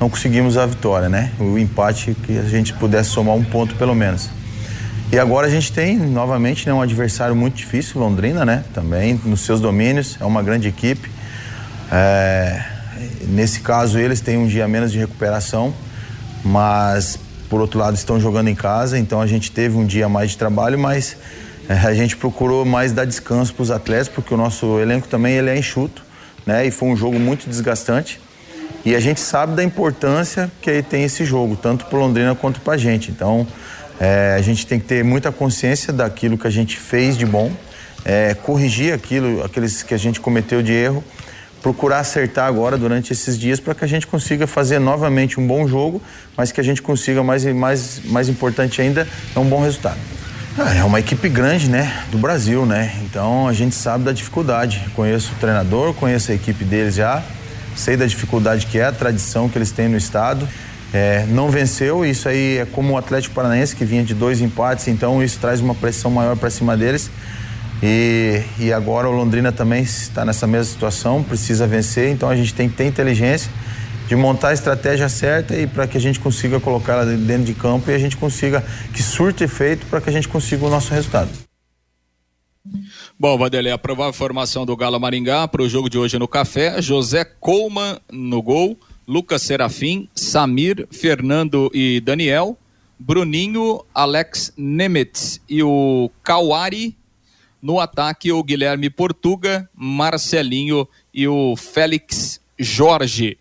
não 0.00 0.08
conseguimos 0.08 0.56
a 0.56 0.66
vitória, 0.66 1.08
né? 1.08 1.30
O 1.38 1.58
empate 1.58 2.16
que 2.24 2.38
a 2.38 2.42
gente 2.42 2.72
pudesse 2.72 3.10
somar 3.10 3.34
um 3.34 3.44
ponto 3.44 3.74
pelo 3.76 3.94
menos. 3.94 4.30
E 5.12 5.18
agora 5.18 5.46
a 5.46 5.50
gente 5.50 5.72
tem 5.72 5.96
novamente 5.96 6.66
né, 6.66 6.72
um 6.72 6.80
adversário 6.80 7.36
muito 7.36 7.54
difícil, 7.54 8.00
Londrina, 8.00 8.44
né? 8.44 8.64
Também 8.72 9.20
nos 9.24 9.40
seus 9.42 9.60
domínios, 9.60 10.16
é 10.20 10.24
uma 10.24 10.42
grande 10.42 10.68
equipe. 10.68 11.10
É, 11.92 12.62
Nesse 13.26 13.60
caso, 13.60 13.98
eles 13.98 14.20
têm 14.20 14.36
um 14.36 14.46
dia 14.46 14.66
menos 14.68 14.92
de 14.92 14.98
recuperação, 14.98 15.72
mas 16.44 17.18
por 17.48 17.60
outro 17.60 17.78
lado 17.78 17.96
estão 17.96 18.20
jogando 18.20 18.48
em 18.48 18.54
casa, 18.54 18.98
então 18.98 19.20
a 19.20 19.26
gente 19.26 19.50
teve 19.50 19.76
um 19.76 19.84
dia 19.84 20.08
mais 20.08 20.30
de 20.30 20.38
trabalho, 20.38 20.78
mas 20.78 21.16
é, 21.68 21.74
a 21.74 21.94
gente 21.94 22.16
procurou 22.16 22.64
mais 22.64 22.92
dar 22.92 23.04
descanso 23.04 23.54
para 23.54 23.62
os 23.62 23.70
atletas, 23.70 24.08
porque 24.08 24.32
o 24.32 24.36
nosso 24.36 24.78
elenco 24.78 25.08
também 25.08 25.34
ele 25.34 25.50
é 25.50 25.58
enxuto, 25.58 26.02
né? 26.46 26.66
E 26.66 26.70
foi 26.70 26.88
um 26.88 26.96
jogo 26.96 27.18
muito 27.18 27.48
desgastante. 27.48 28.20
E 28.84 28.94
a 28.94 29.00
gente 29.00 29.20
sabe 29.20 29.54
da 29.54 29.62
importância 29.62 30.50
que 30.62 30.82
tem 30.82 31.04
esse 31.04 31.24
jogo, 31.24 31.56
tanto 31.56 31.84
para 31.86 31.98
Londrina 31.98 32.34
quanto 32.34 32.60
para 32.60 32.74
a 32.74 32.78
gente. 32.78 33.10
Então, 33.10 33.46
é, 33.98 34.34
a 34.38 34.42
gente 34.42 34.66
tem 34.66 34.80
que 34.80 34.86
ter 34.86 35.04
muita 35.04 35.30
consciência 35.30 35.92
daquilo 35.92 36.38
que 36.38 36.46
a 36.46 36.50
gente 36.50 36.78
fez 36.78 37.16
de 37.16 37.26
bom, 37.26 37.52
é, 38.04 38.34
corrigir 38.34 38.94
aquilo, 38.94 39.44
aqueles 39.44 39.82
que 39.82 39.92
a 39.92 39.98
gente 39.98 40.20
cometeu 40.20 40.62
de 40.62 40.72
erro 40.72 41.04
procurar 41.62 41.98
acertar 42.00 42.46
agora 42.46 42.76
durante 42.76 43.12
esses 43.12 43.38
dias 43.38 43.60
para 43.60 43.74
que 43.74 43.84
a 43.84 43.88
gente 43.88 44.06
consiga 44.06 44.46
fazer 44.46 44.78
novamente 44.78 45.38
um 45.38 45.46
bom 45.46 45.66
jogo, 45.68 46.02
mas 46.36 46.50
que 46.50 46.60
a 46.60 46.64
gente 46.64 46.82
consiga 46.82 47.22
mais 47.22 47.44
mais 47.44 48.00
mais 48.06 48.28
importante 48.28 48.80
ainda 48.80 49.06
é 49.34 49.38
um 49.38 49.44
bom 49.44 49.62
resultado. 49.62 49.98
Ah, 50.58 50.74
é 50.74 50.82
uma 50.82 50.98
equipe 50.98 51.28
grande, 51.28 51.70
né, 51.70 52.04
do 52.10 52.18
Brasil, 52.18 52.66
né? 52.66 52.92
Então 53.04 53.46
a 53.46 53.52
gente 53.52 53.74
sabe 53.74 54.04
da 54.04 54.12
dificuldade. 54.12 54.84
Conheço 54.94 55.32
o 55.32 55.36
treinador, 55.36 55.94
conheço 55.94 56.32
a 56.32 56.34
equipe 56.34 56.64
deles 56.64 56.96
já, 56.96 57.22
sei 57.76 57.96
da 57.96 58.06
dificuldade 58.06 58.66
que 58.66 58.78
é, 58.78 58.86
a 58.86 58.92
tradição 58.92 59.48
que 59.48 59.58
eles 59.58 59.70
têm 59.70 59.88
no 59.88 59.96
estado. 59.96 60.46
É, 60.92 61.24
não 61.28 61.50
venceu, 61.50 62.04
isso 62.04 62.28
aí 62.28 62.58
é 62.58 62.66
como 62.66 62.94
o 62.94 62.98
Atlético 62.98 63.34
Paranaense 63.34 63.76
que 63.76 63.84
vinha 63.84 64.02
de 64.02 64.12
dois 64.12 64.40
empates, 64.40 64.88
então 64.88 65.22
isso 65.22 65.38
traz 65.38 65.60
uma 65.60 65.74
pressão 65.74 66.10
maior 66.10 66.36
para 66.36 66.50
cima 66.50 66.76
deles. 66.76 67.10
E, 67.82 68.42
e 68.58 68.72
agora 68.72 69.08
o 69.08 69.12
Londrina 69.12 69.52
também 69.52 69.82
está 69.82 70.24
nessa 70.24 70.46
mesma 70.46 70.72
situação, 70.72 71.22
precisa 71.22 71.66
vencer, 71.66 72.10
então 72.10 72.28
a 72.28 72.36
gente 72.36 72.52
tem 72.52 72.68
que 72.68 72.76
ter 72.76 72.84
inteligência 72.84 73.50
de 74.06 74.16
montar 74.16 74.48
a 74.48 74.52
estratégia 74.52 75.08
certa 75.08 75.54
e 75.54 75.68
para 75.68 75.86
que 75.86 75.96
a 75.96 76.00
gente 76.00 76.18
consiga 76.18 76.58
colocar 76.58 76.94
ela 76.94 77.06
dentro 77.06 77.44
de 77.44 77.54
campo 77.54 77.90
e 77.90 77.94
a 77.94 77.98
gente 77.98 78.16
consiga 78.16 78.62
que 78.92 79.02
surte 79.02 79.44
efeito 79.44 79.86
para 79.86 80.00
que 80.00 80.10
a 80.10 80.12
gente 80.12 80.26
consiga 80.26 80.66
o 80.66 80.68
nosso 80.68 80.92
resultado. 80.92 81.49
Bom, 83.20 83.36
Vanderlei, 83.36 83.70
a 83.70 83.76
provável 83.76 84.14
formação 84.14 84.64
do 84.64 84.74
Galo 84.74 84.98
Maringá 84.98 85.46
para 85.46 85.60
o 85.60 85.68
jogo 85.68 85.90
de 85.90 85.98
hoje 85.98 86.18
no 86.18 86.26
Café, 86.26 86.80
José 86.80 87.22
Coleman 87.22 87.98
no 88.10 88.40
gol, 88.40 88.78
Lucas 89.06 89.42
Serafim, 89.42 90.08
Samir, 90.14 90.88
Fernando 90.90 91.70
e 91.74 92.00
Daniel, 92.00 92.56
Bruninho, 92.98 93.84
Alex 93.94 94.54
Nemetz 94.56 95.38
e 95.46 95.62
o 95.62 96.10
Kawari 96.22 96.96
no 97.60 97.78
ataque, 97.78 98.32
o 98.32 98.42
Guilherme 98.42 98.88
Portuga, 98.88 99.68
Marcelinho 99.74 100.88
e 101.12 101.28
o 101.28 101.54
Félix 101.56 102.40
Jorge. 102.58 103.36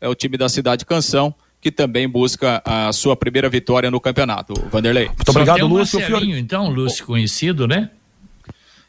É 0.00 0.08
o 0.08 0.14
time 0.16 0.36
da 0.36 0.48
Cidade 0.48 0.84
Canção 0.84 1.32
que 1.60 1.70
também 1.70 2.08
busca 2.08 2.60
a 2.64 2.92
sua 2.92 3.14
primeira 3.14 3.48
vitória 3.48 3.92
no 3.92 4.00
campeonato. 4.00 4.54
Vanderlei. 4.72 5.06
Muito 5.06 5.28
obrigado, 5.28 5.68
Lúcio. 5.68 6.00
Marcelinho, 6.00 6.36
então, 6.36 6.68
Lúcio 6.68 7.06
conhecido, 7.06 7.68
né? 7.68 7.90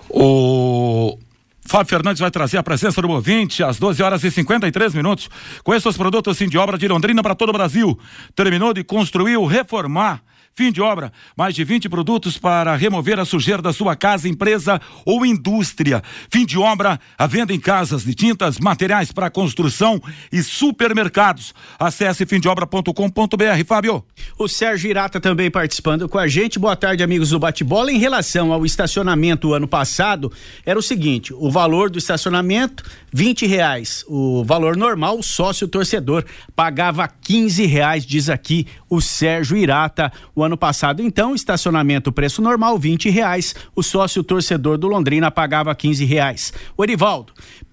O 0.08 1.18
Fábio 1.62 1.88
Fernandes 1.90 2.20
vai 2.20 2.30
trazer 2.30 2.56
a 2.56 2.62
presença 2.62 3.00
do 3.02 3.10
ouvinte 3.10 3.62
às 3.62 3.78
12 3.78 4.02
horas 4.02 4.24
e 4.24 4.30
53 4.30 4.94
minutos. 4.94 5.28
Conheça 5.62 5.88
os 5.88 5.96
produtos 5.96 6.36
sim, 6.38 6.48
de 6.48 6.56
obra 6.56 6.78
de 6.78 6.88
Londrina 6.88 7.22
para 7.22 7.34
todo 7.34 7.50
o 7.50 7.52
Brasil. 7.52 7.98
Terminou 8.34 8.72
de 8.72 8.82
construir 8.82 9.36
ou 9.36 9.46
reformar 9.46 10.22
Fim 10.52 10.72
de 10.72 10.82
obra, 10.82 11.12
mais 11.36 11.54
de 11.54 11.64
20 11.64 11.88
produtos 11.88 12.36
para 12.36 12.76
remover 12.76 13.18
a 13.18 13.24
sujeira 13.24 13.62
da 13.62 13.72
sua 13.72 13.96
casa, 13.96 14.28
empresa 14.28 14.80
ou 15.06 15.24
indústria. 15.24 16.02
Fim 16.30 16.44
de 16.44 16.58
obra, 16.58 17.00
a 17.16 17.26
venda 17.26 17.54
em 17.54 17.60
casas 17.60 18.04
de 18.04 18.14
tintas, 18.14 18.58
materiais 18.58 19.12
para 19.12 19.30
construção 19.30 20.00
e 20.30 20.42
supermercados. 20.42 21.54
Acesse 21.78 22.26
fimdeobra.com.br, 22.26 23.64
Fábio. 23.66 24.04
O 24.36 24.48
Sérgio 24.48 24.90
Irata 24.90 25.20
também 25.20 25.50
participando 25.50 26.08
com 26.08 26.18
a 26.18 26.26
gente. 26.26 26.58
Boa 26.58 26.76
tarde, 26.76 27.02
amigos 27.02 27.30
do 27.30 27.38
Bate-Bola. 27.38 27.92
Em 27.92 27.98
relação 27.98 28.52
ao 28.52 28.66
estacionamento 28.66 29.54
ano 29.54 29.68
passado, 29.68 30.30
era 30.66 30.78
o 30.78 30.82
seguinte: 30.82 31.32
o 31.32 31.50
valor 31.50 31.88
do 31.88 31.98
estacionamento, 31.98 32.84
20 33.12 33.46
reais. 33.46 34.04
O 34.08 34.44
valor 34.44 34.76
normal, 34.76 35.18
o 35.18 35.22
sócio 35.22 35.66
torcedor, 35.66 36.24
pagava 36.54 37.08
15 37.08 37.64
reais, 37.66 38.04
diz 38.04 38.28
aqui 38.28 38.66
o 38.88 39.00
Sérgio 39.00 39.56
Irata. 39.56 40.12
O 40.34 40.39
ano 40.42 40.56
passado, 40.56 41.02
então, 41.02 41.34
estacionamento 41.34 42.12
preço 42.12 42.40
normal, 42.42 42.78
20 42.78 43.10
reais. 43.10 43.54
O 43.74 43.82
sócio 43.82 44.22
torcedor 44.22 44.78
do 44.78 44.88
Londrina 44.88 45.30
pagava 45.30 45.74
15 45.74 46.04
reais. 46.04 46.52
O 46.76 46.84
Erivaldo, 46.84 47.32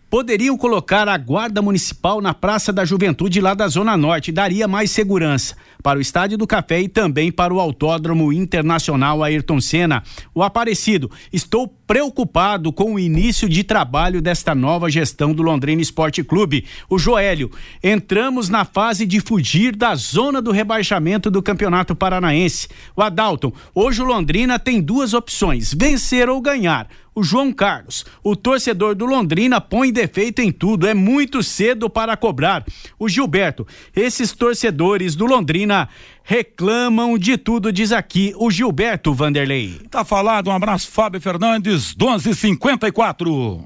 poderiam 0.09 0.57
colocar 0.57 1.07
a 1.07 1.17
Guarda 1.17 1.61
Municipal 1.61 2.21
na 2.21 2.33
Praça 2.33 2.71
da 2.71 2.85
Juventude 2.85 3.41
lá 3.41 3.53
da 3.53 3.67
Zona 3.67 3.97
Norte, 3.97 4.31
daria 4.31 4.67
mais 4.67 4.91
segurança 4.91 5.55
para 5.83 5.99
o 5.99 6.01
Estádio 6.01 6.37
do 6.37 6.47
Café 6.47 6.81
e 6.81 6.87
também 6.87 7.31
para 7.31 7.53
o 7.53 7.59
Autódromo 7.59 8.33
Internacional 8.33 9.23
Ayrton 9.23 9.61
Senna. 9.61 10.03
O 10.33 10.43
Aparecido, 10.43 11.09
estou 11.31 11.67
preocupado 11.67 12.73
com 12.73 12.95
o 12.95 12.99
início 12.99 13.47
de 13.47 13.63
trabalho 13.63 14.21
desta 14.21 14.53
nova 14.53 14.89
gestão 14.89 15.33
do 15.33 15.41
Londrina 15.41 15.81
Esporte 15.81 16.23
Clube. 16.23 16.65
O 16.89 16.97
Joélio, 16.97 17.51
entramos 17.83 18.49
na 18.49 18.65
fase 18.65 19.05
de 19.05 19.21
fugir 19.21 19.75
da 19.75 19.95
zona 19.95 20.41
do 20.41 20.51
rebaixamento 20.51 21.31
do 21.31 21.41
Campeonato 21.41 21.95
Paranaense. 21.95 22.67
O 22.95 23.01
Adalton, 23.01 23.53
hoje 23.73 24.01
o 24.01 24.05
Londrina 24.05 24.59
tem 24.59 24.81
duas 24.81 25.13
opções: 25.13 25.73
vencer 25.73 26.29
ou 26.29 26.41
ganhar 26.41 26.89
o 27.17 27.23
João 27.23 27.51
Carlos. 27.51 28.05
O 28.23 28.35
torcedor 28.35 28.93
do 28.93 29.03
Londrina 29.03 29.59
põe 29.59 29.91
defeito 29.91 30.39
em 30.39 30.51
tudo, 30.51 30.87
é 30.87 30.93
muito 30.93 31.41
cedo 31.41 31.89
para 31.89 32.15
cobrar. 32.15 32.63
O 32.99 33.09
Gilberto, 33.09 33.65
esses 33.95 34.33
torcedores 34.33 35.15
do 35.15 35.25
Londrina 35.25 35.89
reclamam 36.23 37.17
de 37.17 37.35
tudo, 37.35 37.73
diz 37.73 37.91
aqui 37.91 38.35
o 38.37 38.51
Gilberto 38.51 39.15
Vanderlei. 39.15 39.81
Tá 39.89 40.05
falado, 40.05 40.51
um 40.51 40.53
abraço, 40.53 40.91
Fábio 40.91 41.19
Fernandes, 41.19 41.95
1254. 41.95 43.65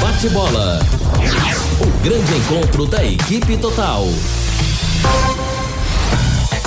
Bate 0.00 0.28
bola. 0.30 0.80
O 1.80 2.02
grande 2.02 2.34
encontro 2.34 2.86
da 2.86 3.04
equipe 3.04 3.56
total. 3.58 4.06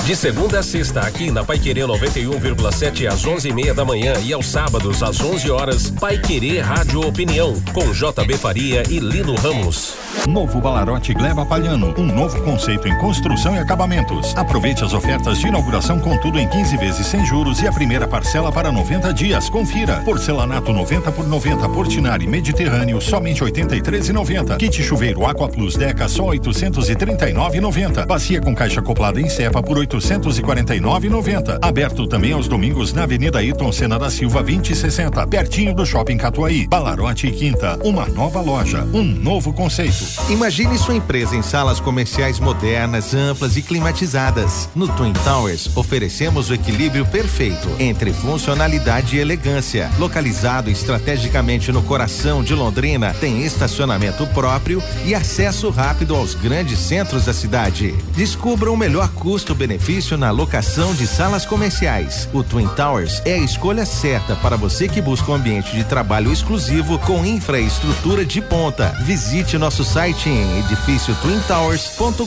De 0.06 0.16
segunda 0.16 0.60
a 0.60 0.64
sexta, 0.64 1.02
aqui 1.02 1.32
na 1.32 1.44
Pai 1.44 1.58
Querer 1.58 1.88
91,7 1.88 3.08
às 3.08 3.26
11:30 3.26 3.74
da 3.74 3.84
manhã 3.84 4.14
e 4.24 4.32
aos 4.32 4.46
sábados 4.46 5.02
às 5.02 5.20
11 5.20 5.50
horas, 5.50 5.90
Pai 5.90 6.20
Querer 6.20 6.62
Rádio 6.62 7.02
Opinião 7.02 7.56
com 7.74 7.92
JB 7.92 8.38
Faria 8.38 8.84
e 8.88 9.00
Lino 9.00 9.34
Ramos. 9.34 9.96
Novo 10.30 10.62
Balarote 10.62 11.12
Gleba 11.14 11.44
Palhano, 11.44 11.94
um 11.98 12.06
novo 12.06 12.40
conceito 12.44 12.88
em 12.88 12.96
construção 13.00 13.56
e 13.56 13.60
acabamentos. 13.60 14.36
Aproveite 14.36 14.84
as 14.84 14.94
ofertas 14.94 15.40
de 15.40 15.48
inauguração 15.48 16.00
com 16.00 16.16
tudo 16.18 16.40
em 16.40 16.48
15 16.48 16.78
vezes 16.78 17.08
sem 17.08 17.26
juros 17.26 17.62
e 17.62 17.68
a 17.68 17.74
primeira 17.74 18.08
parcela 18.08 18.52
para 18.52 18.72
90 18.72 19.12
dias. 19.12 19.50
Confira. 19.50 20.02
Porcelanato 20.06 20.72
90 20.72 21.12
por 21.12 21.28
90 21.28 21.68
Portinari 21.70 22.28
Mediterrâneo 22.28 23.02
somente 23.02 23.44
83,90. 23.44 24.58
Kit 24.58 24.84
chuveiro 24.84 25.26
Aqua 25.26 25.50
Plus 25.50 25.76
Deca 25.76 26.08
só 26.08 26.26
839,90. 26.28 28.06
Bacia 28.06 28.40
com 28.40 28.54
caixa 28.56 28.80
acoplada 28.80 29.20
em 29.20 29.30
cepa 29.30 29.64
por 29.64 29.78
8 29.78 29.95
849,90. 29.98 31.60
Aberto 31.62 32.08
também 32.08 32.34
aos 32.34 32.48
domingos 32.48 32.94
na 32.94 33.04
Avenida 33.04 33.40
Ayrton 33.40 33.72
Senna 33.72 33.98
da 33.98 34.10
Silva 34.10 34.44
2060, 34.44 35.26
pertinho 35.28 35.74
do 35.74 35.86
Shopping 35.86 36.18
Catuaí. 36.18 36.68
Balarote 36.68 37.28
e 37.28 37.32
Quinta, 37.32 37.80
uma 37.84 38.06
nova 38.08 38.42
loja, 38.42 38.84
um 38.94 39.04
novo 39.04 39.54
conceito. 39.54 40.06
Imagine 40.30 40.78
sua 40.78 40.96
empresa 40.96 41.36
em 41.36 41.42
salas 41.42 41.80
comerciais 41.80 42.40
modernas, 42.40 43.14
amplas 43.14 43.56
e 43.58 43.62
climatizadas. 43.62 44.70
No 44.76 44.88
Twin 44.88 45.14
Towers, 45.24 45.76
oferecemos 45.76 46.50
o 46.50 46.54
equilíbrio 46.54 47.06
perfeito 47.06 47.70
entre 47.80 48.12
funcionalidade 48.12 49.16
e 49.16 49.20
elegância. 49.20 49.90
Localizado 49.98 50.70
estrategicamente 50.70 51.72
no 51.72 51.84
coração 51.84 52.44
de 52.44 52.54
Londrina, 52.54 53.14
tem 53.14 53.44
estacionamento 53.44 54.26
próprio 54.28 54.82
e 55.06 55.16
acesso 55.16 55.70
rápido 55.70 56.16
aos 56.16 56.34
grandes 56.34 56.80
centros 56.80 57.26
da 57.26 57.34
cidade. 57.34 57.96
Descubra 58.16 58.72
o 58.72 58.78
melhor 58.78 59.10
custo-benefício 59.10 59.85
benefício 59.86 60.18
na 60.18 60.32
locação 60.32 60.96
de 60.96 61.06
salas 61.06 61.46
comerciais. 61.46 62.28
O 62.34 62.42
Twin 62.44 62.68
Towers 62.70 63.22
é 63.24 63.36
a 63.36 63.38
escolha 63.38 63.86
certa 63.86 64.36
para 64.36 64.58
você 64.58 64.88
que 64.88 65.00
busca 65.00 65.32
um 65.32 65.36
ambiente 65.36 65.76
de 65.76 65.84
trabalho 65.84 66.32
exclusivo 66.32 66.98
com 67.00 67.24
infraestrutura 67.24 68.26
de 68.26 68.42
ponta. 68.42 68.98
Visite 69.04 69.60
nosso 69.60 69.84
site 69.84 70.28
em 70.28 70.58
edifício 70.60 71.14
twintowers.com.br 71.22 72.26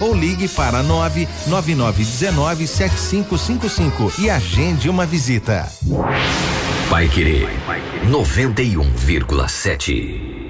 ou 0.00 0.12
ligue 0.12 0.48
para 0.48 0.82
99919 0.82 2.66
7555 2.66 4.12
e 4.18 4.28
agende 4.28 4.90
uma 4.90 5.06
visita. 5.06 5.70
Vai 6.88 7.08
querer 7.08 7.48
91,7. 8.08 10.49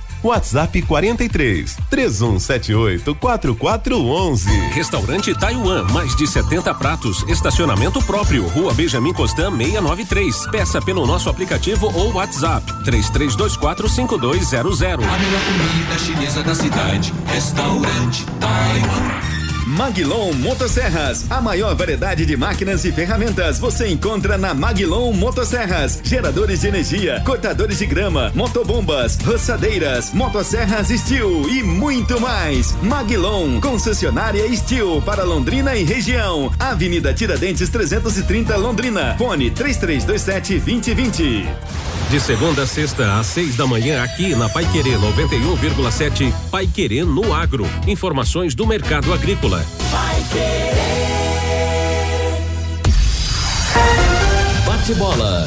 WhatsApp 0.23 0.81
43 0.81 1.77
3178 1.89 3.15
4411. 3.15 4.49
Restaurante 4.73 5.33
Taiwan, 5.37 5.85
mais 5.91 6.15
de 6.15 6.27
70 6.27 6.73
pratos, 6.75 7.23
estacionamento 7.27 8.01
próprio, 8.03 8.47
Rua 8.47 8.73
Benjamin 8.73 9.13
Constant 9.13 9.51
693. 9.55 10.47
Peça 10.51 10.81
pelo 10.81 11.05
nosso 11.05 11.29
aplicativo 11.29 11.87
ou 11.93 12.13
WhatsApp 12.13 12.65
3324 12.83 13.89
5200. 13.89 15.03
A 15.03 15.17
melhor 15.17 15.41
comida 15.45 15.99
chinesa 15.99 16.43
da 16.43 16.55
cidade, 16.55 17.13
Restaurante 17.27 18.25
Taiwan. 18.39 19.30
Maglon 19.71 20.33
Motosserras, 20.33 21.25
a 21.29 21.39
maior 21.39 21.73
variedade 21.75 22.25
de 22.25 22.35
máquinas 22.35 22.83
e 22.83 22.91
ferramentas 22.91 23.57
você 23.57 23.87
encontra 23.87 24.37
na 24.37 24.53
Maglon 24.53 25.13
Motosserras. 25.13 26.01
Geradores 26.03 26.59
de 26.59 26.67
energia, 26.67 27.21
cortadores 27.25 27.79
de 27.79 27.85
grama, 27.85 28.33
motobombas, 28.35 29.17
roçadeiras, 29.23 30.11
motosserras 30.13 30.89
Steel 30.89 31.47
e 31.49 31.63
muito 31.63 32.19
mais. 32.19 32.73
Maglon, 32.81 33.61
concessionária 33.61 34.43
Steel 34.57 35.01
para 35.03 35.23
Londrina 35.23 35.73
e 35.73 35.85
região. 35.85 36.51
Avenida 36.59 37.13
Tiradentes 37.13 37.69
330 37.69 38.57
Londrina. 38.57 39.15
Fone 39.17 39.51
3327 39.51 40.59
2020. 40.59 42.00
De 42.11 42.19
segunda 42.19 42.63
a 42.63 42.67
sexta, 42.67 43.17
às 43.17 43.27
seis 43.27 43.55
da 43.55 43.65
manhã, 43.65 44.03
aqui 44.03 44.35
na 44.35 44.49
Pai 44.49 44.69
Querer 44.69 44.97
91,7. 44.99 46.33
Pai 46.51 46.67
Querer 46.67 47.05
no 47.05 47.33
Agro. 47.33 47.65
Informações 47.87 48.53
do 48.53 48.67
mercado 48.67 49.13
agrícola. 49.13 49.65
Vai 49.89 50.21
Bate 54.65 54.93
bola. 54.95 55.45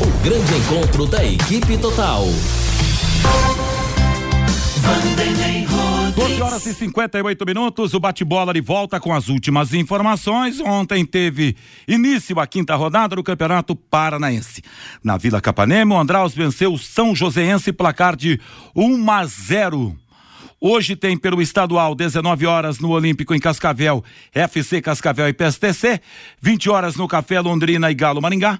O 0.00 0.22
grande 0.22 0.54
encontro 0.54 1.04
da 1.04 1.24
equipe 1.24 1.76
total. 1.78 2.28
12 6.16 6.40
horas 6.40 6.64
e 6.64 6.72
58 6.72 7.44
minutos, 7.44 7.92
o 7.92 8.00
bate-bola 8.00 8.54
de 8.54 8.60
volta 8.62 8.98
com 8.98 9.12
as 9.12 9.28
últimas 9.28 9.74
informações. 9.74 10.58
Ontem 10.60 11.04
teve 11.04 11.54
início 11.86 12.40
a 12.40 12.46
quinta 12.46 12.74
rodada 12.74 13.16
do 13.16 13.22
Campeonato 13.22 13.76
Paranaense. 13.76 14.62
Na 15.04 15.18
Vila 15.18 15.42
Capanema, 15.42 15.94
o 15.94 15.98
Andraus 15.98 16.34
venceu 16.34 16.72
o 16.72 16.78
São 16.78 17.14
Joséense 17.14 17.70
placar 17.70 18.16
de 18.16 18.40
1 18.74 19.10
a 19.10 19.26
0. 19.26 19.94
Hoje 20.58 20.96
tem 20.96 21.18
pelo 21.18 21.42
estadual 21.42 21.94
19 21.94 22.46
horas 22.46 22.78
no 22.78 22.92
Olímpico 22.92 23.34
em 23.34 23.38
Cascavel, 23.38 24.02
FC 24.32 24.80
Cascavel 24.80 25.28
e 25.28 25.34
PSTC, 25.34 26.00
20 26.40 26.70
horas 26.70 26.96
no 26.96 27.06
Café 27.06 27.40
Londrina 27.40 27.90
e 27.90 27.94
Galo 27.94 28.22
Maringá. 28.22 28.58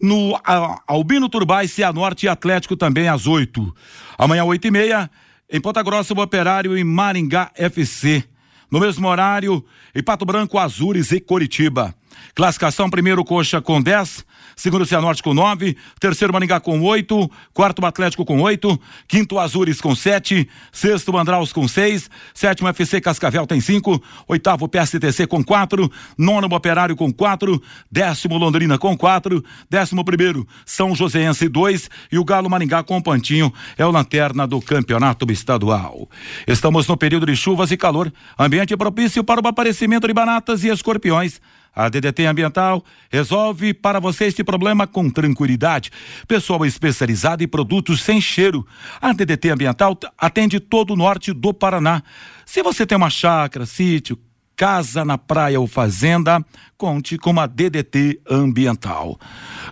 No 0.00 0.40
Albino 0.86 1.28
Turbais, 1.28 1.72
Cianorte 1.72 2.26
e 2.26 2.28
Atlético 2.28 2.76
também 2.76 3.08
às 3.08 3.26
8. 3.26 3.74
Amanhã, 4.16 4.44
8 4.44 4.68
e 4.68 4.70
meia, 4.70 5.10
em 5.52 5.60
Ponta 5.60 5.82
Grossa, 5.82 6.14
o 6.14 6.20
Operário 6.20 6.76
e 6.76 6.82
Maringá 6.82 7.50
FC. 7.54 8.24
No 8.70 8.80
mesmo 8.80 9.06
horário, 9.06 9.62
em 9.94 10.02
Pato 10.02 10.24
Branco, 10.24 10.58
Azures 10.58 11.12
e 11.12 11.20
Coritiba. 11.20 11.94
Classificação: 12.34 12.88
primeiro 12.88 13.22
Coxa 13.22 13.60
com 13.60 13.80
10, 13.80 14.24
segundo 14.56 14.86
Cianorte 14.86 15.22
com 15.22 15.34
9, 15.34 15.76
terceiro 15.98 16.32
Maringá 16.32 16.60
com 16.60 16.80
8, 16.80 17.30
quarto 17.52 17.84
Atlético 17.84 18.24
com 18.24 18.40
8, 18.40 18.80
quinto 19.08 19.38
Azures 19.38 19.80
com 19.80 19.94
7, 19.94 20.48
sexto 20.70 21.12
Mandraus 21.12 21.52
com 21.52 21.66
6, 21.66 22.10
sétimo 22.34 22.68
FC 22.68 23.00
Cascavel 23.00 23.46
tem 23.46 23.60
5, 23.60 24.02
oitavo 24.28 24.68
PSTC 24.68 25.26
com 25.26 25.42
4, 25.42 25.90
nono 26.16 26.52
Operário 26.54 26.94
com 26.94 27.12
4, 27.12 27.60
décimo 27.90 28.36
Londrina 28.36 28.78
com 28.78 28.96
4, 28.96 29.42
décimo 29.68 30.04
primeiro 30.04 30.46
São 30.64 30.94
Joséense 30.94 31.48
2 31.48 31.90
e 32.10 32.18
o 32.18 32.24
Galo 32.24 32.50
Maringá 32.50 32.82
com 32.82 33.00
Pantinho 33.00 33.52
é 33.76 33.84
o 33.84 33.90
lanterna 33.90 34.46
do 34.46 34.60
campeonato 34.60 35.30
estadual. 35.32 36.08
Estamos 36.46 36.86
no 36.86 36.96
período 36.96 37.26
de 37.26 37.36
chuvas 37.36 37.70
e 37.70 37.76
calor, 37.76 38.12
ambiente 38.38 38.76
propício 38.76 39.24
para 39.24 39.40
o 39.40 39.48
aparecimento 39.48 40.06
de 40.06 40.14
baratas 40.14 40.64
e 40.64 40.68
escorpiões 40.68 41.40
A 41.74 41.88
DDT 41.88 42.26
Ambiental 42.26 42.84
resolve 43.10 43.72
para 43.72 43.98
você 43.98 44.26
este 44.26 44.44
problema 44.44 44.86
com 44.86 45.08
tranquilidade. 45.08 45.90
Pessoal 46.28 46.66
especializado 46.66 47.42
em 47.42 47.48
produtos 47.48 48.02
sem 48.02 48.20
cheiro. 48.20 48.66
A 49.00 49.12
DDT 49.12 49.50
Ambiental 49.50 49.98
atende 50.18 50.60
todo 50.60 50.92
o 50.92 50.96
norte 50.96 51.32
do 51.32 51.54
Paraná. 51.54 52.02
Se 52.44 52.62
você 52.62 52.84
tem 52.84 52.96
uma 52.96 53.08
chácara, 53.08 53.64
sítio, 53.64 54.18
casa 54.54 55.02
na 55.02 55.16
praia 55.16 55.58
ou 55.58 55.66
fazenda, 55.66 56.44
conte 56.76 57.16
com 57.16 57.40
a 57.40 57.46
DDT 57.46 58.20
Ambiental. 58.30 59.18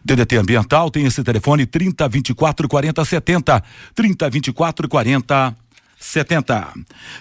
DDT 0.03 0.37
Ambiental 0.39 0.91
tem 0.91 1.05
esse 1.05 1.23
telefone 1.23 1.67
30 1.67 2.09
24 2.09 2.67
40 2.67 3.05
70. 3.05 3.63
30 3.95 4.31
24 4.31 4.89
40 4.89 5.57
70. 5.99 6.75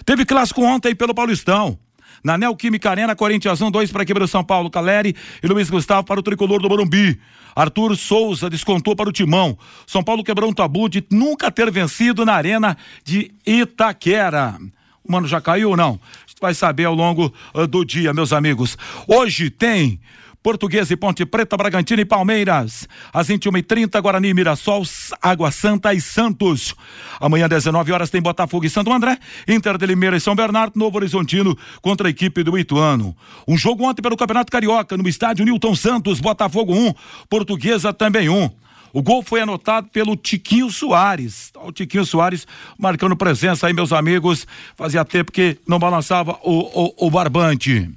Teve 0.06 0.24
clássico 0.24 0.62
ontem 0.62 0.94
pelo 0.94 1.14
Paulistão. 1.14 1.78
Na 2.22 2.36
Neoquímica 2.36 2.90
Arena, 2.90 3.16
Corinthians 3.16 3.60
1, 3.60 3.70
2 3.70 3.92
para 3.92 4.02
a 4.02 4.04
equipe 4.04 4.20
do 4.20 4.28
São 4.28 4.44
Paulo, 4.44 4.70
Caleri 4.70 5.14
e 5.42 5.46
Luiz 5.46 5.70
Gustavo 5.70 6.04
para 6.04 6.20
o 6.20 6.22
tricolor 6.22 6.60
do 6.60 6.68
Morumbi. 6.68 7.18
Arthur 7.54 7.96
Souza 7.96 8.48
descontou 8.48 8.94
para 8.94 9.08
o 9.08 9.12
Timão. 9.12 9.58
São 9.86 10.02
Paulo 10.02 10.22
quebrou 10.22 10.50
um 10.50 10.54
tabu 10.54 10.88
de 10.88 11.04
nunca 11.10 11.50
ter 11.50 11.70
vencido 11.70 12.24
na 12.24 12.34
Arena 12.34 12.76
de 13.04 13.30
Itaquera. 13.46 14.58
O 15.02 15.10
mano 15.10 15.26
já 15.26 15.40
caiu 15.40 15.70
ou 15.70 15.76
não? 15.76 15.98
A 16.26 16.28
gente 16.28 16.40
vai 16.40 16.54
saber 16.54 16.84
ao 16.84 16.94
longo 16.94 17.32
uh, 17.54 17.66
do 17.66 17.84
dia, 17.84 18.12
meus 18.12 18.32
amigos. 18.32 18.76
Hoje 19.06 19.50
tem 19.50 20.00
Portuguesa 20.42 20.92
e 20.92 20.96
Ponte 20.96 21.26
Preta, 21.26 21.56
Bragantino 21.56 22.00
e 22.00 22.04
Palmeiras. 22.04 22.88
Às 23.12 23.28
21h30, 23.28 24.00
Guarani, 24.00 24.32
Mirassol, 24.32 24.82
Água 25.20 25.50
Santa 25.50 25.92
e 25.92 26.00
Santos. 26.00 26.74
Amanhã, 27.20 27.48
19 27.48 27.92
horas, 27.92 28.10
tem 28.10 28.22
Botafogo 28.22 28.64
e 28.64 28.70
Santo 28.70 28.92
André, 28.92 29.18
Inter 29.46 29.76
de 29.76 29.86
Limeira 29.86 30.16
e 30.16 30.20
São 30.20 30.34
Bernardo, 30.34 30.78
Novo 30.78 30.96
Horizontino 30.96 31.56
contra 31.82 32.08
a 32.08 32.10
equipe 32.10 32.42
do 32.42 32.58
Ituano. 32.58 33.14
Um 33.46 33.56
jogo 33.56 33.84
ontem 33.84 34.00
pelo 34.02 34.16
Campeonato 34.16 34.50
Carioca, 34.50 34.96
no 34.96 35.08
estádio 35.08 35.44
Newton 35.44 35.74
Santos, 35.74 36.20
Botafogo 36.20 36.74
1, 36.74 36.94
Portuguesa 37.28 37.92
também 37.92 38.28
1. 38.28 38.50
O 38.92 39.02
gol 39.02 39.22
foi 39.22 39.40
anotado 39.40 39.88
pelo 39.88 40.16
Tiquinho 40.16 40.70
Soares. 40.70 41.52
O 41.64 41.70
Tiquinho 41.70 42.04
Soares 42.04 42.46
marcando 42.78 43.14
presença 43.14 43.66
aí, 43.66 43.72
meus 43.72 43.92
amigos. 43.92 44.46
Fazia 44.74 45.04
tempo 45.04 45.30
que 45.30 45.58
não 45.66 45.78
balançava 45.78 46.38
o, 46.42 46.96
o, 46.98 47.06
o 47.06 47.10
barbante. 47.10 47.88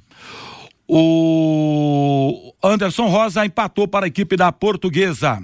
O 0.87 2.53
Anderson 2.63 3.07
Rosa 3.07 3.45
empatou 3.45 3.87
para 3.87 4.05
a 4.05 4.07
equipe 4.07 4.35
da 4.35 4.51
Portuguesa. 4.51 5.39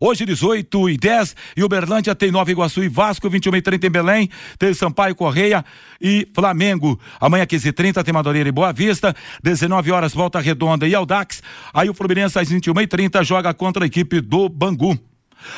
Hoje 0.00 0.26
18 0.26 0.90
e 0.90 0.96
10 0.98 1.36
e 1.56 1.64
Uberlândia 1.64 2.14
tem 2.14 2.30
Nova 2.30 2.50
Iguaçu 2.50 2.82
e 2.82 2.88
Vasco, 2.88 3.30
21 3.30 3.56
e 3.56 3.62
30 3.62 3.86
em 3.86 3.90
Belém, 3.90 4.30
tem 4.58 4.74
Sampaio 4.74 5.14
Correia 5.14 5.64
e 6.00 6.28
Flamengo. 6.34 7.00
Amanhã 7.20 7.46
15 7.46 7.68
e 7.68 7.72
30 7.72 8.04
tem 8.04 8.12
Madureira 8.12 8.48
e 8.48 8.52
Boa 8.52 8.72
Vista, 8.72 9.14
19 9.42 9.90
horas 9.92 10.12
Volta 10.12 10.40
Redonda 10.40 10.86
e 10.86 10.94
Aldax. 10.94 11.42
Aí 11.72 11.88
o 11.88 11.94
Fluminense 11.94 12.38
às 12.38 12.48
21 12.50 12.80
e 12.82 12.86
30 12.86 13.24
joga 13.24 13.54
contra 13.54 13.84
a 13.84 13.86
equipe 13.86 14.20
do 14.20 14.48
Bangu. 14.48 14.98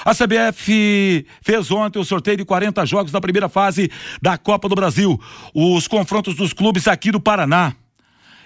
A 0.04 0.12
CBF 0.14 1.26
fez 1.42 1.70
ontem 1.70 1.98
o 1.98 2.04
sorteio 2.04 2.36
de 2.36 2.44
40 2.44 2.84
jogos 2.86 3.12
da 3.12 3.20
primeira 3.20 3.48
fase 3.48 3.90
da 4.20 4.36
Copa 4.36 4.68
do 4.68 4.74
Brasil. 4.74 5.20
Os 5.54 5.88
confrontos 5.88 6.34
dos 6.34 6.52
clubes 6.52 6.86
aqui 6.88 7.10
do 7.10 7.20
Paraná. 7.20 7.74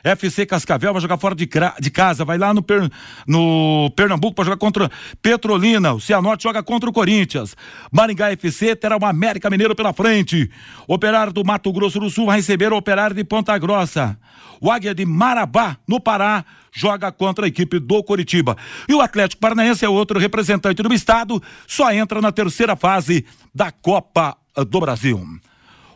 FC 0.02 0.46
Cascavel 0.46 0.92
vai 0.92 1.02
jogar 1.02 1.18
fora 1.18 1.34
de, 1.34 1.48
de 1.80 1.90
casa, 1.90 2.24
vai 2.24 2.38
lá 2.38 2.54
no, 2.54 2.62
per, 2.62 2.90
no 3.26 3.90
Pernambuco 3.94 4.34
para 4.34 4.44
jogar 4.44 4.56
contra 4.56 4.90
Petrolina. 5.20 5.92
O 5.92 6.00
Cianorte 6.00 6.44
joga 6.44 6.62
contra 6.62 6.88
o 6.88 6.92
Corinthians. 6.92 7.56
Maringá 7.90 8.30
FC 8.32 8.74
terá 8.74 8.96
o 8.96 9.04
América 9.04 9.50
Mineiro 9.50 9.74
pela 9.74 9.92
frente. 9.92 10.50
Operário 10.86 11.32
do 11.32 11.44
Mato 11.44 11.72
Grosso 11.72 12.00
do 12.00 12.10
Sul 12.10 12.26
vai 12.26 12.36
receber 12.36 12.72
o 12.72 12.76
Operário 12.76 13.14
de 13.14 13.24
Ponta 13.24 13.56
Grossa. 13.58 14.18
O 14.60 14.70
Águia 14.70 14.94
de 14.94 15.06
Marabá, 15.06 15.78
no 15.88 15.98
Pará, 16.00 16.44
joga 16.72 17.10
contra 17.10 17.46
a 17.46 17.48
equipe 17.48 17.78
do 17.78 18.02
Coritiba. 18.02 18.56
E 18.88 18.94
o 18.94 19.00
Atlético 19.00 19.40
Paranaense 19.40 19.84
é 19.84 19.88
outro 19.88 20.18
representante 20.18 20.82
do 20.82 20.92
estado, 20.92 21.42
só 21.66 21.92
entra 21.92 22.20
na 22.20 22.30
terceira 22.30 22.76
fase 22.76 23.24
da 23.54 23.70
Copa 23.70 24.36
do 24.68 24.80
Brasil. 24.80 25.20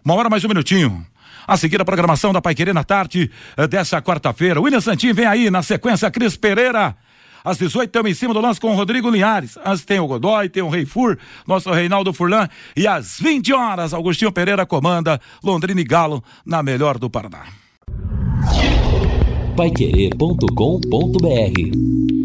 Uma 0.04 0.14
hora 0.14 0.30
mais 0.30 0.44
um 0.44 0.48
minutinho. 0.48 1.06
A 1.46 1.56
seguir 1.56 1.80
a 1.80 1.84
programação 1.84 2.32
da 2.32 2.40
Pai 2.40 2.54
Querer 2.54 2.74
na 2.74 2.84
tarde 2.84 3.30
eh, 3.56 3.66
dessa 3.66 4.00
quarta-feira. 4.00 4.60
William 4.60 4.80
Santin 4.80 5.12
vem 5.12 5.26
aí 5.26 5.50
na 5.50 5.62
sequência 5.62 6.10
Cris 6.10 6.36
Pereira. 6.36 6.96
Às 7.44 7.58
18 7.58 7.88
estamos 7.88 8.10
em 8.10 8.14
cima 8.14 8.32
do 8.32 8.40
lance 8.40 8.58
com 8.58 8.72
o 8.72 8.74
Rodrigo 8.74 9.10
Linhares. 9.10 9.58
Antes 9.64 9.84
tem 9.84 10.00
o 10.00 10.06
Godoy, 10.06 10.48
tem 10.48 10.62
o 10.62 10.70
Rei 10.70 10.86
Fur, 10.86 11.18
nosso 11.46 11.70
Reinaldo 11.70 12.14
Furlan. 12.14 12.48
E 12.74 12.86
às 12.86 13.20
20 13.20 13.52
horas, 13.52 13.92
Augustinho 13.92 14.32
Pereira 14.32 14.64
comanda 14.64 15.20
Londrina 15.42 15.80
e 15.80 15.84
Galo 15.84 16.24
na 16.46 16.62
melhor 16.62 16.98
do 16.98 17.10
Paraná. 17.10 17.44
Paiquerê.com.br 19.54 22.23